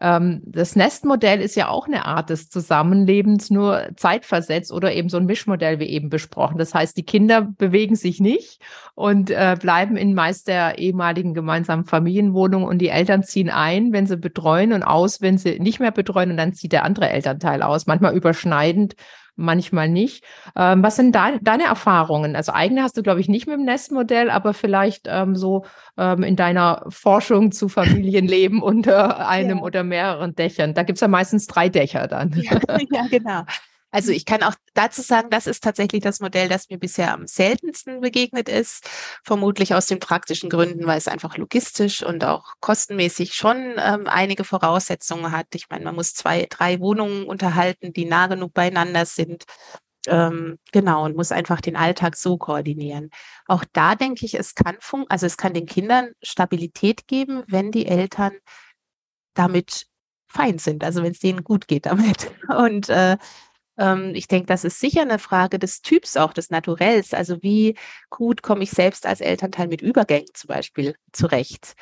Ähm, 0.00 0.40
das 0.46 0.76
Nestmodell 0.76 1.40
ist 1.40 1.56
ja 1.56 1.66
auch 1.66 1.88
eine 1.88 2.04
Art 2.06 2.30
des 2.30 2.48
Zusammenlebens, 2.48 3.50
nur 3.50 3.88
zeitversetzt 3.96 4.70
oder 4.70 4.92
eben 4.92 5.08
so 5.08 5.16
ein 5.16 5.26
Mischmodell 5.26 5.80
wie 5.80 5.88
eben 5.88 6.10
besprochen. 6.10 6.58
Das 6.58 6.72
heißt, 6.74 6.96
die 6.96 7.04
Kinder 7.04 7.42
bewegen 7.42 7.96
sich 7.96 8.20
nicht 8.20 8.60
und 8.94 9.32
äh, 9.32 9.56
bleiben 9.58 9.96
in 9.96 10.14
meist 10.14 10.46
der 10.46 10.78
ehemaligen 10.78 11.34
gemeinsamen 11.34 11.86
Familienwohnung 11.86 12.62
und 12.62 12.78
die 12.78 12.90
Eltern 12.90 13.24
ziehen 13.24 13.50
ein, 13.50 13.92
wenn 13.92 14.06
sie 14.06 14.16
betreuen 14.16 14.72
und 14.72 14.84
aus, 14.84 15.20
wenn 15.20 15.38
sie 15.38 15.58
nicht 15.58 15.80
mehr 15.80 15.90
betreuen 15.90 16.30
und 16.30 16.36
dann 16.36 16.54
zieht 16.54 16.70
der 16.70 16.84
andere 16.84 17.08
Elternteil 17.08 17.62
aus, 17.62 17.88
manchmal 17.88 18.14
überschneidend 18.14 18.94
manchmal 19.36 19.88
nicht. 19.88 20.24
Ähm, 20.56 20.82
was 20.82 20.96
sind 20.96 21.14
da, 21.14 21.38
deine 21.40 21.64
Erfahrungen? 21.64 22.36
Also 22.36 22.52
eigene 22.52 22.82
hast 22.82 22.96
du, 22.96 23.02
glaube 23.02 23.20
ich, 23.20 23.28
nicht 23.28 23.46
mit 23.46 23.56
dem 23.56 23.64
Nestmodell, 23.64 24.30
aber 24.30 24.54
vielleicht 24.54 25.06
ähm, 25.08 25.34
so 25.36 25.64
ähm, 25.96 26.22
in 26.22 26.36
deiner 26.36 26.84
Forschung 26.88 27.52
zu 27.52 27.68
Familienleben 27.68 28.62
unter 28.62 29.28
einem 29.28 29.58
ja. 29.58 29.64
oder 29.64 29.84
mehreren 29.84 30.34
Dächern. 30.34 30.74
Da 30.74 30.82
gibt 30.82 30.96
es 30.96 31.00
ja 31.00 31.08
meistens 31.08 31.46
drei 31.46 31.68
Dächer 31.68 32.06
dann. 32.06 32.32
Ja, 32.36 32.58
ja 32.92 33.06
genau. 33.10 33.42
Also 33.94 34.10
ich 34.10 34.24
kann 34.24 34.42
auch 34.42 34.56
dazu 34.74 35.02
sagen, 35.02 35.30
das 35.30 35.46
ist 35.46 35.62
tatsächlich 35.62 36.02
das 36.02 36.18
Modell, 36.18 36.48
das 36.48 36.68
mir 36.68 36.78
bisher 36.78 37.12
am 37.14 37.28
seltensten 37.28 38.00
begegnet 38.00 38.48
ist. 38.48 38.90
Vermutlich 39.22 39.72
aus 39.72 39.86
den 39.86 40.00
praktischen 40.00 40.50
Gründen, 40.50 40.84
weil 40.84 40.98
es 40.98 41.06
einfach 41.06 41.36
logistisch 41.36 42.02
und 42.02 42.24
auch 42.24 42.54
kostenmäßig 42.58 43.34
schon 43.34 43.76
ähm, 43.78 44.08
einige 44.08 44.42
Voraussetzungen 44.42 45.30
hat. 45.30 45.46
Ich 45.54 45.68
meine, 45.70 45.84
man 45.84 45.94
muss 45.94 46.12
zwei, 46.12 46.48
drei 46.50 46.80
Wohnungen 46.80 47.24
unterhalten, 47.24 47.92
die 47.92 48.04
nah 48.04 48.26
genug 48.26 48.52
beieinander 48.52 49.06
sind. 49.06 49.44
Ähm, 50.08 50.58
genau, 50.72 51.04
und 51.04 51.14
muss 51.14 51.30
einfach 51.30 51.60
den 51.60 51.76
Alltag 51.76 52.16
so 52.16 52.36
koordinieren. 52.36 53.10
Auch 53.46 53.64
da 53.74 53.94
denke 53.94 54.26
ich, 54.26 54.34
es 54.34 54.56
kann 54.56 54.76
fun 54.80 55.04
also 55.08 55.24
es 55.26 55.36
kann 55.36 55.54
den 55.54 55.66
Kindern 55.66 56.10
Stabilität 56.20 57.06
geben, 57.06 57.44
wenn 57.46 57.70
die 57.70 57.86
Eltern 57.86 58.32
damit 59.34 59.86
fein 60.26 60.58
sind, 60.58 60.82
also 60.82 61.04
wenn 61.04 61.12
es 61.12 61.20
denen 61.20 61.44
gut 61.44 61.68
geht 61.68 61.86
damit. 61.86 62.32
Und 62.48 62.88
äh, 62.88 63.18
ich 63.76 64.28
denke, 64.28 64.46
das 64.46 64.64
ist 64.64 64.80
sicher 64.80 65.02
eine 65.02 65.18
Frage 65.18 65.58
des 65.58 65.82
Typs 65.82 66.16
auch, 66.16 66.32
des 66.32 66.50
Naturells. 66.50 67.12
Also 67.12 67.42
wie 67.42 67.76
gut 68.10 68.42
komme 68.42 68.62
ich 68.62 68.70
selbst 68.70 69.06
als 69.06 69.20
Elternteil 69.20 69.68
mit 69.68 69.82
Übergängen 69.82 70.28
zum 70.34 70.48
Beispiel 70.48 70.96
zurecht? 71.12 71.74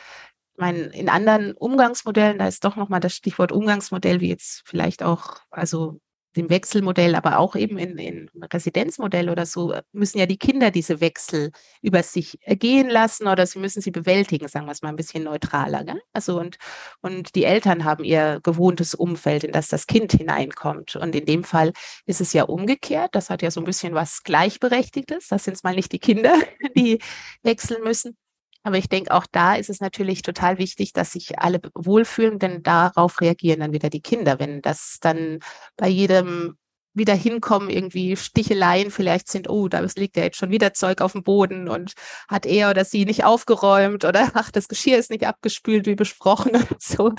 Ich 0.54 0.58
meine, 0.58 0.80
in 0.80 1.08
anderen 1.08 1.52
Umgangsmodellen, 1.54 2.38
da 2.38 2.46
ist 2.46 2.64
doch 2.64 2.76
nochmal 2.76 3.00
das 3.00 3.14
Stichwort 3.14 3.52
Umgangsmodell, 3.52 4.20
wie 4.20 4.28
jetzt 4.28 4.62
vielleicht 4.66 5.02
auch, 5.02 5.38
also 5.50 6.00
dem 6.36 6.50
Wechselmodell, 6.50 7.14
aber 7.14 7.38
auch 7.38 7.56
eben 7.56 7.78
in, 7.78 7.98
in 7.98 8.30
Residenzmodell 8.52 9.28
oder 9.28 9.46
so, 9.46 9.74
müssen 9.92 10.18
ja 10.18 10.26
die 10.26 10.38
Kinder 10.38 10.70
diese 10.70 11.00
Wechsel 11.00 11.50
über 11.82 12.02
sich 12.02 12.38
ergehen 12.42 12.88
lassen 12.88 13.26
oder 13.26 13.46
sie 13.46 13.58
müssen 13.58 13.82
sie 13.82 13.90
bewältigen, 13.90 14.48
sagen 14.48 14.66
wir 14.66 14.72
es 14.72 14.82
mal 14.82 14.88
ein 14.88 14.96
bisschen 14.96 15.24
neutraler. 15.24 15.84
Gell? 15.84 16.00
Also 16.12 16.38
und, 16.38 16.56
und 17.00 17.34
die 17.34 17.44
Eltern 17.44 17.84
haben 17.84 18.04
ihr 18.04 18.40
gewohntes 18.42 18.94
Umfeld, 18.94 19.44
in 19.44 19.52
das 19.52 19.68
das 19.68 19.86
Kind 19.86 20.12
hineinkommt. 20.12 20.96
Und 20.96 21.14
in 21.14 21.26
dem 21.26 21.44
Fall 21.44 21.72
ist 22.06 22.20
es 22.20 22.32
ja 22.32 22.44
umgekehrt. 22.44 23.14
Das 23.14 23.30
hat 23.30 23.42
ja 23.42 23.50
so 23.50 23.60
ein 23.60 23.64
bisschen 23.64 23.94
was 23.94 24.22
Gleichberechtigtes. 24.22 25.28
Das 25.28 25.44
sind 25.44 25.54
es 25.54 25.62
mal 25.62 25.74
nicht 25.74 25.92
die 25.92 25.98
Kinder, 25.98 26.34
die 26.76 26.98
wechseln 27.42 27.82
müssen. 27.82 28.16
Aber 28.62 28.78
ich 28.78 28.88
denke, 28.88 29.12
auch 29.12 29.26
da 29.30 29.54
ist 29.54 29.70
es 29.70 29.80
natürlich 29.80 30.22
total 30.22 30.58
wichtig, 30.58 30.92
dass 30.92 31.12
sich 31.12 31.38
alle 31.38 31.60
wohlfühlen, 31.74 32.38
denn 32.38 32.62
darauf 32.62 33.20
reagieren 33.20 33.60
dann 33.60 33.72
wieder 33.72 33.90
die 33.90 34.02
Kinder. 34.02 34.38
Wenn 34.38 34.62
das 34.62 34.98
dann 35.00 35.40
bei 35.76 35.88
jedem 35.88 36.56
wieder 36.94 37.14
hinkommen, 37.14 37.70
irgendwie 37.70 38.16
Sticheleien 38.16 38.90
vielleicht 38.90 39.28
sind, 39.28 39.48
oh, 39.48 39.68
da 39.68 39.80
liegt 39.96 40.16
ja 40.16 40.24
jetzt 40.24 40.36
schon 40.36 40.50
wieder 40.50 40.74
Zeug 40.74 41.00
auf 41.00 41.12
dem 41.12 41.22
Boden 41.22 41.68
und 41.68 41.94
hat 42.28 42.46
er 42.46 42.70
oder 42.70 42.84
sie 42.84 43.04
nicht 43.04 43.24
aufgeräumt 43.24 44.04
oder 44.04 44.30
ach, 44.34 44.50
das 44.50 44.68
Geschirr 44.68 44.98
ist 44.98 45.10
nicht 45.10 45.26
abgespült, 45.26 45.86
wie 45.86 45.94
besprochen 45.94 46.54
und 46.70 46.82
so, 46.82 47.12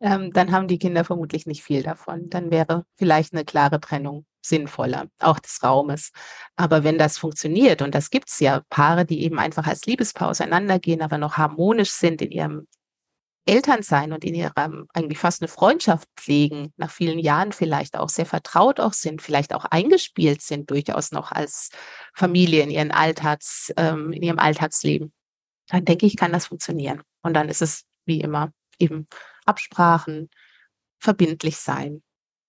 ähm, 0.00 0.32
dann 0.32 0.52
haben 0.52 0.68
die 0.68 0.78
Kinder 0.78 1.04
vermutlich 1.04 1.46
nicht 1.46 1.62
viel 1.62 1.82
davon. 1.82 2.28
Dann 2.28 2.50
wäre 2.50 2.84
vielleicht 2.96 3.32
eine 3.32 3.44
klare 3.44 3.80
Trennung 3.80 4.26
sinnvoller, 4.48 5.08
auch 5.18 5.38
des 5.38 5.62
Raumes. 5.62 6.12
Aber 6.56 6.84
wenn 6.84 6.98
das 6.98 7.18
funktioniert, 7.18 7.82
und 7.82 7.94
das 7.94 8.10
gibt 8.10 8.30
es 8.30 8.40
ja 8.40 8.62
Paare, 8.70 9.04
die 9.04 9.22
eben 9.22 9.38
einfach 9.38 9.66
als 9.66 9.86
Liebespaar 9.86 10.28
auseinandergehen, 10.28 11.02
aber 11.02 11.18
noch 11.18 11.36
harmonisch 11.36 11.90
sind 11.90 12.22
in 12.22 12.30
ihrem 12.30 12.66
Elternsein 13.46 14.12
und 14.12 14.24
in 14.24 14.34
ihrem 14.34 14.88
eigentlich 14.92 15.18
fast 15.18 15.40
eine 15.40 15.48
Freundschaft 15.48 16.08
pflegen, 16.16 16.72
nach 16.76 16.90
vielen 16.90 17.18
Jahren 17.18 17.52
vielleicht 17.52 17.96
auch 17.96 18.08
sehr 18.08 18.26
vertraut 18.26 18.80
auch 18.80 18.92
sind, 18.92 19.22
vielleicht 19.22 19.54
auch 19.54 19.64
eingespielt 19.64 20.42
sind, 20.42 20.70
durchaus 20.70 21.12
noch 21.12 21.30
als 21.30 21.70
Familie 22.12 22.62
in 22.62 22.70
ihren 22.70 22.90
Alltags, 22.90 23.72
ähm, 23.76 24.12
in 24.12 24.22
ihrem 24.22 24.40
Alltagsleben, 24.40 25.12
dann 25.68 25.84
denke 25.84 26.06
ich, 26.06 26.16
kann 26.16 26.32
das 26.32 26.46
funktionieren. 26.46 27.02
Und 27.22 27.34
dann 27.34 27.48
ist 27.48 27.62
es 27.62 27.84
wie 28.04 28.20
immer 28.20 28.52
eben 28.78 29.06
Absprachen, 29.44 30.28
verbindlich 30.98 31.56
sein, 31.56 32.02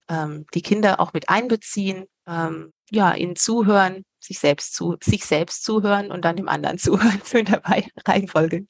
ähm, 0.10 0.46
die 0.54 0.62
Kinder 0.62 1.00
auch 1.00 1.13
mit 1.13 1.30
einbeziehen, 1.30 2.06
ähm, 2.28 2.72
ja, 2.91 3.13
ihnen 3.13 3.36
zuhören, 3.36 4.04
sich 4.20 4.39
selbst 4.39 4.76
zu, 4.76 4.98
sich 5.04 5.26
selbst 5.26 5.63
zuhören 5.63 6.12
und 6.12 6.24
dann 6.26 6.36
dem 6.36 6.50
anderen 6.50 6.78
zuhören, 6.80 7.22
so 7.24 7.38
in 7.38 7.46
der 7.46 7.62
Reihenfolge. 8.06 8.65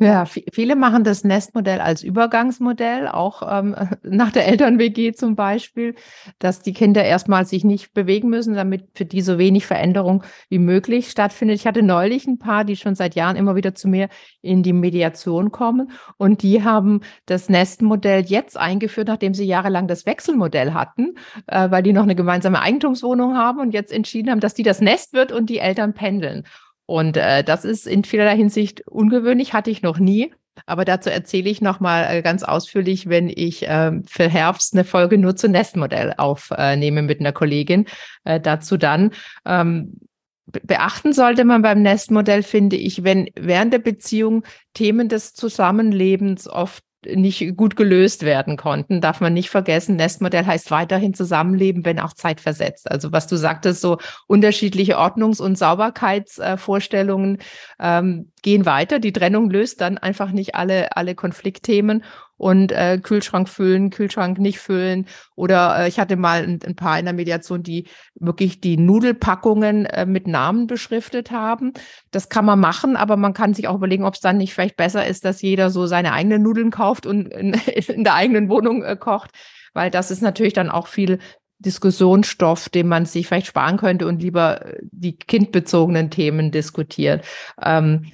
Ja, 0.00 0.24
viele 0.24 0.74
machen 0.74 1.04
das 1.04 1.22
Nestmodell 1.22 1.80
als 1.80 2.02
Übergangsmodell, 2.02 3.06
auch 3.06 3.42
ähm, 3.48 3.76
nach 4.02 4.32
der 4.32 4.48
Eltern-WG 4.48 5.12
zum 5.12 5.36
Beispiel, 5.36 5.94
dass 6.40 6.62
die 6.62 6.72
Kinder 6.72 7.04
erstmal 7.04 7.46
sich 7.46 7.62
nicht 7.62 7.94
bewegen 7.94 8.28
müssen, 8.28 8.54
damit 8.54 8.88
für 8.96 9.04
die 9.04 9.20
so 9.20 9.38
wenig 9.38 9.66
Veränderung 9.66 10.24
wie 10.48 10.58
möglich 10.58 11.10
stattfindet. 11.10 11.60
Ich 11.60 11.66
hatte 11.68 11.84
neulich 11.84 12.26
ein 12.26 12.40
paar, 12.40 12.64
die 12.64 12.74
schon 12.74 12.96
seit 12.96 13.14
Jahren 13.14 13.36
immer 13.36 13.54
wieder 13.54 13.76
zu 13.76 13.86
mir 13.86 14.08
in 14.42 14.64
die 14.64 14.72
Mediation 14.72 15.52
kommen 15.52 15.92
und 16.16 16.42
die 16.42 16.64
haben 16.64 17.02
das 17.26 17.48
Nestmodell 17.48 18.24
jetzt 18.26 18.58
eingeführt, 18.58 19.06
nachdem 19.06 19.32
sie 19.32 19.44
jahrelang 19.44 19.86
das 19.86 20.06
Wechselmodell 20.06 20.74
hatten, 20.74 21.14
äh, 21.46 21.70
weil 21.70 21.84
die 21.84 21.92
noch 21.92 22.02
eine 22.02 22.16
gemeinsame 22.16 22.60
Eigentumswohnung 22.60 23.36
haben 23.36 23.60
und 23.60 23.72
jetzt 23.72 23.92
entschieden 23.92 24.32
haben, 24.32 24.40
dass 24.40 24.54
die 24.54 24.64
das 24.64 24.80
Nest 24.80 25.12
wird 25.12 25.30
und 25.30 25.48
die 25.50 25.58
Eltern 25.58 25.94
pendeln. 25.94 26.42
Und 26.86 27.16
äh, 27.16 27.42
das 27.42 27.64
ist 27.64 27.86
in 27.86 28.04
vielerlei 28.04 28.36
Hinsicht 28.36 28.86
ungewöhnlich, 28.86 29.52
hatte 29.52 29.70
ich 29.70 29.82
noch 29.82 29.98
nie. 29.98 30.32
Aber 30.66 30.84
dazu 30.84 31.10
erzähle 31.10 31.50
ich 31.50 31.60
nochmal 31.60 32.06
äh, 32.08 32.22
ganz 32.22 32.42
ausführlich, 32.42 33.08
wenn 33.08 33.28
ich 33.28 33.66
äh, 33.68 33.92
für 34.06 34.28
Herbst 34.28 34.74
eine 34.74 34.84
Folge 34.84 35.18
nur 35.18 35.36
zu 35.36 35.48
Nestmodell 35.48 36.14
aufnehme 36.16 37.02
mit 37.02 37.20
einer 37.20 37.32
Kollegin. 37.32 37.86
Äh, 38.24 38.40
dazu 38.40 38.76
dann. 38.76 39.10
Ähm, 39.44 39.98
beachten 40.46 41.12
sollte 41.12 41.44
man 41.44 41.62
beim 41.62 41.82
Nestmodell, 41.82 42.42
finde 42.42 42.76
ich, 42.76 43.02
wenn 43.02 43.28
während 43.34 43.72
der 43.72 43.78
Beziehung 43.78 44.44
Themen 44.74 45.08
des 45.08 45.32
Zusammenlebens 45.32 46.48
oft 46.48 46.84
nicht 47.06 47.56
gut 47.56 47.76
gelöst 47.76 48.22
werden 48.22 48.56
konnten, 48.56 49.00
darf 49.00 49.20
man 49.20 49.34
nicht 49.34 49.50
vergessen, 49.50 49.96
Nestmodell 49.96 50.46
heißt 50.46 50.70
weiterhin 50.70 51.14
Zusammenleben, 51.14 51.84
wenn 51.84 52.00
auch 52.00 52.12
zeitversetzt. 52.12 52.90
Also 52.90 53.12
was 53.12 53.26
du 53.26 53.36
sagtest, 53.36 53.80
so 53.80 53.98
unterschiedliche 54.26 54.98
Ordnungs- 54.98 55.40
und 55.40 55.56
Sauberkeitsvorstellungen 55.56 57.38
ähm, 57.80 58.30
gehen 58.42 58.66
weiter. 58.66 58.98
Die 58.98 59.12
Trennung 59.12 59.50
löst 59.50 59.80
dann 59.80 59.98
einfach 59.98 60.30
nicht 60.30 60.54
alle, 60.54 60.96
alle 60.96 61.14
Konfliktthemen 61.14 62.04
und 62.36 62.72
äh, 62.72 62.98
Kühlschrank 63.02 63.48
füllen, 63.48 63.90
Kühlschrank 63.90 64.38
nicht 64.38 64.58
füllen. 64.58 65.06
Oder 65.36 65.78
äh, 65.78 65.88
ich 65.88 65.98
hatte 65.98 66.16
mal 66.16 66.42
ein, 66.42 66.60
ein, 66.64 66.76
paar 66.76 66.98
in 66.98 67.04
der 67.04 67.14
Mediation, 67.14 67.62
die 67.62 67.88
wirklich 68.14 68.60
die 68.60 68.76
Nudelpackungen 68.76 69.86
äh, 69.86 70.06
mit 70.06 70.26
Namen 70.26 70.66
beschriftet 70.66 71.30
haben. 71.30 71.72
Das 72.10 72.28
kann 72.28 72.44
man 72.44 72.60
machen, 72.60 72.96
aber 72.96 73.16
man 73.16 73.34
kann 73.34 73.54
sich 73.54 73.68
auch 73.68 73.76
überlegen, 73.76 74.04
ob 74.04 74.14
es 74.14 74.20
dann 74.20 74.38
nicht 74.38 74.54
vielleicht 74.54 74.76
besser 74.76 75.06
ist, 75.06 75.24
dass 75.24 75.42
jeder 75.42 75.70
so 75.70 75.86
seine 75.86 76.12
eigenen 76.12 76.42
Nudeln 76.42 76.70
kauft 76.70 77.06
und 77.06 77.28
in, 77.28 77.54
in 77.88 78.04
der 78.04 78.14
eigenen 78.14 78.48
Wohnung 78.48 78.82
äh, 78.82 78.96
kocht, 78.96 79.30
weil 79.72 79.90
das 79.90 80.10
ist 80.10 80.22
natürlich 80.22 80.52
dann 80.52 80.70
auch 80.70 80.86
viel 80.86 81.18
Diskussionsstoff, 81.58 82.68
den 82.68 82.88
man 82.88 83.06
sich 83.06 83.26
vielleicht 83.26 83.46
sparen 83.46 83.76
könnte 83.76 84.06
und 84.06 84.22
lieber 84.22 84.66
äh, 84.66 84.78
die 84.82 85.16
kindbezogenen 85.16 86.10
Themen 86.10 86.50
diskutiert. 86.50 87.24
Ähm, 87.62 88.06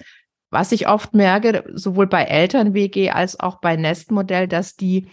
was 0.50 0.72
ich 0.72 0.88
oft 0.88 1.14
merke, 1.14 1.64
sowohl 1.74 2.06
bei 2.06 2.24
Eltern-WG 2.24 3.10
als 3.10 3.38
auch 3.38 3.60
bei 3.60 3.76
Nestmodell, 3.76 4.48
dass 4.48 4.76
die 4.76 5.08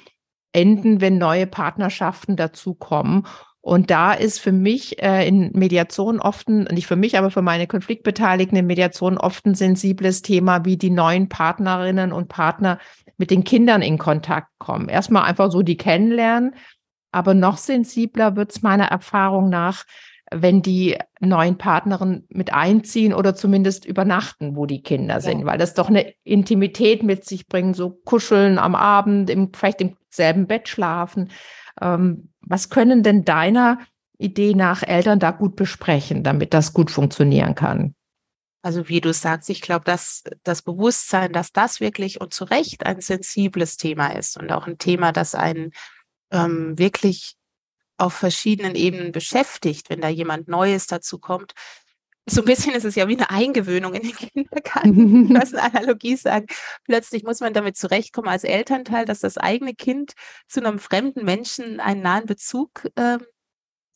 enden, 0.52 1.02
wenn 1.02 1.18
neue 1.18 1.48
Partnerschaften 1.48 2.36
dazukommen. 2.36 3.28
Und 3.62 3.92
da 3.92 4.14
ist 4.14 4.40
für 4.40 4.54
mich 4.54 5.02
äh, 5.04 5.28
in 5.28 5.52
Mediation 5.54 6.20
oft, 6.20 6.48
ein, 6.48 6.64
nicht 6.72 6.88
für 6.88 6.96
mich, 6.96 7.18
aber 7.18 7.32
für 7.32 7.42
meine 7.42 7.68
Konfliktbeteiligten 7.68 8.58
in 8.58 8.66
Mediation 8.66 9.18
oft 9.18 9.46
ein 9.46 9.56
sensibles 9.56 10.22
Thema, 10.22 10.64
wie 10.66 10.78
die 10.78 10.90
neuen 10.90 11.28
Partnerinnen 11.28 12.14
und 12.14 12.30
Partner 12.30 12.80
mit 13.18 13.30
den 13.30 13.44
Kindern 13.44 13.82
in 13.82 13.98
Kontakt 13.98 14.48
kommen. 14.58 14.90
Erstmal 14.90 15.24
einfach 15.24 15.52
so 15.52 15.64
die 15.64 15.78
kennenlernen, 15.78 16.56
aber 17.12 17.34
noch 17.34 17.58
sensibler 17.58 18.36
wird 18.36 18.52
es 18.52 18.62
meiner 18.62 18.86
Erfahrung 18.86 19.50
nach, 19.50 19.84
wenn 20.32 20.62
die 20.62 20.98
neuen 21.20 21.58
Partnerinnen 21.58 22.26
mit 22.30 22.54
einziehen 22.54 23.14
oder 23.14 23.36
zumindest 23.36 23.86
übernachten, 23.86 24.56
wo 24.56 24.66
die 24.66 24.82
Kinder 24.82 25.16
ja. 25.16 25.22
sind, 25.22 25.46
weil 25.46 25.58
das 25.58 25.74
doch 25.74 25.90
eine 25.90 26.14
Intimität 26.24 27.04
mit 27.04 27.26
sich 27.26 27.48
bringt, 27.48 27.76
so 27.76 27.92
kuscheln 27.92 28.60
am 28.60 28.76
Abend, 28.76 29.30
im, 29.30 29.54
vielleicht 29.54 29.82
im 29.82 29.96
selben 30.10 30.48
Bett 30.48 30.68
schlafen. 30.68 31.32
Ähm, 31.82 32.30
was 32.42 32.70
können 32.70 33.04
denn 33.04 33.24
deiner 33.24 33.80
Idee 34.18 34.54
nach 34.54 34.84
Eltern 34.84 35.20
da 35.20 35.32
gut 35.32 35.56
besprechen, 35.56 36.24
damit 36.24 36.54
das 36.54 36.74
gut 36.74 36.92
funktionieren 36.92 37.56
kann? 37.56 37.94
Also 38.64 38.90
wie 38.90 39.00
du 39.00 39.14
sagst, 39.14 39.50
ich 39.50 39.62
glaube, 39.62 39.86
dass 39.86 40.24
das 40.44 40.62
Bewusstsein, 40.62 41.32
dass 41.32 41.54
das 41.54 41.80
wirklich 41.80 42.20
und 42.20 42.34
zu 42.34 42.44
Recht 42.44 42.86
ein 42.86 43.00
sensibles 43.00 43.78
Thema 43.78 44.08
ist 44.08 44.38
und 44.38 44.52
auch 44.52 44.68
ein 44.68 44.78
Thema, 44.78 45.14
das 45.14 45.36
einen 45.36 45.72
ähm, 46.32 46.78
wirklich 46.78 47.37
auf 47.98 48.14
verschiedenen 48.14 48.76
Ebenen 48.76 49.12
beschäftigt, 49.12 49.90
wenn 49.90 50.02
da 50.02 50.08
jemand 50.08 50.48
Neues 50.48 50.88
dazu 50.88 51.20
kommt. 51.20 51.54
So 52.30 52.42
ein 52.42 52.46
bisschen 52.46 52.74
ist 52.74 52.84
es 52.84 52.96
ja 52.96 53.08
wie 53.08 53.16
eine 53.16 53.30
Eingewöhnung 53.30 53.94
in 53.94 54.04
den 54.04 54.16
Kindergarten, 54.34 55.34
was 55.34 55.54
eine 55.54 55.64
Analogie 55.64 56.18
sagen. 56.18 56.48
Plötzlich 56.84 57.24
muss 57.24 57.40
man 57.40 57.54
damit 57.54 57.78
zurechtkommen 57.78 58.28
als 58.28 58.44
Elternteil, 58.44 59.06
dass 59.06 59.22
das 59.22 59.38
eigene 59.38 59.74
Kind 59.74 60.14
zu 60.48 60.60
einem 60.60 60.78
fremden 60.78 61.24
Menschen 61.24 61.80
einen 61.80 62.02
nahen 62.02 62.26
Bezug 62.26 62.88
äh, 62.96 63.18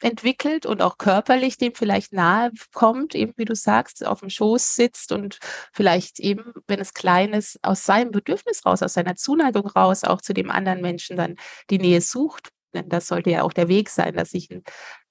entwickelt 0.01 0.65
und 0.65 0.81
auch 0.81 0.97
körperlich 0.97 1.57
dem 1.57 1.75
vielleicht 1.75 2.13
nahe 2.13 2.51
kommt, 2.73 3.15
eben 3.15 3.33
wie 3.37 3.45
du 3.45 3.53
sagst, 3.53 4.05
auf 4.05 4.21
dem 4.21 4.29
Schoß 4.29 4.75
sitzt 4.75 5.11
und 5.11 5.37
vielleicht 5.73 6.19
eben, 6.19 6.53
wenn 6.67 6.79
es 6.79 6.93
klein 6.93 7.33
ist, 7.33 7.59
aus 7.63 7.85
seinem 7.85 8.11
Bedürfnis 8.11 8.65
raus, 8.65 8.81
aus 8.81 8.93
seiner 8.93 9.15
Zuneigung 9.15 9.67
raus, 9.67 10.03
auch 10.03 10.21
zu 10.21 10.33
dem 10.33 10.49
anderen 10.49 10.81
Menschen 10.81 11.17
dann 11.17 11.35
die 11.69 11.79
Nähe 11.79 12.01
sucht, 12.01 12.49
denn 12.73 12.89
das 12.89 13.07
sollte 13.07 13.29
ja 13.29 13.43
auch 13.43 13.53
der 13.53 13.67
Weg 13.67 13.89
sein, 13.89 14.15
dass 14.15 14.31
sich 14.31 14.49
ein 14.51 14.63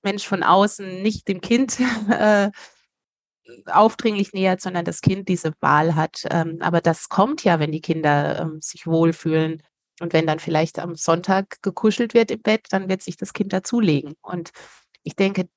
Mensch 0.03 0.27
von 0.27 0.43
außen 0.43 1.03
nicht 1.03 1.29
dem 1.29 1.41
Kind 1.41 1.79
äh, 2.11 2.51
aufdringlich 3.67 4.33
nähert, 4.33 4.61
sondern 4.61 4.85
das 4.85 5.01
Kind 5.01 5.29
diese 5.29 5.53
Wahl 5.61 5.95
hat. 5.95 6.25
Ähm, 6.31 6.59
aber 6.61 6.81
das 6.81 7.09
kommt 7.09 7.45
ja, 7.45 7.59
wenn 7.59 7.73
die 7.73 7.81
Kinder 7.81 8.41
ähm, 8.41 8.61
sich 8.61 8.87
wohlfühlen. 8.87 9.63
Und 10.01 10.13
wenn 10.13 10.27
dann 10.27 10.39
vielleicht 10.39 10.79
am 10.79 10.95
Sonntag 10.95 11.61
gekuschelt 11.63 12.15
wird 12.15 12.31
im 12.31 12.41
Bett, 12.41 12.67
dann 12.71 12.89
wird 12.89 13.03
sich 13.03 13.17
das 13.17 13.33
Kind 13.33 13.53
dazulegen. 13.53 14.15
Und 14.23 14.51
ich 15.03 15.15
denke, 15.15 15.49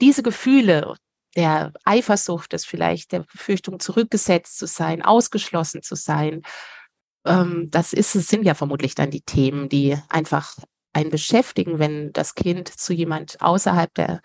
diese 0.00 0.22
Gefühle 0.22 0.96
der 1.36 1.72
Eifersucht, 1.84 2.52
des 2.52 2.64
vielleicht 2.64 3.12
der 3.12 3.20
Befürchtung, 3.20 3.78
zurückgesetzt 3.78 4.58
zu 4.58 4.66
sein, 4.66 5.02
ausgeschlossen 5.02 5.82
zu 5.82 5.94
sein, 5.94 6.42
ähm, 7.24 7.68
das 7.70 7.92
ist, 7.92 8.12
sind 8.12 8.44
ja 8.44 8.54
vermutlich 8.54 8.94
dann 8.94 9.10
die 9.10 9.22
Themen, 9.22 9.68
die 9.68 9.96
einfach 10.08 10.56
einen 10.98 11.10
beschäftigen, 11.10 11.78
wenn 11.78 12.12
das 12.12 12.34
Kind 12.34 12.68
zu 12.68 12.92
jemand 12.92 13.40
außerhalb 13.40 13.92
der 13.94 14.20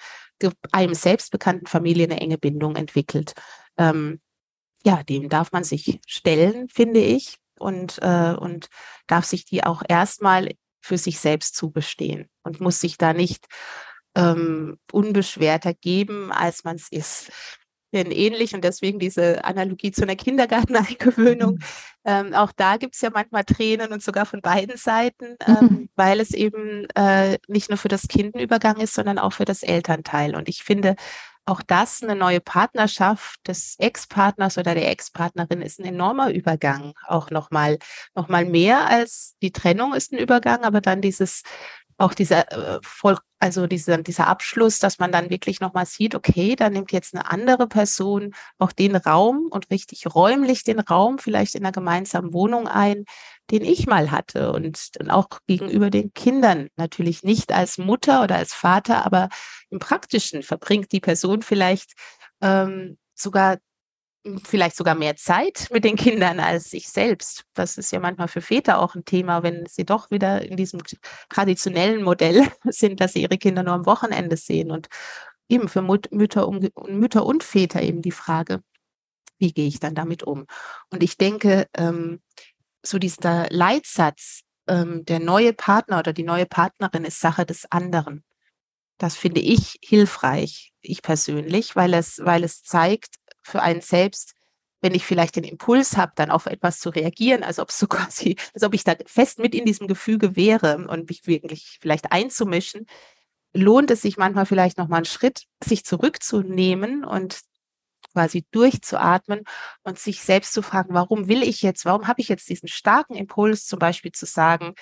einem 0.72 0.94
selbst 0.94 1.32
bekannten 1.32 1.68
Familie 1.68 2.06
eine 2.06 2.20
enge 2.20 2.38
Bindung 2.38 2.76
entwickelt. 2.76 3.34
Ähm, 3.78 4.20
ja, 4.86 5.02
dem 5.04 5.30
darf 5.30 5.54
man 5.54 5.64
sich 5.64 6.02
stellen, 6.06 6.68
finde 6.68 7.00
ich, 7.00 7.38
und, 7.58 8.00
äh, 8.02 8.36
und 8.38 8.68
darf 9.08 9.24
sich 9.24 9.46
die 9.46 9.64
auch 9.64 9.84
erstmal 9.88 10.50
für 10.82 10.98
sich 10.98 11.20
selbst 11.20 11.56
zugestehen 11.56 12.30
und 12.44 12.60
muss 12.60 12.82
sich 12.82 12.98
da 12.98 13.14
nicht 13.14 13.46
ähm, 14.16 14.78
unbeschwerter 14.92 15.74
geben, 15.74 16.32
als 16.32 16.66
man 16.66 16.76
es 16.76 16.90
ist 16.92 17.32
ähnlich 17.94 18.54
und 18.54 18.64
deswegen 18.64 19.00
diese 19.00 19.44
Analogie 19.44 19.92
zu 19.92 20.04
einer 20.04 20.16
Kindergarteneingewöhnung. 20.16 21.60
Ähm, 22.06 22.34
auch 22.34 22.52
da 22.52 22.76
gibt 22.76 22.96
es 22.96 23.02
ja 23.02 23.12
manchmal 23.14 23.46
Tränen 23.46 23.94
und 23.94 24.04
sogar 24.04 24.26
von 24.26 24.42
beiden 24.42 24.76
Seiten, 24.76 25.38
ähm, 25.48 25.56
mhm. 25.62 25.90
weil 25.96 26.20
es 26.20 26.34
eben 26.34 26.86
äh, 26.96 27.38
nicht 27.48 27.70
nur 27.70 27.78
für 27.78 27.88
das 27.88 28.10
Kind 28.10 28.36
ein 28.36 28.42
Übergang 28.42 28.76
ist, 28.76 28.94
sondern 28.94 29.18
auch 29.18 29.32
für 29.32 29.46
das 29.46 29.64
Elternteil. 29.64 30.36
Und 30.36 30.50
ich 30.50 30.64
finde, 30.64 30.98
auch 31.46 31.62
das, 31.62 32.04
eine 32.04 32.16
neue 32.16 32.42
Partnerschaft 32.42 33.40
des 33.48 33.76
Ex-Partners 33.78 34.58
oder 34.58 34.74
der 34.76 34.90
Ex-Partnerin 34.90 35.62
ist 35.62 35.80
ein 35.80 35.86
enormer 35.86 36.32
Übergang. 36.32 36.94
Auch 37.08 37.32
nochmal, 37.32 37.80
noch 38.16 38.28
mal 38.28 38.44
mehr 38.44 38.88
als 38.88 39.36
die 39.42 39.52
Trennung 39.52 39.94
ist 39.94 40.12
ein 40.12 40.20
Übergang, 40.20 40.64
aber 40.64 40.82
dann 40.82 41.02
dieses 41.02 41.44
auch 41.98 42.14
dieser 42.14 42.52
äh, 42.52 42.80
voll, 42.84 43.18
also 43.44 43.68
dieser, 43.68 43.98
dieser 43.98 44.28
Abschluss, 44.28 44.80
dass 44.80 45.00
man 45.00 45.12
dann 45.12 45.30
wirklich 45.30 45.60
nochmal 45.60 45.86
sieht, 45.86 46.16
okay, 46.16 46.56
da 46.56 46.70
nimmt 46.70 46.94
jetzt 46.94 47.14
eine 47.14 47.30
andere 47.30 47.68
Person 47.68 48.34
auch 48.58 48.72
den 48.72 48.96
Raum 48.96 49.50
und 49.52 49.70
richtig 49.70 50.06
räumlich 50.16 50.64
den 50.64 50.80
Raum 50.80 51.20
vielleicht 51.20 51.54
in 51.56 51.66
einer 51.66 51.74
gemeinsamen 51.74 52.32
Wohnung 52.32 52.70
ein, 52.70 53.04
den 53.52 53.66
ich 53.66 53.86
mal 53.86 54.12
hatte 54.12 54.54
und, 54.54 54.92
und 54.98 55.10
auch 55.10 55.28
gegenüber 55.46 55.90
den 55.90 56.14
Kindern 56.14 56.70
natürlich 56.78 57.24
nicht 57.24 57.52
als 57.52 57.78
Mutter 57.78 58.24
oder 58.24 58.38
als 58.38 58.54
Vater, 58.54 59.06
aber 59.06 59.28
im 59.70 59.80
Praktischen 59.80 60.42
verbringt 60.42 60.94
die 60.94 61.02
Person 61.02 61.42
vielleicht 61.42 61.92
ähm, 62.40 62.98
sogar 63.14 63.58
vielleicht 64.44 64.76
sogar 64.76 64.96
mehr 64.96 65.16
Zeit 65.16 65.68
mit 65.72 65.84
den 65.84 65.96
Kindern 65.96 66.40
als 66.40 66.72
ich 66.74 66.88
selbst. 66.88 67.44
Das 67.54 67.78
ist 67.78 67.92
ja 67.92 68.00
manchmal 68.00 68.28
für 68.28 68.42
Väter 68.42 68.80
auch 68.80 68.96
ein 68.96 69.06
Thema, 69.06 69.44
wenn 69.44 69.66
sie 69.66 69.86
doch 69.86 70.12
wieder 70.12 70.42
in 70.42 70.56
diesem 70.56 70.82
traditionellen 71.30 72.04
Modell 72.04 72.48
sind, 72.66 73.02
dass 73.02 73.14
sie 73.14 73.22
ihre 73.22 73.38
Kinder 73.38 73.64
nur 73.64 73.74
am 73.74 73.86
Wochenende 73.86 74.38
sehen. 74.38 74.72
Und 74.72 74.88
eben 75.50 75.68
für 75.68 75.82
Mütter, 75.82 76.48
um, 76.48 76.68
Mütter 76.88 77.26
und 77.26 77.44
Väter 77.44 77.82
eben 77.82 78.02
die 78.02 78.12
Frage, 78.12 78.62
wie 79.40 79.52
gehe 79.52 79.68
ich 79.68 79.80
dann 79.80 79.96
damit 79.96 80.24
um? 80.24 80.46
Und 80.90 81.04
ich 81.04 81.18
denke, 81.18 81.68
ähm, 81.76 82.22
so 82.82 83.00
dieser 83.00 83.48
Leitsatz, 83.50 84.42
ähm, 84.68 85.04
der 85.06 85.20
neue 85.20 85.54
Partner 85.54 86.00
oder 86.00 86.14
die 86.14 86.24
neue 86.24 86.46
Partnerin 86.46 87.04
ist 87.04 87.20
Sache 87.20 87.46
des 87.46 87.70
anderen. 87.70 88.24
Das 88.98 89.16
finde 89.16 89.42
ich 89.42 89.80
hilfreich, 89.84 90.72
ich 90.82 91.02
persönlich, 91.02 91.76
weil 91.76 91.94
es, 91.94 92.22
weil 92.24 92.44
es 92.44 92.64
zeigt, 92.64 93.16
für 93.44 93.62
einen 93.62 93.82
selbst, 93.82 94.34
wenn 94.82 94.94
ich 94.94 95.06
vielleicht 95.06 95.36
den 95.38 95.46
Impuls 95.46 95.96
habe, 95.96 96.12
dann 96.16 96.30
auf 96.30 96.46
etwas 96.46 96.80
zu 96.80 96.90
reagieren, 96.90 97.44
als 97.44 97.60
ob 97.60 97.72
so 97.72 97.88
quasi, 97.88 98.36
als 98.54 98.64
ob 98.64 98.74
ich 98.74 98.84
da 98.84 98.96
fest 99.06 99.40
mit 99.40 99.56
in 99.56 99.66
diesem 99.66 99.88
Gefüge 99.88 100.36
wäre 100.36 100.88
und 100.88 101.10
mich 101.10 101.26
wirklich 101.28 101.78
vielleicht 101.82 102.12
einzumischen, 102.12 102.86
lohnt 103.54 103.92
es 103.92 104.02
sich 104.02 104.18
manchmal 104.18 104.46
vielleicht 104.46 104.78
noch 104.78 104.88
mal 104.88 104.98
einen 104.98 105.06
Schritt, 105.06 105.46
sich 105.64 105.86
zurückzunehmen 105.86 107.06
und 107.06 107.42
quasi 108.12 108.46
durchzuatmen 108.52 109.44
und 109.84 110.00
sich 110.00 110.22
selbst 110.22 110.54
zu 110.54 110.62
fragen, 110.62 110.94
warum 110.94 111.28
will 111.28 111.44
ich 111.44 111.62
jetzt, 111.62 111.86
warum 111.86 112.08
habe 112.08 112.22
ich 112.22 112.30
jetzt 112.30 112.50
diesen 112.50 112.68
starken 112.68 113.16
Impuls, 113.16 113.66
zum 113.66 113.80
Beispiel 113.80 114.12
zu 114.12 114.26
sagen, 114.26 114.76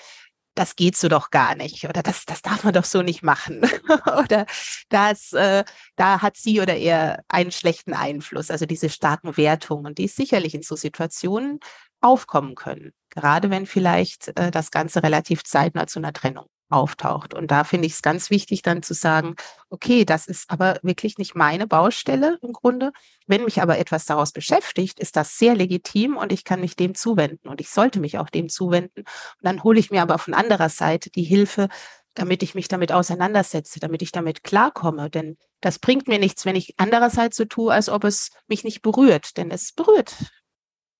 das 0.54 0.76
geht 0.76 0.96
so 0.96 1.08
doch 1.08 1.30
gar 1.30 1.54
nicht 1.54 1.84
oder 1.84 2.02
das, 2.02 2.24
das 2.26 2.42
darf 2.42 2.64
man 2.64 2.74
doch 2.74 2.84
so 2.84 3.02
nicht 3.02 3.22
machen 3.22 3.62
oder 4.18 4.46
das, 4.88 5.32
äh, 5.32 5.64
da 5.96 6.22
hat 6.22 6.36
sie 6.36 6.60
oder 6.60 6.76
er 6.76 7.24
einen 7.28 7.52
schlechten 7.52 7.94
Einfluss. 7.94 8.50
Also 8.50 8.66
diese 8.66 8.90
starken 8.90 9.36
Wertungen, 9.36 9.94
die 9.94 10.08
sicherlich 10.08 10.54
in 10.54 10.62
so 10.62 10.76
Situationen 10.76 11.60
aufkommen 12.00 12.54
können, 12.54 12.92
gerade 13.10 13.50
wenn 13.50 13.66
vielleicht 13.66 14.36
äh, 14.36 14.50
das 14.50 14.70
Ganze 14.70 15.02
relativ 15.02 15.44
zeitnah 15.44 15.86
zu 15.86 15.98
einer 16.00 16.12
Trennung 16.12 16.46
auftaucht. 16.72 17.34
Und 17.34 17.50
da 17.50 17.64
finde 17.64 17.86
ich 17.86 17.94
es 17.94 18.02
ganz 18.02 18.30
wichtig, 18.30 18.62
dann 18.62 18.82
zu 18.82 18.94
sagen, 18.94 19.34
okay, 19.70 20.04
das 20.04 20.26
ist 20.26 20.50
aber 20.50 20.78
wirklich 20.82 21.18
nicht 21.18 21.34
meine 21.34 21.66
Baustelle 21.66 22.38
im 22.42 22.52
Grunde. 22.52 22.92
Wenn 23.26 23.44
mich 23.44 23.62
aber 23.62 23.78
etwas 23.78 24.04
daraus 24.04 24.32
beschäftigt, 24.32 24.98
ist 24.98 25.16
das 25.16 25.38
sehr 25.38 25.54
legitim 25.54 26.16
und 26.16 26.32
ich 26.32 26.44
kann 26.44 26.60
mich 26.60 26.76
dem 26.76 26.94
zuwenden 26.94 27.48
und 27.48 27.60
ich 27.60 27.70
sollte 27.70 28.00
mich 28.00 28.18
auch 28.18 28.30
dem 28.30 28.48
zuwenden. 28.48 29.00
Und 29.00 29.42
dann 29.42 29.62
hole 29.62 29.78
ich 29.78 29.90
mir 29.90 30.02
aber 30.02 30.18
von 30.18 30.34
anderer 30.34 30.68
Seite 30.68 31.10
die 31.10 31.22
Hilfe, 31.22 31.68
damit 32.14 32.42
ich 32.42 32.54
mich 32.54 32.68
damit 32.68 32.92
auseinandersetze, 32.92 33.80
damit 33.80 34.02
ich 34.02 34.12
damit 34.12 34.44
klarkomme. 34.44 35.10
Denn 35.10 35.36
das 35.60 35.78
bringt 35.78 36.08
mir 36.08 36.18
nichts, 36.18 36.44
wenn 36.44 36.56
ich 36.56 36.74
andererseits 36.76 37.36
so 37.36 37.44
tue, 37.44 37.72
als 37.72 37.88
ob 37.88 38.04
es 38.04 38.30
mich 38.48 38.64
nicht 38.64 38.82
berührt. 38.82 39.36
Denn 39.36 39.50
es 39.50 39.72
berührt 39.72 40.14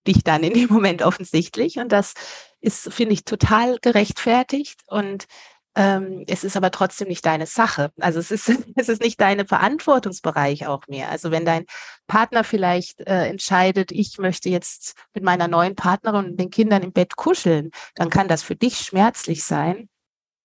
dich 0.07 0.25
dann 0.25 0.43
in 0.43 0.55
dem 0.55 0.69
Moment 0.69 1.03
offensichtlich. 1.03 1.79
Und 1.79 1.93
das 1.93 2.15
ist, 2.61 2.93
finde 2.93 3.15
ich, 3.15 3.25
total 3.25 3.79
gerechtfertigt. 3.81 4.81
Und 4.87 5.27
ähm, 5.75 6.25
es 6.27 6.45
ist 6.45 6.57
aber 6.57 6.71
trotzdem 6.71 7.09
nicht 7.09 7.25
deine 7.25 7.47
Sache. 7.47 7.93
Also 7.99 8.19
es 8.19 8.31
ist, 8.31 8.49
es 8.77 8.89
ist 8.89 9.01
nicht 9.01 9.21
deine 9.21 9.47
Verantwortungsbereich 9.47 10.67
auch 10.67 10.87
mehr. 10.87 11.11
Also 11.11 11.31
wenn 11.31 11.45
dein 11.45 11.65
Partner 12.07 12.45
vielleicht 12.45 13.01
äh, 13.01 13.27
entscheidet, 13.29 13.91
ich 13.91 14.19
möchte 14.19 14.51
jetzt 14.51 14.95
mit 15.15 15.25
meiner 15.25 15.49
neuen 15.49 15.75
Partnerin 15.75 16.27
und 16.27 16.37
den 16.37 16.51
Kindern 16.51 16.83
im 16.83 16.93
Bett 16.93 17.17
kuscheln, 17.17 17.71
dann 17.95 18.11
kann 18.11 18.29
das 18.29 18.43
für 18.43 18.57
dich 18.57 18.79
schmerzlich 18.79 19.45
sein. 19.45 19.89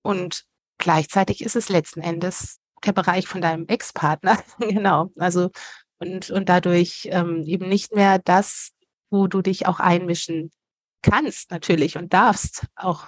Und 0.01 0.45
gleichzeitig 0.77 1.43
ist 1.43 1.55
es 1.55 1.69
letzten 1.69 2.01
Endes 2.01 2.59
der 2.85 2.93
Bereich 2.93 3.27
von 3.27 3.41
deinem 3.41 3.67
Ex-Partner. 3.67 4.41
genau. 4.59 5.11
Also 5.17 5.49
und, 5.99 6.29
und 6.29 6.47
dadurch 6.47 7.09
ähm, 7.11 7.43
eben 7.43 7.67
nicht 7.67 7.93
mehr 7.93 8.19
das, 8.19 8.71
wo 9.09 9.27
du 9.27 9.41
dich 9.41 9.67
auch 9.67 9.79
einmischen 9.79 10.51
kannst 11.01 11.51
natürlich 11.51 11.97
und 11.97 12.13
darfst, 12.13 12.65
auch 12.75 13.07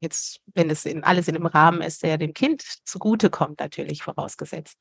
Jetzt, 0.00 0.40
wenn 0.54 0.70
es 0.70 0.86
in 0.86 1.04
alles 1.04 1.28
in 1.28 1.34
dem 1.34 1.46
Rahmen 1.46 1.82
ist, 1.82 2.02
der 2.02 2.18
dem 2.18 2.32
Kind 2.32 2.62
zugutekommt, 2.84 3.60
natürlich 3.60 4.02
vorausgesetzt. 4.02 4.78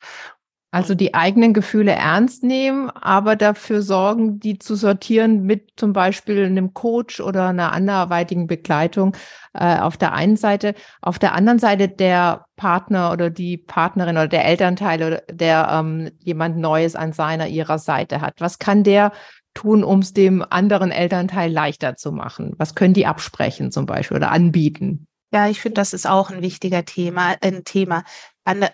Also 0.72 0.94
die 0.94 1.16
eigenen 1.16 1.54
Gefühle 1.56 1.94
ernst 1.94 2.44
nehmen, 2.44 2.92
aber 2.92 3.36
dafür 3.36 3.82
sorgen, 3.82 4.40
die 4.40 4.60
zu 4.60 4.76
sortieren 4.76 5.42
mit 5.44 5.72
zum 5.78 5.94
Beispiel 5.94 6.46
einem 6.46 6.76
Coach 6.76 7.20
oder 7.22 7.48
einer 7.48 7.74
anderweitigen 7.74 8.46
Begleitung 8.46 9.18
äh, 9.54 9.80
auf 9.80 9.98
der 9.98 10.14
einen 10.14 10.36
Seite. 10.36 10.76
Auf 11.02 11.18
der 11.18 11.34
anderen 11.34 11.58
Seite 11.58 11.88
der 11.88 12.46
Partner 12.56 13.12
oder 13.12 13.32
die 13.32 13.58
Partnerin 13.58 14.16
oder 14.16 14.28
der 14.28 14.46
Elternteil 14.46 15.02
oder 15.02 15.24
der 15.32 15.70
ähm, 15.72 16.12
jemand 16.20 16.58
Neues 16.58 16.96
an 16.96 17.14
seiner 17.14 17.48
ihrer 17.48 17.80
Seite 17.80 18.22
hat. 18.22 18.36
Was 18.38 18.60
kann 18.60 18.84
der 18.84 19.12
tun, 19.56 19.84
um 19.84 20.00
es 20.00 20.14
dem 20.14 20.46
anderen 20.48 20.92
Elternteil 20.92 21.52
leichter 21.52 21.96
zu 21.96 22.12
machen? 22.12 22.54
Was 22.60 22.76
können 22.76 22.94
die 22.94 23.08
absprechen 23.08 23.72
zum 23.72 23.88
Beispiel 23.88 24.18
oder 24.18 24.32
anbieten? 24.32 25.09
Ja, 25.32 25.48
ich 25.48 25.62
finde, 25.62 25.76
das 25.76 25.94
ist 25.94 26.08
auch 26.08 26.32
ein 26.32 26.42
wichtiger 26.42 26.86
Thema, 26.86 27.36
ein 27.42 27.64
Thema. 27.64 28.04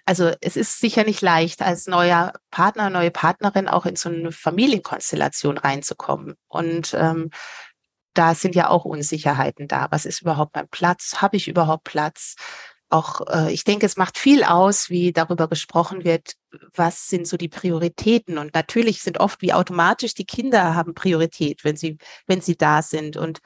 Also 0.06 0.32
es 0.40 0.56
ist 0.56 0.80
sicher 0.80 1.04
nicht 1.04 1.22
leicht, 1.22 1.62
als 1.62 1.86
neuer 1.86 2.32
Partner, 2.50 2.90
neue 2.90 3.12
Partnerin 3.12 3.68
auch 3.68 3.86
in 3.86 3.98
so 3.98 4.08
eine 4.08 4.32
Familienkonstellation 4.32 5.58
reinzukommen. 5.58 6.36
Und 6.48 6.94
ähm, 6.98 7.30
da 8.14 8.34
sind 8.36 8.56
ja 8.56 8.70
auch 8.70 8.86
Unsicherheiten 8.86 9.68
da. 9.68 9.88
Was 9.92 10.06
ist 10.06 10.22
überhaupt 10.22 10.56
mein 10.56 10.70
Platz? 10.70 11.16
Habe 11.22 11.36
ich 11.36 11.50
überhaupt 11.50 11.84
Platz? 11.84 12.36
Auch 12.90 13.22
äh, 13.28 13.52
ich 13.52 13.66
denke, 13.66 13.86
es 13.86 13.98
macht 13.98 14.18
viel 14.18 14.46
aus, 14.46 14.90
wie 14.90 15.12
darüber 15.12 15.50
gesprochen 15.50 16.06
wird, 16.06 16.36
was 16.74 17.10
sind 17.10 17.28
so 17.28 17.36
die 17.36 17.50
Prioritäten. 17.50 18.38
Und 18.38 18.54
natürlich 18.54 19.02
sind 19.02 19.20
oft 19.20 19.42
wie 19.42 19.52
automatisch 19.52 20.14
die 20.14 20.26
Kinder 20.26 20.74
haben 20.76 20.94
Priorität, 20.94 21.66
wenn 21.66 21.76
sie, 21.76 21.98
wenn 22.28 22.40
sie 22.40 22.56
da 22.56 22.82
sind. 22.82 23.18
Und 23.18 23.42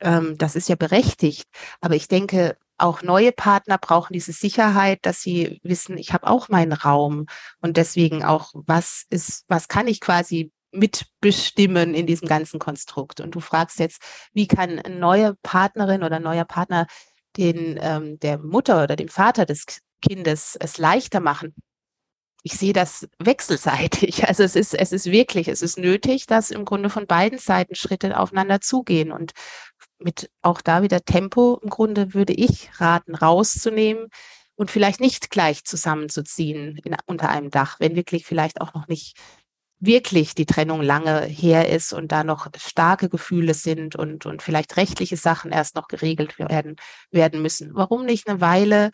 ähm, 0.00 0.36
das 0.38 0.56
ist 0.56 0.68
ja 0.68 0.76
berechtigt. 0.76 1.48
Aber 1.80 1.94
ich 1.94 2.08
denke, 2.08 2.56
auch 2.76 3.02
neue 3.02 3.32
Partner 3.32 3.78
brauchen 3.78 4.12
diese 4.12 4.32
Sicherheit, 4.32 5.00
dass 5.02 5.22
sie 5.22 5.60
wissen, 5.62 5.96
ich 5.96 6.12
habe 6.12 6.26
auch 6.26 6.48
meinen 6.48 6.72
Raum 6.72 7.26
und 7.60 7.76
deswegen 7.76 8.24
auch, 8.24 8.52
was 8.54 9.04
ist, 9.10 9.44
was 9.48 9.68
kann 9.68 9.86
ich 9.86 10.00
quasi 10.00 10.52
mitbestimmen 10.72 11.94
in 11.94 12.06
diesem 12.06 12.26
ganzen 12.26 12.58
Konstrukt. 12.58 13.20
Und 13.20 13.34
du 13.34 13.40
fragst 13.40 13.78
jetzt, 13.78 14.02
wie 14.32 14.48
kann 14.48 14.80
eine 14.80 14.96
neue 14.96 15.34
Partnerin 15.42 16.02
oder 16.02 16.18
neuer 16.18 16.44
Partner 16.44 16.86
den 17.36 17.78
ähm, 17.80 18.18
der 18.20 18.38
Mutter 18.38 18.82
oder 18.84 18.96
dem 18.96 19.08
Vater 19.08 19.46
des 19.46 19.66
Kindes 20.02 20.56
es 20.60 20.78
leichter 20.78 21.20
machen? 21.20 21.54
ich 22.46 22.58
sehe 22.58 22.74
das 22.74 23.08
wechselseitig. 23.18 24.22
Also 24.28 24.42
es 24.42 24.54
ist, 24.54 24.74
es 24.74 24.92
ist 24.92 25.06
wirklich, 25.06 25.48
es 25.48 25.62
ist 25.62 25.78
nötig, 25.78 26.26
dass 26.26 26.50
im 26.50 26.64
Grunde 26.64 26.90
von 26.90 27.06
beiden 27.06 27.38
Seiten 27.38 27.74
Schritte 27.74 28.18
aufeinander 28.18 28.60
zugehen 28.60 29.12
und 29.12 29.32
mit 30.04 30.30
auch 30.42 30.60
da 30.60 30.82
wieder 30.82 31.00
Tempo 31.04 31.58
im 31.62 31.70
Grunde 31.70 32.14
würde 32.14 32.34
ich 32.34 32.70
raten, 32.80 33.14
rauszunehmen 33.14 34.08
und 34.54 34.70
vielleicht 34.70 35.00
nicht 35.00 35.30
gleich 35.30 35.64
zusammenzuziehen 35.64 36.78
in, 36.84 36.96
unter 37.06 37.30
einem 37.30 37.50
Dach, 37.50 37.80
wenn 37.80 37.96
wirklich 37.96 38.26
vielleicht 38.26 38.60
auch 38.60 38.74
noch 38.74 38.86
nicht 38.86 39.16
wirklich 39.80 40.34
die 40.34 40.46
Trennung 40.46 40.82
lange 40.82 41.22
her 41.22 41.68
ist 41.68 41.92
und 41.92 42.12
da 42.12 42.24
noch 42.24 42.48
starke 42.56 43.08
Gefühle 43.08 43.54
sind 43.54 43.96
und, 43.96 44.26
und 44.26 44.42
vielleicht 44.42 44.76
rechtliche 44.76 45.16
Sachen 45.16 45.50
erst 45.50 45.74
noch 45.74 45.88
geregelt 45.88 46.38
werden, 46.38 46.76
werden 47.10 47.42
müssen. 47.42 47.70
Warum 47.74 48.06
nicht 48.06 48.28
eine 48.28 48.40
Weile 48.40 48.90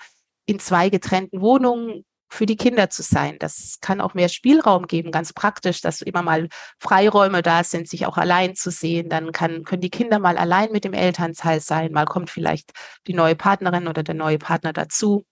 in 0.47 0.59
zwei 0.59 0.89
getrennten 0.89 1.41
Wohnungen 1.41 2.05
für 2.31 2.47
die 2.47 2.57
Kinder 2.57 2.91
zu 2.91 3.03
sein. 3.03 3.37
Das 3.41 3.79
kann 3.81 4.01
auch 4.01 4.15
mehr 4.15 4.29
Spielraum 4.29 4.87
geben, 4.87 5.11
ganz 5.11 5.33
praktisch, 5.33 5.81
dass 5.81 6.01
immer 6.01 6.23
mal 6.23 6.49
Freiräume 6.79 7.43
da 7.43 7.65
sind, 7.65 7.89
sich 7.89 8.07
auch 8.07 8.17
allein 8.17 8.55
zu 8.55 8.71
sehen. 8.71 9.09
Dann 9.09 9.33
kann, 9.33 9.65
können 9.65 9.83
die 9.83 9.91
Kinder 9.91 10.19
mal 10.21 10.39
allein 10.39 10.71
mit 10.73 10.85
dem 10.85 10.93
Elternteil 10.93 11.61
sein. 11.61 11.93
Mal 11.93 12.07
kommt 12.07 12.31
vielleicht 12.31 12.71
die 13.07 13.15
neue 13.15 13.35
Partnerin 13.35 13.89
oder 13.89 14.03
der 14.03 14.15
neue 14.15 14.39
Partner 14.39 14.73
dazu. 14.73 15.27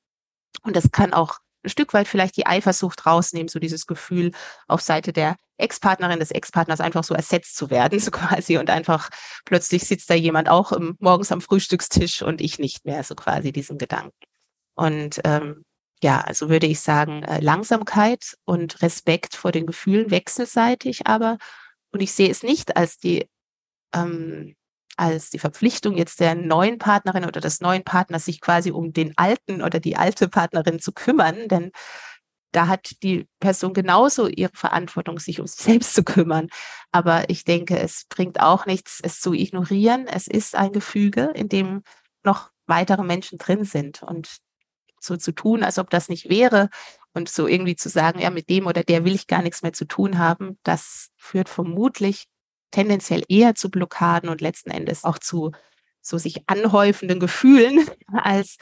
Und 0.63 0.77
das 0.77 0.91
kann 0.91 1.15
auch 1.15 1.39
ein 1.65 1.71
Stück 1.71 1.95
weit 1.95 2.09
vielleicht 2.09 2.37
die 2.37 2.47
Eifersucht 2.47 3.07
rausnehmen, 3.07 3.49
so 3.49 3.59
dieses 3.59 3.87
Gefühl 3.87 4.33
auf 4.67 4.81
Seite 4.81 5.13
der 5.13 5.37
Ex-Partnerin 5.57 6.21
des 6.21 6.31
Ex-Partners 6.31 6.81
einfach 6.81 7.05
so 7.05 7.15
ersetzt 7.15 7.57
zu 7.57 7.71
werden, 7.71 7.99
so 8.01 8.11
quasi. 8.11 8.59
Und 8.59 8.71
einfach 8.71 9.09
plötzlich 9.45 9.85
sitzt 9.85 10.11
da 10.11 10.15
jemand 10.15 10.49
auch 10.49 10.73
im, 10.73 10.97
morgens 10.99 11.31
am 11.31 11.41
Frühstückstisch 11.41 12.23
und 12.23 12.41
ich 12.41 12.59
nicht 12.59 12.85
mehr, 12.85 13.05
so 13.05 13.15
quasi 13.15 13.53
diesen 13.53 13.79
Gedanken. 13.79 14.17
Und 14.75 15.21
ähm, 15.25 15.65
ja, 16.03 16.21
also 16.21 16.49
würde 16.49 16.67
ich 16.67 16.81
sagen, 16.81 17.23
äh, 17.25 17.41
Langsamkeit 17.41 18.37
und 18.45 18.83
Respekt 18.83 19.35
vor 19.37 19.53
den 19.53 19.67
Gefühlen 19.67 20.11
wechselseitig, 20.11 21.07
aber 21.07 21.39
und 21.93 22.01
ich 22.01 22.13
sehe 22.13 22.31
es 22.31 22.43
nicht 22.43 22.77
als 22.77 22.99
die 22.99 23.29
ähm, 23.95 24.55
als 24.97 25.31
die 25.31 25.39
Verpflichtung 25.39 25.97
jetzt 25.97 26.21
der 26.21 26.35
neuen 26.35 26.79
Partnerin 26.79 27.25
oder 27.25 27.41
des 27.41 27.61
neuen 27.61 27.85
Partners, 27.85 28.25
sich 28.25 28.41
quasi 28.41 28.73
um 28.73 28.93
den 28.93 29.17
alten 29.17 29.63
oder 29.63 29.81
die 29.81 29.97
alte 29.97 30.29
Partnerin 30.29 30.81
zu 30.81 30.93
kümmern, 30.93 31.49
denn 31.49 31.71
da 32.53 32.67
hat 32.67 33.03
die 33.03 33.29
Person 33.41 33.75
genauso 33.75 34.27
ihre 34.27 34.55
Verantwortung, 34.55 35.19
sich 35.19 35.41
um 35.41 35.47
sich 35.47 35.61
selbst 35.61 35.95
zu 35.95 36.03
kümmern. 36.03 36.49
Aber 36.93 37.31
ich 37.31 37.45
denke, 37.45 37.79
es 37.79 38.07
bringt 38.09 38.41
auch 38.41 38.67
nichts, 38.67 39.01
es 39.03 39.21
zu 39.21 39.35
ignorieren. 39.35 40.07
Es 40.07 40.27
ist 40.27 40.57
ein 40.57 40.73
Gefüge, 40.73 41.31
in 41.35 41.49
dem 41.49 41.83
noch 42.25 42.51
weitere 42.67 43.05
Menschen 43.05 43.39
drin 43.39 43.65
sind. 43.65 44.03
Und 44.03 44.39
so 45.01 45.17
zu 45.17 45.33
tun, 45.33 45.63
als 45.63 45.79
ob 45.79 45.91
das 45.91 46.09
nicht 46.09 46.29
wäre. 46.29 46.69
Und 47.15 47.29
so 47.29 47.47
irgendwie 47.47 47.77
zu 47.77 47.89
sagen, 47.89 48.21
ja, 48.21 48.31
mit 48.31 48.49
dem 48.49 48.67
oder 48.67 48.85
der 48.85 49.05
will 49.05 49.15
ich 49.15 49.27
gar 49.27 49.43
nichts 49.43 49.63
mehr 49.63 49.73
zu 49.73 49.87
tun 49.87 50.19
haben, 50.19 50.59
das 50.63 51.09
führt 51.17 51.49
vermutlich 51.49 52.27
tendenziell 52.71 53.25
eher 53.29 53.55
zu 53.55 53.71
Blockaden 53.71 54.29
und 54.29 54.41
letzten 54.41 54.71
Endes 54.71 55.05
auch 55.05 55.19
zu 55.19 55.53
so 56.01 56.19
sich 56.19 56.43
anhäufenden 56.49 57.21
Gefühlen, 57.21 57.89
als 58.13 58.57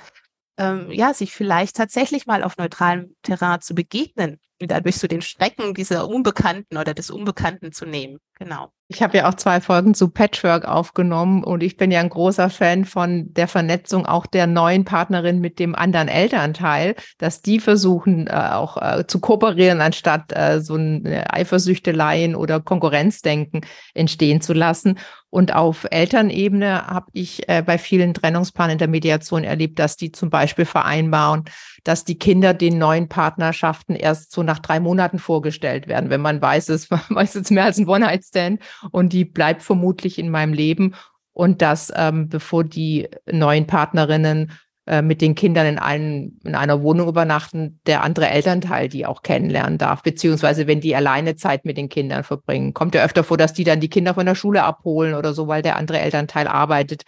ähm, 0.59 0.91
ja, 0.91 1.13
sich 1.13 1.33
vielleicht 1.33 1.77
tatsächlich 1.77 2.27
mal 2.27 2.43
auf 2.43 2.57
neutralem 2.57 3.15
Terrain 3.23 3.61
zu 3.61 3.75
begegnen 3.75 4.41
dadurch 4.59 4.97
so 4.97 5.07
den 5.07 5.23
Schrecken 5.23 5.75
dieser 5.75 6.09
Unbekannten 6.09 6.77
oder 6.77 6.95
des 6.95 7.11
Unbekannten 7.11 7.73
zu 7.73 7.87
nehmen. 7.87 8.19
Genau. 8.39 8.71
Ich 8.89 9.03
habe 9.03 9.17
ja 9.17 9.29
auch 9.29 9.35
zwei 9.35 9.61
Folgen 9.61 9.95
zu 9.95 10.11
Patchwork 10.11 10.67
aufgenommen 10.67 11.43
und 11.43 11.63
ich 11.63 11.77
bin 11.77 11.91
ja 11.91 12.01
ein 12.01 12.11
großer 12.11 12.51
Fan 12.51 12.85
von 12.85 13.33
der 13.33 13.49
Vernetzung 13.49 14.07
auch 14.07 14.27
der 14.27 14.47
neuen 14.47 14.85
Partnerin 14.85 15.41
mit 15.41 15.59
dem 15.59 15.75
anderen 15.75 16.09
Elternteil, 16.09 16.95
dass 17.19 17.41
die 17.41 17.59
versuchen 17.59 18.27
äh, 18.29 18.51
auch 18.53 18.77
äh, 18.77 19.07
zu 19.07 19.21
kooperieren, 19.21 19.81
anstatt 19.81 20.33
äh, 20.37 20.61
so 20.61 20.77
ein 20.77 21.07
Eifersüchteleien 21.07 22.37
oder 22.37 22.61
Konkurrenzdenken 22.61 23.63
entstehen 23.95 24.41
zu 24.41 24.53
lassen. 24.53 24.99
Und 25.31 25.55
auf 25.55 25.87
Elternebene 25.91 26.87
habe 26.87 27.07
ich 27.13 27.49
äh, 27.49 27.63
bei 27.63 27.79
vielen 27.79 28.15
Trennungspaaren 28.15 28.73
in 28.73 28.79
der 28.79 28.89
Mediation 28.89 29.45
erlebt, 29.45 29.79
dass 29.79 29.97
die 29.97 30.13
zum 30.13 30.31
Beispiel 30.31 30.65
vereinbaren, 30.65 31.45
dass 31.87 32.05
die 32.05 32.19
Kinder 32.19 32.53
den 32.53 32.79
neuen 32.79 33.09
Partnerschaften 33.09 33.95
erst 33.95 34.33
so 34.33 34.43
nach 34.43 34.59
drei 34.59 34.81
Monaten 34.81 35.21
vorgestellt 35.21 35.87
werden, 35.87 36.11
wenn 36.11 36.21
man 36.21 36.43
weiß, 36.43 36.69
es 36.71 36.91
weiß 37.09 37.35
jetzt 37.35 37.53
mehr 37.53 37.65
als 37.65 37.79
ein 37.79 37.89
One-Night-Stand 37.89 38.61
und 38.91 39.13
die 39.13 39.25
bleibt 39.25 39.63
vermutlich 39.63 40.19
in 40.19 40.29
meinem 40.29 40.53
Leben 40.53 40.95
und 41.33 41.63
dass 41.63 41.93
ähm, 41.95 42.29
bevor 42.29 42.65
die 42.65 43.09
neuen 43.31 43.69
Partnerinnen 43.69 44.51
äh, 44.87 45.01
mit 45.01 45.21
den 45.21 45.37
Kindern 45.37 45.67
in, 45.67 45.79
einem, 45.79 46.41
in 46.43 46.57
einer 46.57 46.83
Wohnung 46.83 47.07
übernachten, 47.07 47.81
der 47.87 48.03
andere 48.03 48.31
Elternteil 48.31 48.89
die 48.89 49.07
auch 49.07 49.23
kennenlernen 49.23 49.79
darf, 49.79 50.03
beziehungsweise 50.03 50.67
wenn 50.67 50.81
die 50.81 50.97
alleine 50.97 51.37
Zeit 51.37 51.65
mit 51.65 51.77
den 51.77 51.89
Kindern 51.89 52.25
verbringen. 52.25 52.75
Kommt 52.75 52.97
ja 52.97 53.05
öfter 53.05 53.23
vor, 53.23 53.37
dass 53.37 53.53
die 53.53 53.65
dann 53.65 53.79
die 53.79 53.91
Kinder 53.91 54.15
von 54.15 54.27
der 54.27 54.35
Schule 54.35 54.65
abholen 54.65 55.15
oder 55.15 55.35
so, 55.35 55.47
weil 55.47 55.63
der 55.63 55.77
andere 55.77 56.01
Elternteil 56.01 56.49
arbeitet, 56.49 57.05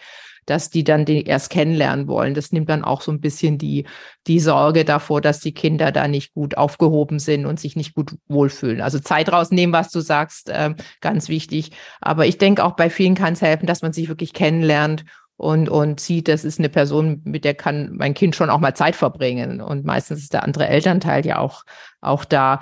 dass 0.49 0.69
die 0.69 0.83
dann 0.83 1.05
die 1.05 1.23
erst 1.25 1.49
kennenlernen 1.49 2.07
wollen. 2.07 2.33
Das 2.33 2.51
nimmt 2.51 2.69
dann 2.69 2.83
auch 2.83 3.01
so 3.01 3.11
ein 3.11 3.21
bisschen 3.21 3.57
die, 3.57 3.85
die 4.27 4.39
Sorge 4.39 4.85
davor, 4.85 5.21
dass 5.21 5.39
die 5.39 5.53
Kinder 5.53 5.91
da 5.91 6.07
nicht 6.07 6.33
gut 6.33 6.57
aufgehoben 6.57 7.19
sind 7.19 7.45
und 7.45 7.59
sich 7.59 7.75
nicht 7.75 7.93
gut 7.93 8.15
wohlfühlen. 8.27 8.81
Also 8.81 8.99
Zeit 8.99 9.31
rausnehmen, 9.31 9.73
was 9.73 9.91
du 9.91 9.99
sagst, 9.99 10.49
äh, 10.49 10.73
ganz 11.01 11.29
wichtig. 11.29 11.71
Aber 12.01 12.25
ich 12.25 12.37
denke 12.37 12.63
auch 12.63 12.75
bei 12.75 12.89
vielen 12.89 13.15
kann 13.15 13.33
es 13.33 13.41
helfen, 13.41 13.67
dass 13.67 13.81
man 13.81 13.93
sich 13.93 14.09
wirklich 14.09 14.33
kennenlernt 14.33 15.05
und, 15.39 15.69
und 15.69 16.01
sieht, 16.01 16.27
das 16.27 16.43
ist 16.43 16.59
eine 16.59 16.67
Person, 16.67 17.21
mit 17.23 17.45
der 17.45 17.53
kann 17.53 17.95
mein 17.95 18.13
Kind 18.13 18.35
schon 18.35 18.49
auch 18.49 18.59
mal 18.59 18.75
Zeit 18.75 18.95
verbringen. 18.95 19.61
Und 19.61 19.85
meistens 19.85 20.19
ist 20.19 20.33
der 20.33 20.43
andere 20.43 20.67
Elternteil 20.67 21.25
ja 21.25 21.37
auch, 21.37 21.63
auch 22.01 22.25
da. 22.25 22.59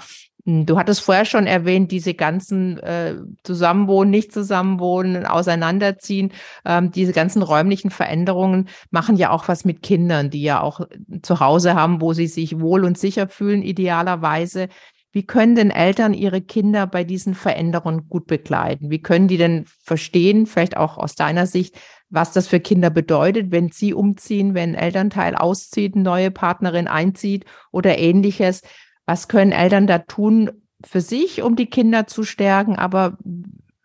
Hm, 0.48 0.66
du 0.66 0.78
hattest 0.80 1.02
vorher 1.02 1.26
schon 1.26 1.46
erwähnt, 1.46 1.92
diese 1.92 2.14
ganzen 2.14 2.80
äh, 2.80 3.16
Zusammenwohnen, 3.44 4.10
nicht 4.10 4.32
Zusammenwohnen, 4.32 5.26
Auseinanderziehen, 5.26 6.32
ähm, 6.66 6.90
diese 6.92 7.12
ganzen 7.12 7.42
räumlichen 7.42 7.92
Veränderungen 7.92 8.70
machen 8.90 9.18
ja 9.18 9.30
auch 9.30 9.50
was 9.50 9.66
mit 9.66 9.84
Kindern, 9.84 10.30
die 10.30 10.42
ja 10.42 10.62
auch 10.62 10.82
zu 11.22 11.42
Hause 11.42 11.76
haben, 11.76 12.00
wo 12.02 12.14
sie 12.14 12.28
sich 12.28 12.62
wohl 12.62 12.86
und 12.86 12.98
sicher 12.98 13.28
fühlen, 13.28 13.62
idealerweise. 13.62 14.70
Wie 15.12 15.26
können 15.26 15.56
denn 15.56 15.72
Eltern 15.72 16.14
ihre 16.14 16.42
Kinder 16.42 16.86
bei 16.88 17.04
diesen 17.04 17.34
Veränderungen 17.34 18.08
gut 18.08 18.28
begleiten? 18.28 18.90
Wie 18.90 19.02
können 19.02 19.28
die 19.28 19.38
denn 19.38 19.66
verstehen, 19.84 20.46
vielleicht 20.46 20.78
auch 20.78 20.98
aus 20.98 21.16
deiner 21.16 21.48
Sicht, 21.48 21.76
was 22.10 22.32
das 22.32 22.48
für 22.48 22.60
Kinder 22.60 22.90
bedeutet, 22.90 23.52
wenn 23.52 23.72
sie 23.72 23.94
umziehen, 23.94 24.54
wenn 24.54 24.76
ein 24.76 24.82
Elternteil 24.82 25.36
auszieht, 25.36 25.96
eine 25.96 26.04
neue 26.04 26.32
Partnerin 26.32 26.88
einzieht 26.88 27.46
oder 27.72 27.98
ähnliches. 27.98 28.62
Was 29.08 29.28
können 29.28 29.52
Eltern 29.52 29.88
da 29.88 30.00
tun 30.00 30.52
für 30.86 31.02
sich, 31.02 31.42
um 31.42 31.56
die 31.56 31.70
Kinder 31.70 32.06
zu 32.06 32.24
stärken, 32.24 32.76
aber 32.76 33.18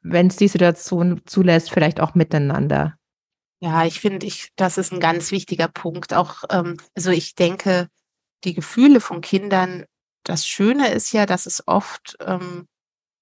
wenn 0.03 0.27
es 0.27 0.37
die 0.37 0.49
Situation 0.49 1.23
zulässt, 1.25 1.71
vielleicht 1.71 2.01
auch 2.01 2.15
miteinander? 2.15 2.99
Ja, 3.61 3.87
ich 3.87 4.01
finde, 4.01 4.27
ich, 4.27 4.51
das 4.57 4.77
ist 4.77 4.93
ein 4.93 4.99
ganz 4.99 5.31
wichtiger 5.31 5.69
Punkt. 5.69 6.13
Auch, 6.13 6.43
ähm, 6.51 6.77
also 6.97 7.11
ich 7.11 7.37
denke, 7.37 7.89
die 8.43 8.55
Gefühle 8.55 9.01
von 9.01 9.21
Kindern, 9.21 9.85
das 10.25 10.45
Schöne 10.47 10.91
ist 10.91 11.13
ja, 11.13 11.27
dass 11.27 11.47
es 11.47 11.67
oft 11.69 12.17
ähm, 12.27 12.67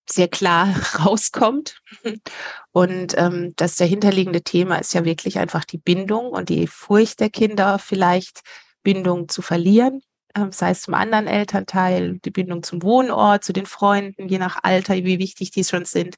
sehr 0.08 0.28
klar 0.28 0.68
rauskommt. 1.04 1.82
Und 2.72 3.14
ähm, 3.18 3.52
das 3.56 3.76
dahinterliegende 3.76 4.40
Thema 4.40 4.76
ist 4.76 4.94
ja 4.94 5.04
wirklich 5.04 5.38
einfach 5.38 5.66
die 5.66 5.78
Bindung 5.78 6.30
und 6.30 6.48
die 6.48 6.66
Furcht 6.66 7.20
der 7.20 7.28
Kinder, 7.28 7.78
vielleicht 7.78 8.40
Bindung 8.82 9.28
zu 9.28 9.42
verlieren, 9.42 10.02
sei 10.50 10.70
es 10.70 10.82
zum 10.82 10.94
anderen 10.94 11.26
Elternteil, 11.26 12.18
die 12.24 12.30
Bindung 12.30 12.62
zum 12.62 12.82
Wohnort, 12.82 13.44
zu 13.44 13.52
den 13.52 13.66
Freunden, 13.66 14.28
je 14.28 14.38
nach 14.38 14.60
Alter, 14.62 14.94
wie 14.94 15.18
wichtig 15.18 15.50
die 15.50 15.64
schon 15.64 15.84
sind. 15.84 16.16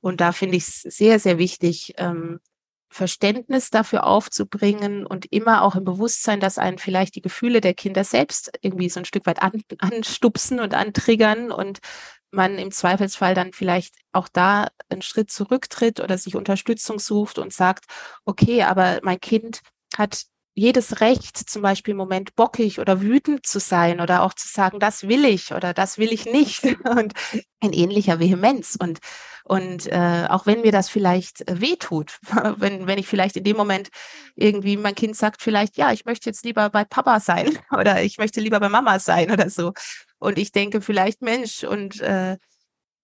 Und 0.00 0.20
da 0.20 0.32
finde 0.32 0.56
ich 0.56 0.68
es 0.68 0.82
sehr, 0.82 1.18
sehr 1.18 1.38
wichtig, 1.38 1.94
ähm, 1.98 2.40
Verständnis 2.94 3.70
dafür 3.70 4.06
aufzubringen 4.06 5.04
und 5.04 5.26
immer 5.32 5.62
auch 5.62 5.74
im 5.74 5.82
Bewusstsein, 5.84 6.38
dass 6.38 6.58
einen 6.58 6.78
vielleicht 6.78 7.16
die 7.16 7.22
Gefühle 7.22 7.60
der 7.60 7.74
Kinder 7.74 8.04
selbst 8.04 8.52
irgendwie 8.60 8.88
so 8.88 9.00
ein 9.00 9.04
Stück 9.04 9.26
weit 9.26 9.42
an, 9.42 9.62
anstupsen 9.78 10.60
und 10.60 10.74
antriggern 10.74 11.50
und 11.50 11.80
man 12.30 12.56
im 12.56 12.70
Zweifelsfall 12.70 13.34
dann 13.34 13.52
vielleicht 13.52 13.96
auch 14.12 14.28
da 14.28 14.68
einen 14.88 15.02
Schritt 15.02 15.32
zurücktritt 15.32 15.98
oder 15.98 16.18
sich 16.18 16.36
Unterstützung 16.36 17.00
sucht 17.00 17.38
und 17.38 17.52
sagt, 17.52 17.86
okay, 18.24 18.62
aber 18.62 19.00
mein 19.02 19.20
Kind 19.20 19.60
hat 19.96 20.26
jedes 20.54 21.00
Recht, 21.00 21.36
zum 21.36 21.62
Beispiel 21.62 21.92
im 21.92 21.98
Moment 21.98 22.36
bockig 22.36 22.78
oder 22.78 23.00
wütend 23.00 23.44
zu 23.44 23.58
sein 23.58 24.00
oder 24.00 24.22
auch 24.22 24.34
zu 24.34 24.48
sagen, 24.48 24.78
das 24.78 25.08
will 25.08 25.24
ich 25.24 25.52
oder 25.52 25.74
das 25.74 25.98
will 25.98 26.12
ich 26.12 26.26
nicht. 26.26 26.64
Und 26.84 27.12
in 27.60 27.72
ähnlicher 27.72 28.20
Vehemenz. 28.20 28.76
Und 28.78 29.00
und 29.46 29.86
äh, 29.88 30.26
auch 30.30 30.46
wenn 30.46 30.62
mir 30.62 30.72
das 30.72 30.88
vielleicht 30.88 31.46
äh, 31.48 31.60
wehtut, 31.60 32.18
wenn 32.56 32.86
wenn 32.86 32.98
ich 32.98 33.06
vielleicht 33.06 33.36
in 33.36 33.44
dem 33.44 33.56
Moment 33.56 33.90
irgendwie 34.36 34.76
mein 34.76 34.94
Kind 34.94 35.16
sagt 35.16 35.42
vielleicht, 35.42 35.76
ja, 35.76 35.92
ich 35.92 36.06
möchte 36.06 36.30
jetzt 36.30 36.44
lieber 36.44 36.70
bei 36.70 36.84
Papa 36.84 37.20
sein 37.20 37.58
oder 37.70 38.02
ich 38.02 38.18
möchte 38.18 38.40
lieber 38.40 38.60
bei 38.60 38.68
Mama 38.68 38.98
sein 38.98 39.30
oder 39.30 39.50
so. 39.50 39.72
Und 40.18 40.38
ich 40.38 40.52
denke 40.52 40.80
vielleicht 40.80 41.20
Mensch 41.20 41.64
und 41.64 42.00
äh, 42.00 42.38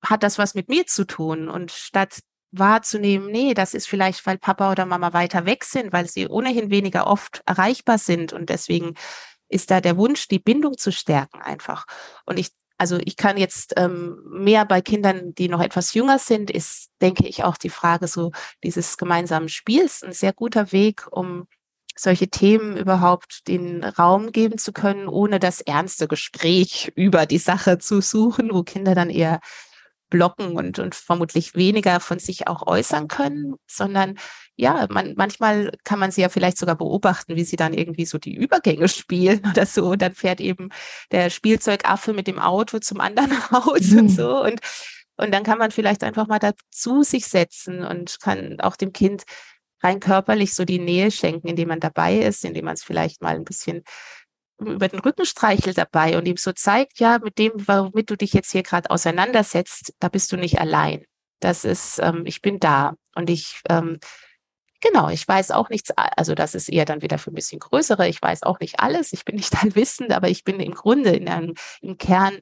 hat 0.02 0.22
das 0.22 0.38
was 0.38 0.54
mit 0.54 0.68
mir 0.68 0.86
zu 0.86 1.04
tun? 1.04 1.48
Und 1.48 1.72
statt 1.72 2.20
wahrzunehmen, 2.52 3.30
nee, 3.30 3.54
das 3.54 3.74
ist 3.74 3.86
vielleicht, 3.86 4.26
weil 4.26 4.38
Papa 4.38 4.72
oder 4.72 4.86
Mama 4.86 5.12
weiter 5.12 5.46
weg 5.46 5.64
sind, 5.64 5.92
weil 5.92 6.08
sie 6.08 6.28
ohnehin 6.28 6.70
weniger 6.70 7.06
oft 7.06 7.42
erreichbar 7.46 7.98
sind 7.98 8.32
und 8.32 8.50
deswegen 8.50 8.94
ist 9.48 9.70
da 9.70 9.80
der 9.80 9.96
Wunsch, 9.96 10.28
die 10.28 10.38
Bindung 10.38 10.78
zu 10.78 10.92
stärken 10.92 11.40
einfach. 11.40 11.86
Und 12.24 12.38
ich, 12.38 12.50
also 12.78 12.98
ich 13.04 13.16
kann 13.16 13.36
jetzt 13.36 13.74
ähm, 13.76 14.22
mehr 14.26 14.64
bei 14.64 14.80
Kindern, 14.80 15.34
die 15.34 15.48
noch 15.48 15.60
etwas 15.60 15.92
jünger 15.92 16.18
sind, 16.18 16.50
ist, 16.50 16.90
denke 17.00 17.26
ich, 17.26 17.44
auch 17.44 17.56
die 17.56 17.68
Frage 17.68 18.06
so 18.06 18.32
dieses 18.62 18.96
gemeinsamen 18.96 19.48
Spiels 19.48 20.02
ein 20.02 20.12
sehr 20.12 20.32
guter 20.32 20.72
Weg, 20.72 21.06
um 21.10 21.46
solche 21.96 22.28
Themen 22.28 22.76
überhaupt 22.76 23.46
den 23.48 23.84
Raum 23.84 24.32
geben 24.32 24.56
zu 24.56 24.72
können, 24.72 25.08
ohne 25.08 25.38
das 25.38 25.60
ernste 25.60 26.08
Gespräch 26.08 26.92
über 26.96 27.26
die 27.26 27.38
Sache 27.38 27.78
zu 27.78 28.00
suchen, 28.00 28.50
wo 28.52 28.62
Kinder 28.62 28.94
dann 28.94 29.10
eher 29.10 29.40
blocken 30.10 30.56
und, 30.56 30.78
und 30.78 30.94
vermutlich 30.94 31.54
weniger 31.54 32.00
von 32.00 32.18
sich 32.18 32.48
auch 32.48 32.66
äußern 32.66 33.08
können, 33.08 33.54
sondern 33.66 34.18
ja, 34.56 34.86
man, 34.90 35.14
manchmal 35.16 35.72
kann 35.84 35.98
man 35.98 36.10
sie 36.10 36.20
ja 36.20 36.28
vielleicht 36.28 36.58
sogar 36.58 36.76
beobachten, 36.76 37.36
wie 37.36 37.44
sie 37.44 37.56
dann 37.56 37.72
irgendwie 37.72 38.04
so 38.04 38.18
die 38.18 38.34
Übergänge 38.34 38.88
spielen 38.88 39.40
oder 39.50 39.64
so. 39.64 39.90
Und 39.90 40.02
dann 40.02 40.14
fährt 40.14 40.40
eben 40.40 40.68
der 41.12 41.30
Spielzeugaffe 41.30 42.12
mit 42.12 42.26
dem 42.26 42.38
Auto 42.38 42.78
zum 42.78 43.00
anderen 43.00 43.30
Haus 43.50 43.90
mhm. 43.90 43.98
und 44.00 44.08
so. 44.10 44.42
Und, 44.42 44.60
und 45.16 45.32
dann 45.32 45.44
kann 45.44 45.58
man 45.58 45.70
vielleicht 45.70 46.04
einfach 46.04 46.26
mal 46.26 46.38
dazu 46.38 47.02
sich 47.02 47.26
setzen 47.26 47.84
und 47.84 48.20
kann 48.20 48.60
auch 48.60 48.76
dem 48.76 48.92
Kind 48.92 49.24
rein 49.82 50.00
körperlich 50.00 50.54
so 50.54 50.64
die 50.64 50.78
Nähe 50.78 51.10
schenken, 51.10 51.48
indem 51.48 51.68
man 51.68 51.80
dabei 51.80 52.18
ist, 52.18 52.44
indem 52.44 52.66
man 52.66 52.74
es 52.74 52.82
vielleicht 52.82 53.22
mal 53.22 53.36
ein 53.36 53.44
bisschen 53.44 53.82
über 54.60 54.88
den 54.88 55.00
Rücken 55.00 55.24
streichelt 55.24 55.78
dabei 55.78 56.16
und 56.18 56.26
ihm 56.26 56.36
so 56.36 56.52
zeigt, 56.52 57.00
ja, 57.00 57.18
mit 57.18 57.38
dem, 57.38 57.52
womit 57.56 58.10
du 58.10 58.16
dich 58.16 58.32
jetzt 58.32 58.52
hier 58.52 58.62
gerade 58.62 58.90
auseinandersetzt, 58.90 59.94
da 59.98 60.08
bist 60.08 60.30
du 60.32 60.36
nicht 60.36 60.60
allein. 60.60 61.04
Das 61.40 61.64
ist, 61.64 61.98
ähm, 62.00 62.22
ich 62.26 62.42
bin 62.42 62.60
da 62.60 62.94
und 63.14 63.30
ich, 63.30 63.60
ähm, 63.68 63.98
genau, 64.80 65.08
ich 65.08 65.26
weiß 65.26 65.50
auch 65.52 65.70
nichts, 65.70 65.90
also 65.96 66.34
das 66.34 66.54
ist 66.54 66.68
eher 66.68 66.84
dann 66.84 67.02
wieder 67.02 67.18
für 67.18 67.30
ein 67.30 67.34
bisschen 67.34 67.60
größere, 67.60 68.08
ich 68.08 68.20
weiß 68.20 68.42
auch 68.42 68.60
nicht 68.60 68.80
alles, 68.80 69.12
ich 69.12 69.24
bin 69.24 69.36
nicht 69.36 69.54
allwissend, 69.62 70.12
aber 70.12 70.28
ich 70.28 70.44
bin 70.44 70.60
im 70.60 70.74
Grunde 70.74 71.10
in 71.10 71.28
einem, 71.28 71.54
im 71.80 71.96
Kern, 71.98 72.38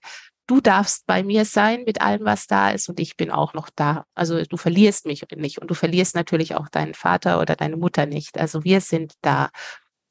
du 0.49 0.61
darfst 0.61 1.07
bei 1.07 1.23
mir 1.23 1.45
sein 1.45 1.85
mit 1.85 2.01
allem, 2.01 2.25
was 2.25 2.47
da 2.47 2.71
ist 2.71 2.89
und 2.89 2.99
ich 2.99 3.17
bin 3.17 3.31
auch 3.31 3.55
noch 3.55 3.69
da. 3.75 4.07
Also 4.15 4.43
du 4.43 4.57
verlierst 4.57 5.07
mich 5.07 5.25
nicht 5.37 5.61
und 5.61 5.71
du 5.71 5.75
verlierst 5.75 6.15
natürlich 6.15 6.55
auch 6.57 6.69
deinen 6.69 6.95
Vater 6.95 7.41
oder 7.41 7.55
deine 7.55 7.77
Mutter 7.77 8.07
nicht. 8.07 8.39
Also 8.39 8.65
wir 8.65 8.81
sind 8.81 9.13
da 9.21 9.51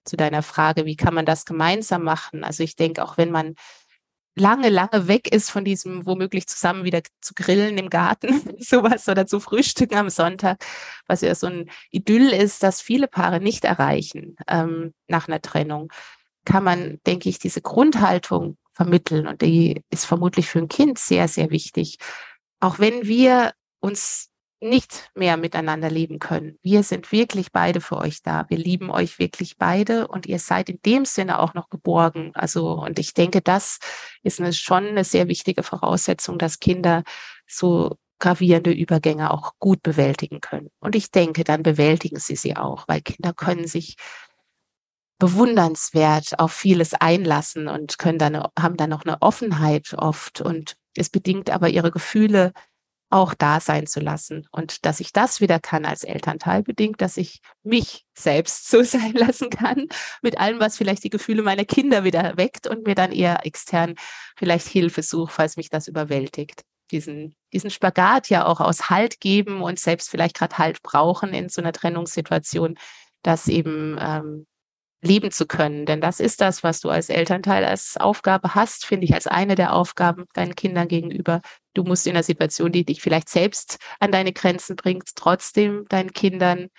zu 0.07 0.17
deiner 0.17 0.43
Frage, 0.43 0.85
wie 0.85 0.95
kann 0.95 1.13
man 1.13 1.25
das 1.25 1.45
gemeinsam 1.45 2.03
machen? 2.03 2.43
Also 2.43 2.63
ich 2.63 2.75
denke, 2.75 3.03
auch 3.03 3.17
wenn 3.17 3.31
man 3.31 3.55
lange, 4.37 4.69
lange 4.69 5.07
weg 5.07 5.33
ist 5.33 5.49
von 5.49 5.65
diesem 5.65 6.05
womöglich 6.05 6.47
zusammen 6.47 6.83
wieder 6.83 7.01
zu 7.21 7.33
grillen 7.33 7.77
im 7.77 7.89
Garten, 7.89 8.29
sowas 8.59 9.09
oder 9.09 9.25
zu 9.25 9.39
frühstücken 9.39 9.95
am 9.95 10.09
Sonntag, 10.09 10.63
was 11.07 11.21
ja 11.21 11.33
so 11.35 11.47
ein 11.47 11.69
Idyll 11.91 12.29
ist, 12.29 12.63
das 12.63 12.81
viele 12.81 13.07
Paare 13.07 13.41
nicht 13.41 13.65
erreichen 13.65 14.35
ähm, 14.47 14.93
nach 15.07 15.27
einer 15.27 15.41
Trennung, 15.41 15.91
kann 16.45 16.63
man, 16.63 16.99
denke 17.05 17.29
ich, 17.29 17.39
diese 17.39 17.61
Grundhaltung 17.61 18.57
vermitteln 18.71 19.27
und 19.27 19.41
die 19.41 19.83
ist 19.89 20.05
vermutlich 20.05 20.47
für 20.47 20.59
ein 20.59 20.69
Kind 20.69 20.99
sehr, 20.99 21.27
sehr 21.27 21.49
wichtig. 21.49 21.97
Auch 22.59 22.79
wenn 22.79 23.07
wir 23.07 23.53
uns 23.79 24.29
nicht 24.59 25.11
mehr 25.13 25.37
miteinander 25.37 25.89
leben 25.89 26.19
können. 26.19 26.57
Wir 26.63 26.81
sind 26.81 27.11
wirklich 27.11 27.51
beide 27.51 27.79
für 27.79 27.97
euch 27.97 28.23
da. 28.23 28.45
Wir 28.49 28.57
lieben 28.57 28.89
euch 28.89 29.19
wirklich 29.19 29.57
beide 29.57 30.07
und 30.07 30.25
ihr 30.25 30.39
seid 30.39 30.69
in 30.69 30.81
dem 30.83 31.05
Sinne 31.05 31.39
auch 31.39 31.53
noch 31.53 31.69
geborgen. 31.69 32.31
Also, 32.33 32.71
und 32.71 32.97
ich 32.97 33.13
denke, 33.13 33.41
das 33.41 33.79
ist 34.23 34.39
eine, 34.39 34.53
schon 34.53 34.87
eine 34.87 35.03
sehr 35.03 35.27
wichtige 35.27 35.61
Voraussetzung, 35.61 36.39
dass 36.39 36.59
Kinder 36.59 37.03
so 37.45 37.97
gravierende 38.19 38.71
Übergänge 38.71 39.31
auch 39.31 39.53
gut 39.59 39.83
bewältigen 39.83 40.41
können. 40.41 40.69
Und 40.79 40.95
ich 40.95 41.11
denke, 41.11 41.43
dann 41.43 41.61
bewältigen 41.61 42.19
sie 42.19 42.35
sie 42.35 42.55
auch, 42.57 42.87
weil 42.87 43.01
Kinder 43.01 43.33
können 43.33 43.67
sich 43.67 43.95
bewundernswert 45.19 46.39
auf 46.39 46.51
vieles 46.51 46.93
einlassen 46.93 47.67
und 47.67 47.97
können 47.99 48.19
dann, 48.19 48.43
haben 48.57 48.77
dann 48.77 48.93
auch 48.93 49.03
eine 49.03 49.21
Offenheit 49.21 49.93
oft 49.97 50.41
und 50.41 50.77
es 50.95 51.09
bedingt 51.09 51.49
aber 51.49 51.69
ihre 51.69 51.91
Gefühle 51.91 52.53
auch 53.09 53.33
da 53.33 53.59
sein 53.59 53.87
zu 53.87 53.99
lassen. 53.99 54.47
Und 54.51 54.85
dass 54.85 54.99
ich 54.99 55.13
das 55.13 55.39
wieder 55.39 55.59
kann 55.59 55.85
als 55.85 56.03
Elternteil 56.03 56.63
bedingt, 56.63 57.01
dass 57.01 57.17
ich 57.17 57.41
mich 57.63 58.05
selbst 58.13 58.69
so 58.69 58.83
sein 58.83 59.13
lassen 59.13 59.49
kann 59.49 59.87
mit 60.21 60.39
allem, 60.39 60.59
was 60.59 60.77
vielleicht 60.77 61.03
die 61.03 61.09
Gefühle 61.09 61.43
meiner 61.43 61.65
Kinder 61.65 62.03
wieder 62.03 62.37
weckt 62.37 62.67
und 62.67 62.85
mir 62.85 62.95
dann 62.95 63.11
eher 63.11 63.45
extern 63.45 63.95
vielleicht 64.37 64.67
Hilfe 64.67 65.03
suche, 65.03 65.31
falls 65.31 65.57
mich 65.57 65.69
das 65.69 65.87
überwältigt. 65.87 66.63
Diesen, 66.91 67.35
diesen 67.51 67.69
Spagat 67.69 68.29
ja 68.29 68.45
auch 68.45 68.61
aus 68.61 68.89
Halt 68.89 69.19
geben 69.19 69.61
und 69.61 69.79
selbst 69.79 70.09
vielleicht 70.09 70.37
gerade 70.37 70.57
Halt 70.57 70.81
brauchen 70.83 71.33
in 71.33 71.49
so 71.49 71.61
einer 71.61 71.73
Trennungssituation, 71.73 72.77
das 73.23 73.47
eben 73.47 73.97
ähm, 73.99 74.47
leben 75.01 75.31
zu 75.31 75.45
können. 75.45 75.85
Denn 75.85 76.01
das 76.01 76.19
ist 76.19 76.41
das, 76.41 76.63
was 76.63 76.81
du 76.81 76.89
als 76.89 77.09
Elternteil 77.09 77.63
als 77.65 77.97
Aufgabe 77.97 78.55
hast, 78.55 78.85
finde 78.85 79.05
ich, 79.05 79.13
als 79.13 79.27
eine 79.27 79.55
der 79.55 79.73
Aufgaben 79.73 80.25
deinen 80.33 80.55
Kindern 80.55 80.87
gegenüber. 80.87 81.41
Du 81.73 81.83
musst 81.83 82.07
in 82.07 82.13
einer 82.13 82.23
Situation, 82.23 82.71
die 82.71 82.85
dich 82.85 83.01
vielleicht 83.01 83.29
selbst 83.29 83.77
an 83.99 84.11
deine 84.11 84.33
Grenzen 84.33 84.75
bringt, 84.75 85.15
trotzdem 85.15 85.85
deinen 85.89 86.13
Kindern 86.13 86.69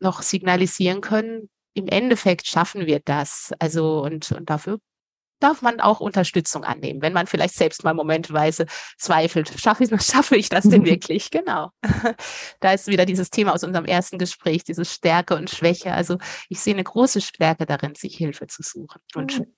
noch 0.00 0.22
signalisieren 0.22 1.00
können. 1.00 1.48
Im 1.74 1.88
Endeffekt 1.88 2.46
schaffen 2.46 2.86
wir 2.86 3.00
das. 3.04 3.52
Also, 3.58 4.02
und, 4.02 4.30
und 4.32 4.50
dafür 4.50 4.78
darf 5.44 5.62
man 5.62 5.80
auch 5.80 6.00
Unterstützung 6.00 6.64
annehmen, 6.64 7.02
wenn 7.02 7.12
man 7.12 7.26
vielleicht 7.26 7.54
selbst 7.54 7.84
mal 7.84 7.92
momentweise 7.94 8.66
zweifelt, 8.98 9.52
schaffe 9.60 9.84
ich, 9.84 9.90
schaffe 10.02 10.36
ich 10.36 10.48
das 10.48 10.64
denn 10.64 10.84
wirklich? 10.84 11.30
Genau. 11.30 11.70
Da 12.60 12.72
ist 12.72 12.86
wieder 12.86 13.04
dieses 13.04 13.30
Thema 13.30 13.52
aus 13.52 13.62
unserem 13.62 13.84
ersten 13.84 14.18
Gespräch, 14.18 14.64
diese 14.64 14.84
Stärke 14.84 15.36
und 15.36 15.50
Schwäche. 15.50 15.92
Also 15.92 16.18
ich 16.48 16.60
sehe 16.60 16.74
eine 16.74 16.84
große 16.84 17.20
Stärke 17.20 17.66
darin, 17.66 17.94
sich 17.94 18.16
Hilfe 18.16 18.46
zu 18.46 18.62
suchen 18.62 19.00
und 19.14 19.40
mhm. 19.40 19.54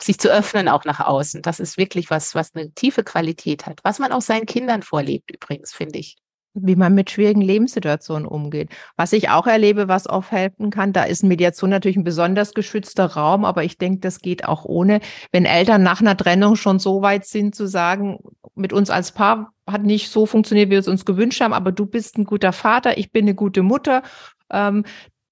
sich 0.00 0.18
zu 0.18 0.30
öffnen 0.30 0.68
auch 0.68 0.84
nach 0.84 1.00
außen. 1.00 1.42
Das 1.42 1.60
ist 1.60 1.76
wirklich 1.76 2.10
was, 2.10 2.34
was 2.34 2.54
eine 2.54 2.72
tiefe 2.72 3.04
Qualität 3.04 3.66
hat, 3.66 3.80
was 3.82 3.98
man 3.98 4.12
auch 4.12 4.22
seinen 4.22 4.46
Kindern 4.46 4.82
vorlebt 4.82 5.30
übrigens, 5.30 5.72
finde 5.72 5.98
ich 5.98 6.16
wie 6.62 6.76
man 6.76 6.94
mit 6.94 7.10
schwierigen 7.10 7.40
Lebenssituationen 7.40 8.26
umgeht. 8.26 8.70
Was 8.96 9.12
ich 9.12 9.30
auch 9.30 9.46
erlebe, 9.46 9.88
was 9.88 10.08
oft 10.08 10.30
helfen 10.32 10.70
kann, 10.70 10.92
da 10.92 11.04
ist 11.04 11.22
Mediation 11.22 11.70
natürlich 11.70 11.96
ein 11.96 12.04
besonders 12.04 12.54
geschützter 12.54 13.06
Raum, 13.06 13.44
aber 13.44 13.64
ich 13.64 13.78
denke, 13.78 14.00
das 14.00 14.20
geht 14.20 14.46
auch 14.46 14.64
ohne, 14.64 15.00
wenn 15.32 15.44
Eltern 15.44 15.82
nach 15.82 16.00
einer 16.00 16.16
Trennung 16.16 16.56
schon 16.56 16.78
so 16.78 17.02
weit 17.02 17.26
sind 17.26 17.54
zu 17.54 17.66
sagen, 17.66 18.18
mit 18.54 18.72
uns 18.72 18.90
als 18.90 19.12
Paar 19.12 19.52
hat 19.66 19.82
nicht 19.82 20.10
so 20.10 20.26
funktioniert, 20.26 20.68
wie 20.68 20.72
wir 20.72 20.78
es 20.78 20.88
uns 20.88 21.04
gewünscht 21.04 21.40
haben, 21.40 21.52
aber 21.52 21.72
du 21.72 21.86
bist 21.86 22.18
ein 22.18 22.24
guter 22.24 22.52
Vater, 22.52 22.98
ich 22.98 23.12
bin 23.12 23.24
eine 23.24 23.34
gute 23.34 23.62
Mutter. 23.62 24.02
Ähm, 24.50 24.84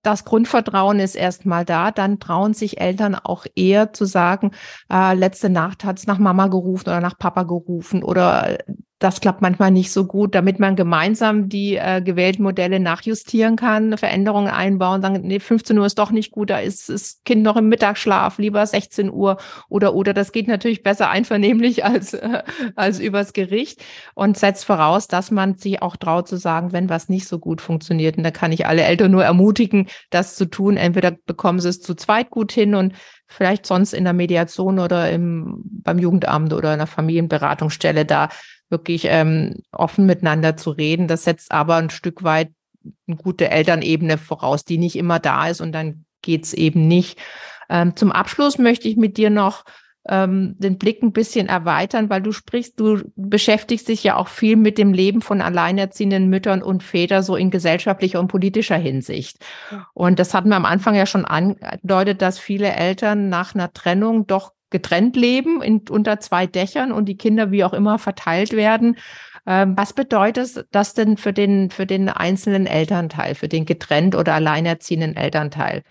das 0.06 0.24
Grundvertrauen 0.24 1.00
ist 1.00 1.16
erstmal 1.16 1.64
da, 1.64 1.90
dann 1.90 2.20
trauen 2.20 2.54
sich 2.54 2.80
Eltern 2.80 3.16
auch 3.16 3.44
eher 3.56 3.92
zu 3.92 4.04
sagen, 4.04 4.52
äh, 4.88 5.14
letzte 5.14 5.50
Nacht 5.50 5.84
hat 5.84 5.98
es 5.98 6.06
nach 6.06 6.18
Mama 6.18 6.46
gerufen 6.46 6.88
oder 6.90 7.00
nach 7.00 7.18
Papa 7.18 7.42
gerufen 7.42 8.04
oder 8.04 8.58
das 8.98 9.20
klappt 9.20 9.42
manchmal 9.42 9.70
nicht 9.70 9.92
so 9.92 10.06
gut, 10.06 10.34
damit 10.34 10.58
man 10.58 10.74
gemeinsam 10.74 11.50
die 11.50 11.76
äh, 11.76 12.00
gewählten 12.00 12.42
Modelle 12.42 12.80
nachjustieren 12.80 13.56
kann, 13.56 13.98
Veränderungen 13.98 14.48
einbauen, 14.48 15.02
sagen, 15.02 15.20
nee, 15.22 15.38
15 15.38 15.78
Uhr 15.78 15.84
ist 15.84 15.98
doch 15.98 16.10
nicht 16.10 16.32
gut, 16.32 16.48
da 16.48 16.60
ist 16.60 16.88
das 16.88 17.20
Kind 17.24 17.42
noch 17.42 17.56
im 17.56 17.68
Mittagsschlaf, 17.68 18.38
lieber 18.38 18.64
16 18.64 19.10
Uhr 19.10 19.36
oder 19.68 19.94
oder 19.94 20.14
das 20.14 20.32
geht 20.32 20.48
natürlich 20.48 20.82
besser 20.82 21.10
einvernehmlich 21.10 21.84
als 21.84 22.14
äh, 22.14 22.42
als 22.74 22.98
übers 22.98 23.34
Gericht 23.34 23.84
und 24.14 24.38
setzt 24.38 24.64
voraus, 24.64 25.08
dass 25.08 25.30
man 25.30 25.58
sich 25.58 25.82
auch 25.82 25.96
traut 25.96 26.26
zu 26.26 26.36
sagen, 26.36 26.72
wenn 26.72 26.88
was 26.88 27.10
nicht 27.10 27.28
so 27.28 27.38
gut 27.38 27.60
funktioniert 27.60 28.16
und 28.16 28.24
da 28.24 28.30
kann 28.30 28.50
ich 28.50 28.66
alle 28.66 28.82
Eltern 28.82 29.10
nur 29.10 29.24
ermutigen, 29.24 29.88
das 30.08 30.36
zu 30.36 30.46
tun. 30.46 30.78
Entweder 30.78 31.10
bekommen 31.10 31.60
sie 31.60 31.68
es 31.68 31.82
zu 31.82 31.94
zweit 31.94 32.30
gut 32.30 32.50
hin 32.50 32.74
und 32.74 32.94
vielleicht 33.26 33.66
sonst 33.66 33.92
in 33.92 34.04
der 34.04 34.12
Mediation 34.12 34.78
oder 34.78 35.10
im, 35.10 35.60
beim 35.64 35.98
Jugendamt 35.98 36.52
oder 36.52 36.72
in 36.72 36.78
der 36.78 36.86
Familienberatungsstelle 36.86 38.04
da 38.04 38.28
wirklich 38.68 39.06
ähm, 39.08 39.54
offen 39.72 40.06
miteinander 40.06 40.56
zu 40.56 40.70
reden. 40.70 41.08
Das 41.08 41.24
setzt 41.24 41.52
aber 41.52 41.76
ein 41.76 41.90
Stück 41.90 42.24
weit 42.24 42.50
eine 43.06 43.16
gute 43.16 43.50
Elternebene 43.50 44.18
voraus, 44.18 44.64
die 44.64 44.78
nicht 44.78 44.96
immer 44.96 45.18
da 45.18 45.48
ist 45.48 45.60
und 45.60 45.72
dann 45.72 46.04
geht's 46.22 46.52
eben 46.52 46.86
nicht. 46.88 47.18
Ähm, 47.68 47.96
zum 47.96 48.12
Abschluss 48.12 48.58
möchte 48.58 48.88
ich 48.88 48.96
mit 48.96 49.16
dir 49.16 49.30
noch 49.30 49.64
ähm, 50.08 50.54
den 50.58 50.78
Blick 50.78 51.02
ein 51.02 51.12
bisschen 51.12 51.48
erweitern, 51.48 52.10
weil 52.10 52.22
du 52.22 52.32
sprichst, 52.32 52.78
du 52.78 53.02
beschäftigst 53.16 53.88
dich 53.88 54.04
ja 54.04 54.16
auch 54.16 54.28
viel 54.28 54.56
mit 54.56 54.78
dem 54.78 54.92
Leben 54.92 55.20
von 55.20 55.40
alleinerziehenden 55.40 56.28
Müttern 56.28 56.62
und 56.62 56.82
Vätern 56.82 57.22
so 57.22 57.36
in 57.36 57.50
gesellschaftlicher 57.50 58.20
und 58.20 58.28
politischer 58.28 58.76
Hinsicht. 58.76 59.44
Und 59.94 60.18
das 60.18 60.34
hatten 60.34 60.48
wir 60.48 60.56
am 60.56 60.64
Anfang 60.64 60.94
ja 60.94 61.06
schon 61.06 61.24
angedeutet, 61.24 62.22
dass 62.22 62.38
viele 62.38 62.72
Eltern 62.72 63.28
nach 63.28 63.54
einer 63.54 63.72
Trennung 63.72 64.26
doch 64.26 64.52
getrennt 64.70 65.16
leben 65.16 65.62
in, 65.62 65.82
unter 65.88 66.20
zwei 66.20 66.46
Dächern 66.46 66.92
und 66.92 67.06
die 67.06 67.16
Kinder 67.16 67.50
wie 67.50 67.64
auch 67.64 67.72
immer 67.72 67.98
verteilt 67.98 68.52
werden. 68.52 68.96
Ähm, 69.46 69.76
was 69.76 69.92
bedeutet 69.92 70.66
das 70.72 70.94
denn 70.94 71.16
für 71.16 71.32
den, 71.32 71.70
für 71.70 71.86
den 71.86 72.08
einzelnen 72.08 72.66
Elternteil, 72.66 73.34
für 73.34 73.48
den 73.48 73.64
getrennt 73.64 74.14
oder 74.14 74.34
alleinerziehenden 74.34 75.16
Elternteil? 75.16 75.82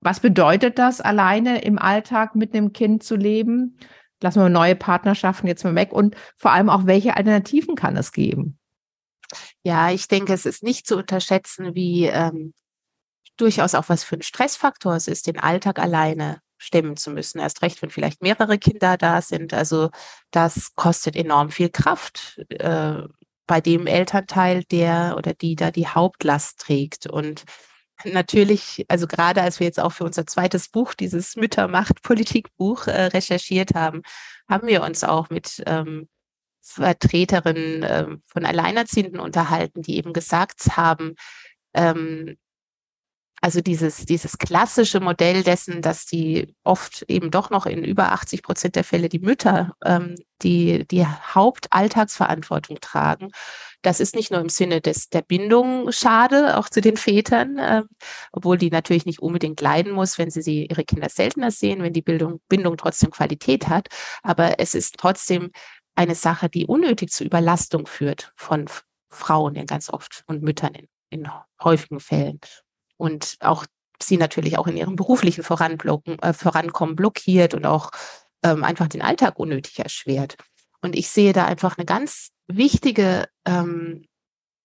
Was 0.00 0.20
bedeutet 0.20 0.78
das, 0.78 1.00
alleine 1.00 1.62
im 1.62 1.78
Alltag 1.78 2.34
mit 2.34 2.54
einem 2.54 2.72
Kind 2.72 3.02
zu 3.02 3.16
leben? 3.16 3.78
Lassen 4.20 4.40
wir 4.40 4.48
neue 4.48 4.76
Partnerschaften 4.76 5.48
jetzt 5.48 5.64
mal 5.64 5.74
weg 5.74 5.92
und 5.92 6.16
vor 6.36 6.52
allem 6.52 6.70
auch, 6.70 6.86
welche 6.86 7.16
Alternativen 7.16 7.74
kann 7.74 7.96
es 7.96 8.12
geben? 8.12 8.58
Ja, 9.64 9.90
ich 9.90 10.08
denke, 10.08 10.32
es 10.32 10.46
ist 10.46 10.62
nicht 10.62 10.86
zu 10.86 10.96
unterschätzen, 10.96 11.74
wie 11.74 12.06
ähm, 12.06 12.52
durchaus 13.36 13.74
auch 13.74 13.88
was 13.88 14.04
für 14.04 14.16
ein 14.16 14.22
Stressfaktor 14.22 14.94
es 14.94 15.08
ist, 15.08 15.26
den 15.26 15.38
Alltag 15.38 15.78
alleine 15.78 16.40
stemmen 16.62 16.96
zu 16.96 17.10
müssen. 17.10 17.38
Erst 17.40 17.62
recht, 17.62 17.82
wenn 17.82 17.90
vielleicht 17.90 18.22
mehrere 18.22 18.58
Kinder 18.58 18.96
da 18.96 19.20
sind. 19.20 19.52
Also 19.52 19.90
das 20.30 20.74
kostet 20.74 21.16
enorm 21.16 21.50
viel 21.50 21.68
Kraft 21.68 22.40
äh, 22.50 23.02
bei 23.46 23.60
dem 23.60 23.86
Elternteil, 23.86 24.64
der 24.64 25.16
oder 25.18 25.34
die 25.34 25.56
da 25.56 25.70
die 25.70 25.88
Hauptlast 25.88 26.60
trägt. 26.60 27.06
Und 27.06 27.44
natürlich, 28.04 28.84
also 28.88 29.06
gerade 29.06 29.42
als 29.42 29.60
wir 29.60 29.66
jetzt 29.66 29.80
auch 29.80 29.92
für 29.92 30.04
unser 30.04 30.26
zweites 30.26 30.68
Buch, 30.68 30.94
dieses 30.94 31.36
Müttermacht-Politikbuch, 31.36 32.86
äh, 32.86 33.06
recherchiert 33.06 33.74
haben, 33.74 34.02
haben 34.48 34.68
wir 34.68 34.82
uns 34.82 35.04
auch 35.04 35.30
mit 35.30 35.62
ähm, 35.66 36.08
Vertreterinnen 36.62 37.82
äh, 37.82 38.06
von 38.26 38.44
Alleinerziehenden 38.44 39.20
unterhalten, 39.20 39.82
die 39.82 39.96
eben 39.96 40.12
gesagt 40.12 40.76
haben, 40.76 41.14
ähm, 41.74 42.36
also 43.42 43.60
dieses, 43.60 44.06
dieses 44.06 44.38
klassische 44.38 45.00
Modell 45.00 45.42
dessen, 45.42 45.82
dass 45.82 46.06
die 46.06 46.54
oft 46.62 47.04
eben 47.08 47.32
doch 47.32 47.50
noch 47.50 47.66
in 47.66 47.82
über 47.82 48.12
80 48.12 48.40
Prozent 48.44 48.76
der 48.76 48.84
Fälle 48.84 49.08
die 49.08 49.18
Mütter 49.18 49.74
ähm, 49.84 50.14
die, 50.42 50.86
die 50.86 51.04
Hauptalltagsverantwortung 51.04 52.78
tragen. 52.80 53.30
Das 53.82 53.98
ist 53.98 54.14
nicht 54.14 54.30
nur 54.30 54.40
im 54.40 54.48
Sinne 54.48 54.80
des, 54.80 55.08
der 55.08 55.22
Bindung 55.22 55.90
schade, 55.90 56.56
auch 56.56 56.68
zu 56.68 56.80
den 56.80 56.96
Vätern, 56.96 57.58
äh, 57.58 57.82
obwohl 58.30 58.58
die 58.58 58.70
natürlich 58.70 59.06
nicht 59.06 59.20
unbedingt 59.20 59.60
leiden 59.60 59.90
muss, 59.90 60.18
wenn 60.18 60.30
sie, 60.30 60.42
sie 60.42 60.66
ihre 60.66 60.84
Kinder 60.84 61.08
seltener 61.08 61.50
sehen, 61.50 61.82
wenn 61.82 61.92
die 61.92 62.00
Bildung, 62.00 62.40
Bindung 62.48 62.76
trotzdem 62.76 63.10
Qualität 63.10 63.66
hat. 63.68 63.88
Aber 64.22 64.60
es 64.60 64.76
ist 64.76 64.98
trotzdem 64.98 65.50
eine 65.96 66.14
Sache, 66.14 66.48
die 66.48 66.66
unnötig 66.66 67.10
zur 67.10 67.26
Überlastung 67.26 67.86
führt 67.86 68.32
von 68.36 68.66
Frauen 69.10 69.56
ja 69.56 69.64
ganz 69.64 69.90
oft 69.90 70.22
und 70.28 70.44
Müttern 70.44 70.74
in, 70.74 70.88
in 71.10 71.28
häufigen 71.60 71.98
Fällen 71.98 72.38
und 73.02 73.36
auch 73.40 73.66
sie 74.00 74.16
natürlich 74.16 74.58
auch 74.58 74.68
in 74.68 74.76
ihrem 74.76 74.94
beruflichen 74.94 75.42
Voranblocken, 75.42 76.20
äh, 76.20 76.32
Vorankommen 76.32 76.94
blockiert 76.94 77.52
und 77.52 77.66
auch 77.66 77.90
ähm, 78.44 78.62
einfach 78.62 78.86
den 78.86 79.02
Alltag 79.02 79.40
unnötig 79.40 79.80
erschwert. 79.80 80.36
Und 80.82 80.94
ich 80.94 81.08
sehe 81.08 81.32
da 81.32 81.44
einfach 81.46 81.76
eine 81.76 81.84
ganz 81.84 82.30
wichtige 82.46 83.26
ähm, 83.44 84.04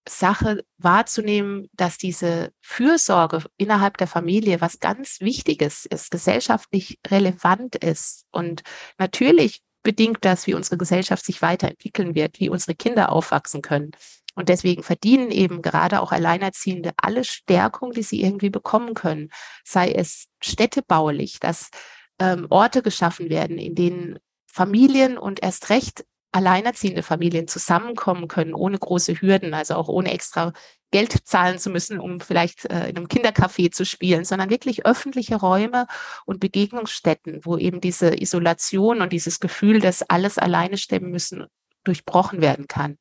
Sache 0.07 0.63
wahrzunehmen, 0.77 1.67
dass 1.73 1.97
diese 1.97 2.51
Fürsorge 2.61 3.43
innerhalb 3.57 3.97
der 3.97 4.07
Familie 4.07 4.61
was 4.61 4.79
ganz 4.79 5.19
Wichtiges 5.19 5.88
ist, 5.88 6.11
gesellschaftlich 6.11 6.99
relevant 7.07 7.75
ist. 7.75 8.25
Und 8.31 8.61
natürlich 8.99 9.61
bedingt 9.81 10.19
das, 10.21 10.45
wie 10.45 10.53
unsere 10.53 10.77
Gesellschaft 10.77 11.25
sich 11.25 11.41
weiterentwickeln 11.41 12.13
wird, 12.13 12.39
wie 12.39 12.49
unsere 12.49 12.75
Kinder 12.75 13.11
aufwachsen 13.11 13.63
können. 13.63 13.91
Und 14.38 14.49
deswegen 14.49 14.83
verdienen 14.83 15.31
eben 15.31 15.63
gerade 15.63 15.99
auch 15.99 16.11
Alleinerziehende 16.11 16.91
alle 16.95 17.23
Stärkung, 17.23 17.91
die 17.91 18.03
sie 18.03 18.21
irgendwie 18.21 18.51
bekommen 18.51 18.93
können. 18.93 19.29
Sei 19.65 19.91
es 19.91 20.27
städtebaulich, 20.39 21.39
dass 21.39 21.71
ähm, 22.19 22.45
Orte 22.51 22.83
geschaffen 22.83 23.31
werden, 23.31 23.57
in 23.57 23.73
denen 23.73 24.19
Familien 24.45 25.17
und 25.17 25.41
erst 25.41 25.71
recht 25.71 26.05
alleinerziehende 26.31 27.01
Familien 27.01 27.47
zusammenkommen 27.47 28.27
können, 28.27 28.53
ohne 28.53 28.77
große 28.77 29.21
Hürden, 29.21 29.55
also 29.55 29.73
auch 29.73 29.88
ohne 29.88 30.11
extra 30.11 30.53
Geld 30.91 31.27
zahlen 31.27 31.57
zu 31.57 31.71
müssen, 31.71 31.99
um 31.99 32.19
vielleicht 32.19 32.65
äh, 32.65 32.89
in 32.89 32.97
einem 32.97 33.07
Kindercafé 33.07 33.71
zu 33.71 33.88
spielen, 33.88 34.23
sondern 34.23 34.51
wirklich 34.51 34.85
öffentliche 34.85 35.38
Räume 35.38 35.88
und 36.27 36.39
Begegnungsstätten, 36.39 37.39
wo 37.43 37.57
eben 37.57 37.81
diese 37.81 38.21
Isolation 38.21 39.01
und 39.01 39.13
dieses 39.13 39.39
Gefühl, 39.39 39.79
dass 39.79 40.03
alles 40.03 40.38
alleine 40.38 40.77
stemmen 40.77 41.09
müssen, 41.09 41.47
durchbrochen 41.83 42.39
werden 42.39 42.67
kann. 42.67 42.99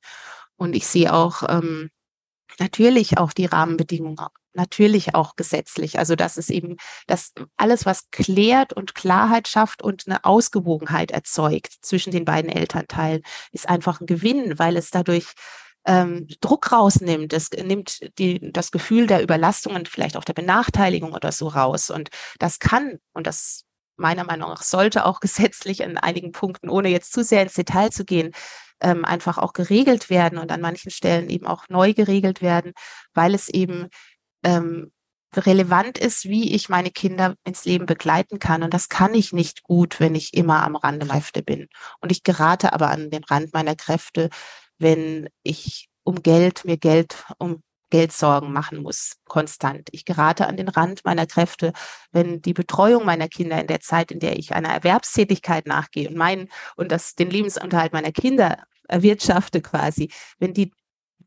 Und 0.57 0.75
ich 0.75 0.87
sehe 0.87 1.13
auch 1.13 1.43
ähm, 1.49 1.91
natürlich 2.59 3.19
auch 3.19 3.33
die 3.33 3.47
Rahmenbedingungen, 3.47 4.27
natürlich 4.55 5.15
auch 5.15 5.37
gesetzlich. 5.37 5.99
Also 5.99 6.17
das 6.17 6.37
ist 6.37 6.51
eben 6.51 6.77
das 7.07 7.33
alles, 7.57 7.87
was 7.87 8.11
klärt 8.11 8.73
und 8.73 8.95
Klarheit 8.95 9.49
schafft 9.49 9.83
und 9.83 10.05
eine 10.07 10.25
Ausgewogenheit 10.25 11.11
erzeugt 11.11 11.75
zwischen 11.83 12.11
den 12.11 12.25
beiden 12.25 12.51
Elternteilen, 12.51 13.23
ist 13.53 13.69
einfach 13.69 14.01
ein 14.01 14.07
Gewinn, 14.07 14.59
weil 14.59 14.77
es 14.77 14.91
dadurch 14.91 15.27
ähm, 15.87 16.27
Druck 16.41 16.73
rausnimmt. 16.73 17.33
Es 17.33 17.51
nimmt 17.51 18.01
die, 18.19 18.53
das 18.53 18.71
Gefühl 18.71 19.07
der 19.07 19.23
Überlastung 19.23 19.75
und 19.75 19.89
vielleicht 19.89 20.17
auch 20.17 20.25
der 20.25 20.35
Benachteiligung 20.35 21.13
oder 21.13 21.33
so 21.33 21.49
raus. 21.49 21.91
Und 21.91 22.09
das 22.39 22.59
kann, 22.59 22.99
und 23.13 23.27
das 23.27 23.66
meiner 23.97 24.25
Meinung 24.25 24.51
nach 24.51 24.63
sollte 24.63 25.05
auch 25.07 25.21
gesetzlich 25.21 25.81
in 25.81 25.99
einigen 25.99 26.33
Punkten, 26.33 26.69
ohne 26.69 26.89
jetzt 26.89 27.13
zu 27.13 27.25
sehr 27.25 27.43
ins 27.43 27.55
Detail 27.55 27.91
zu 27.91 28.05
gehen, 28.05 28.33
ähm, 28.81 29.05
einfach 29.05 29.39
auch 29.39 29.53
geregelt 29.53 30.11
werden 30.11 30.39
und 30.39 30.53
an 30.53 30.61
manchen 30.61 30.91
Stellen 30.91 31.31
eben 31.31 31.47
auch 31.47 31.65
neu 31.69 31.95
geregelt 31.95 32.43
werden, 32.43 32.73
weil 33.15 33.35
es 33.35 33.49
eben 33.49 33.89
ähm, 34.45 34.93
relevant 35.35 35.99
ist, 35.99 36.25
wie 36.25 36.55
ich 36.55 36.69
meine 36.69 36.91
Kinder 36.91 37.35
ins 37.45 37.65
Leben 37.65 37.87
begleiten 37.87 38.39
kann. 38.39 38.63
Und 38.63 38.73
das 38.73 38.89
kann 38.89 39.15
ich 39.15 39.33
nicht 39.33 39.63
gut, 39.63 40.01
wenn 40.01 40.15
ich 40.15 40.35
immer 40.35 40.63
am 40.63 40.77
Rande 40.77 41.07
meiner 41.07 41.21
Kräfte 41.21 41.43
bin. 41.43 41.69
Und 42.01 42.13
ich 42.13 42.23
gerate 42.23 42.73
aber 42.73 42.91
an 42.91 43.11
den 43.11 43.25
Rand 43.25 43.53
meiner 43.53 43.75
Kräfte, 43.75 44.31
wenn 44.79 45.29
ich 45.43 45.89
um 46.05 46.23
Geld, 46.23 46.65
mir 46.65 46.77
Geld, 46.77 47.25
um 47.39 47.63
Geld 47.91 48.13
Sorgen 48.13 48.53
machen 48.53 48.83
muss, 48.83 49.17
konstant. 49.27 49.89
Ich 49.93 50.05
gerate 50.05 50.47
an 50.47 50.57
den 50.57 50.69
Rand 50.69 51.05
meiner 51.05 51.27
Kräfte, 51.27 51.73
wenn 52.11 52.43
die 52.43 52.53
Betreuung 52.53 53.05
meiner 53.05 53.29
Kinder 53.29 53.61
in 53.61 53.69
der 53.69 53.81
Zeit, 53.81 54.11
in 54.11 54.19
der 54.19 54.39
ich 54.39 54.55
einer 54.55 54.71
Erwerbstätigkeit 54.71 55.67
nachgehe 55.67 56.09
und 56.09 56.17
meinen 56.17 56.49
und 56.77 56.91
das 56.91 57.15
den 57.15 57.31
Lebensunterhalt 57.31 57.93
meiner 57.93 58.13
Kinder 58.13 58.65
erwirtschafte 58.89 59.61
quasi, 59.61 60.11
wenn 60.39 60.53
die 60.53 60.73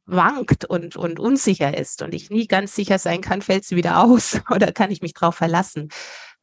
wankt 0.05 0.65
und, 0.65 0.95
und 0.95 1.19
unsicher 1.19 1.77
ist 1.77 2.01
und 2.01 2.13
ich 2.13 2.29
nie 2.29 2.47
ganz 2.47 2.75
sicher 2.75 2.97
sein 2.99 3.21
kann, 3.21 3.41
fällt 3.41 3.65
sie 3.65 3.75
wieder 3.75 4.03
aus 4.03 4.41
oder 4.49 4.71
kann 4.71 4.91
ich 4.91 5.01
mich 5.01 5.13
drauf 5.13 5.35
verlassen. 5.35 5.89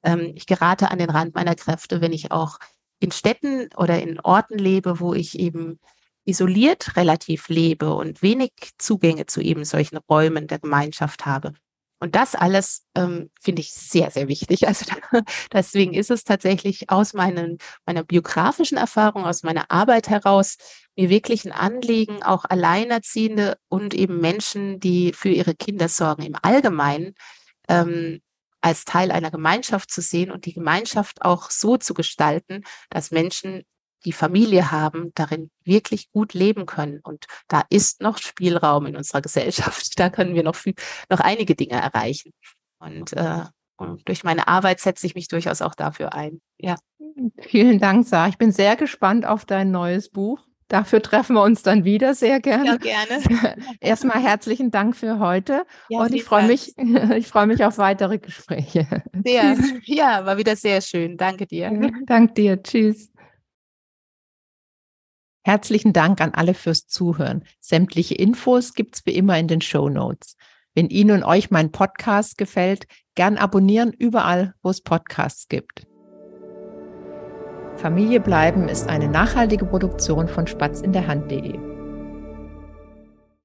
Ähm, 0.03 0.33
ich 0.35 0.47
gerate 0.47 0.91
an 0.91 0.99
den 0.99 1.11
Rand 1.11 1.35
meiner 1.35 1.55
Kräfte, 1.55 2.01
wenn 2.01 2.13
ich 2.13 2.31
auch 2.31 2.59
in 3.01 3.11
Städten 3.11 3.69
oder 3.77 4.01
in 4.01 4.21
Orten 4.21 4.59
lebe, 4.59 5.01
wo 5.01 5.15
ich 5.15 5.39
eben 5.39 5.79
isoliert 6.27 6.97
relativ 6.97 7.49
lebe 7.49 7.95
und 7.95 8.21
wenig 8.21 8.53
Zugänge 8.79 9.27
zu 9.27 9.41
eben 9.41 9.65
solchen 9.65 9.97
Räumen 9.97 10.47
der 10.47 10.59
Gemeinschaft 10.59 11.25
habe. 11.25 11.55
Und 11.99 12.15
das 12.15 12.35
alles 12.35 12.85
ähm, 12.95 13.31
finde 13.41 13.63
ich 13.63 13.73
sehr, 13.73 14.11
sehr 14.11 14.29
wichtig. 14.29 14.69
Also 14.69 14.85
da, 14.85 15.21
deswegen 15.53 15.95
ist 15.95 16.11
es 16.11 16.25
tatsächlich 16.25 16.91
aus 16.91 17.15
meinen, 17.15 17.57
meiner 17.87 18.05
biografischen 18.05 18.77
Erfahrung, 18.77 19.25
aus 19.25 19.43
meiner 19.43 19.71
Arbeit 19.71 20.11
heraus, 20.11 20.59
mir 20.95 21.09
wirklich 21.09 21.47
ein 21.47 21.53
Anliegen, 21.53 22.23
auch 22.23 22.45
Alleinerziehende 22.45 23.57
und 23.69 23.95
eben 23.95 24.21
Menschen, 24.21 24.79
die 24.79 25.13
für 25.15 25.31
ihre 25.31 25.55
Kinder 25.55 25.89
sorgen, 25.89 26.23
im 26.23 26.37
Allgemeinen 26.43 27.15
ähm, 27.69 28.21
als 28.61 28.85
Teil 28.85 29.11
einer 29.11 29.31
Gemeinschaft 29.31 29.91
zu 29.91 30.03
sehen 30.03 30.31
und 30.31 30.45
die 30.45 30.53
Gemeinschaft 30.53 31.23
auch 31.23 31.51
so 31.51 31.77
zu 31.77 31.95
gestalten, 31.95 32.63
dass 32.91 33.11
Menschen 33.11 33.63
die 34.05 34.13
Familie 34.13 34.71
haben, 34.71 35.13
darin 35.15 35.51
wirklich 35.65 36.11
gut 36.13 36.35
leben 36.35 36.67
können. 36.67 37.01
Und 37.03 37.27
da 37.49 37.63
ist 37.71 38.01
noch 38.01 38.19
Spielraum 38.19 38.87
in 38.87 38.97
unserer 38.97 39.23
Gesellschaft. 39.23 39.99
Da 39.99 40.11
können 40.11 40.35
wir 40.35 40.43
noch, 40.43 40.57
viel, 40.57 40.75
noch 41.11 41.21
einige 41.21 41.55
Dinge 41.55 41.75
erreichen. 41.75 42.33
Und, 42.79 43.13
äh, 43.15 43.45
und 43.77 44.09
durch 44.09 44.25
meine 44.25 44.49
Arbeit 44.49 44.81
setze 44.81 45.07
ich 45.07 45.15
mich 45.15 45.29
durchaus 45.29 45.63
auch 45.63 45.75
dafür 45.75 46.15
ein. 46.15 46.41
Ja. 46.59 46.77
Vielen 47.41 47.79
Dank, 47.79 48.07
Sarah. 48.07 48.29
Ich 48.29 48.39
bin 48.39 48.53
sehr 48.53 48.77
gespannt 48.77 49.27
auf 49.27 49.45
dein 49.45 49.71
neues 49.71 50.11
Buch. 50.11 50.47
Dafür 50.69 51.01
treffen 51.01 51.35
wir 51.35 51.43
uns 51.43 51.63
dann 51.63 51.85
wieder 51.85 52.15
sehr 52.15 52.41
gerne. 52.41 52.79
Ja, 52.83 53.05
gerne. 53.07 53.57
Erstmal 53.81 54.21
herzlichen 54.21 54.73
Dank 54.73 54.97
für 54.97 55.21
heute 55.21 55.65
ja, 55.89 56.01
und 56.01 56.13
ich 56.13 56.25
freue 56.25 56.49
mich, 56.49 56.77
ich 57.17 57.29
freue 57.29 57.47
mich 57.47 57.65
auf 57.65 57.79
weitere 57.79 58.19
Gespräche. 58.19 59.05
Sehr, 59.25 59.57
ja, 59.85 60.27
war 60.27 60.39
wieder 60.39 60.57
sehr 60.57 60.81
schön. 60.81 61.17
Danke 61.17 61.47
dir. 61.47 61.93
Danke 62.07 62.35
dir. 62.35 62.63
Tschüss. 62.63 63.13
Herzlichen 65.47 65.93
Dank 65.93 66.21
an 66.21 66.35
alle 66.35 66.55
fürs 66.55 66.89
Zuhören. 66.89 67.45
Sämtliche 67.61 68.17
Infos 68.17 68.75
gibt's 68.75 69.07
wie 69.07 69.15
immer 69.15 69.39
in 69.39 69.47
den 69.47 69.61
Show 69.61 69.89
Notes. 69.89 70.35
Wenn 70.75 70.89
Ihnen 70.89 71.19
und 71.19 71.23
euch 71.23 71.53
mein 71.53 71.71
Podcast 71.71 72.37
gefällt, 72.37 72.89
gern 73.15 73.37
abonnieren 73.37 73.93
überall, 73.93 74.55
wo 74.65 74.71
es 74.71 74.81
Podcasts 74.81 75.47
gibt. 75.47 75.87
Familie 77.77 78.19
bleiben 78.19 78.69
ist 78.69 78.89
eine 78.89 79.07
nachhaltige 79.07 79.67
Produktion 79.67 80.27
von 80.27 80.49
Spatz 80.49 80.81
in 80.81 80.93
der 80.93 81.07
Hand.de. 81.07 81.66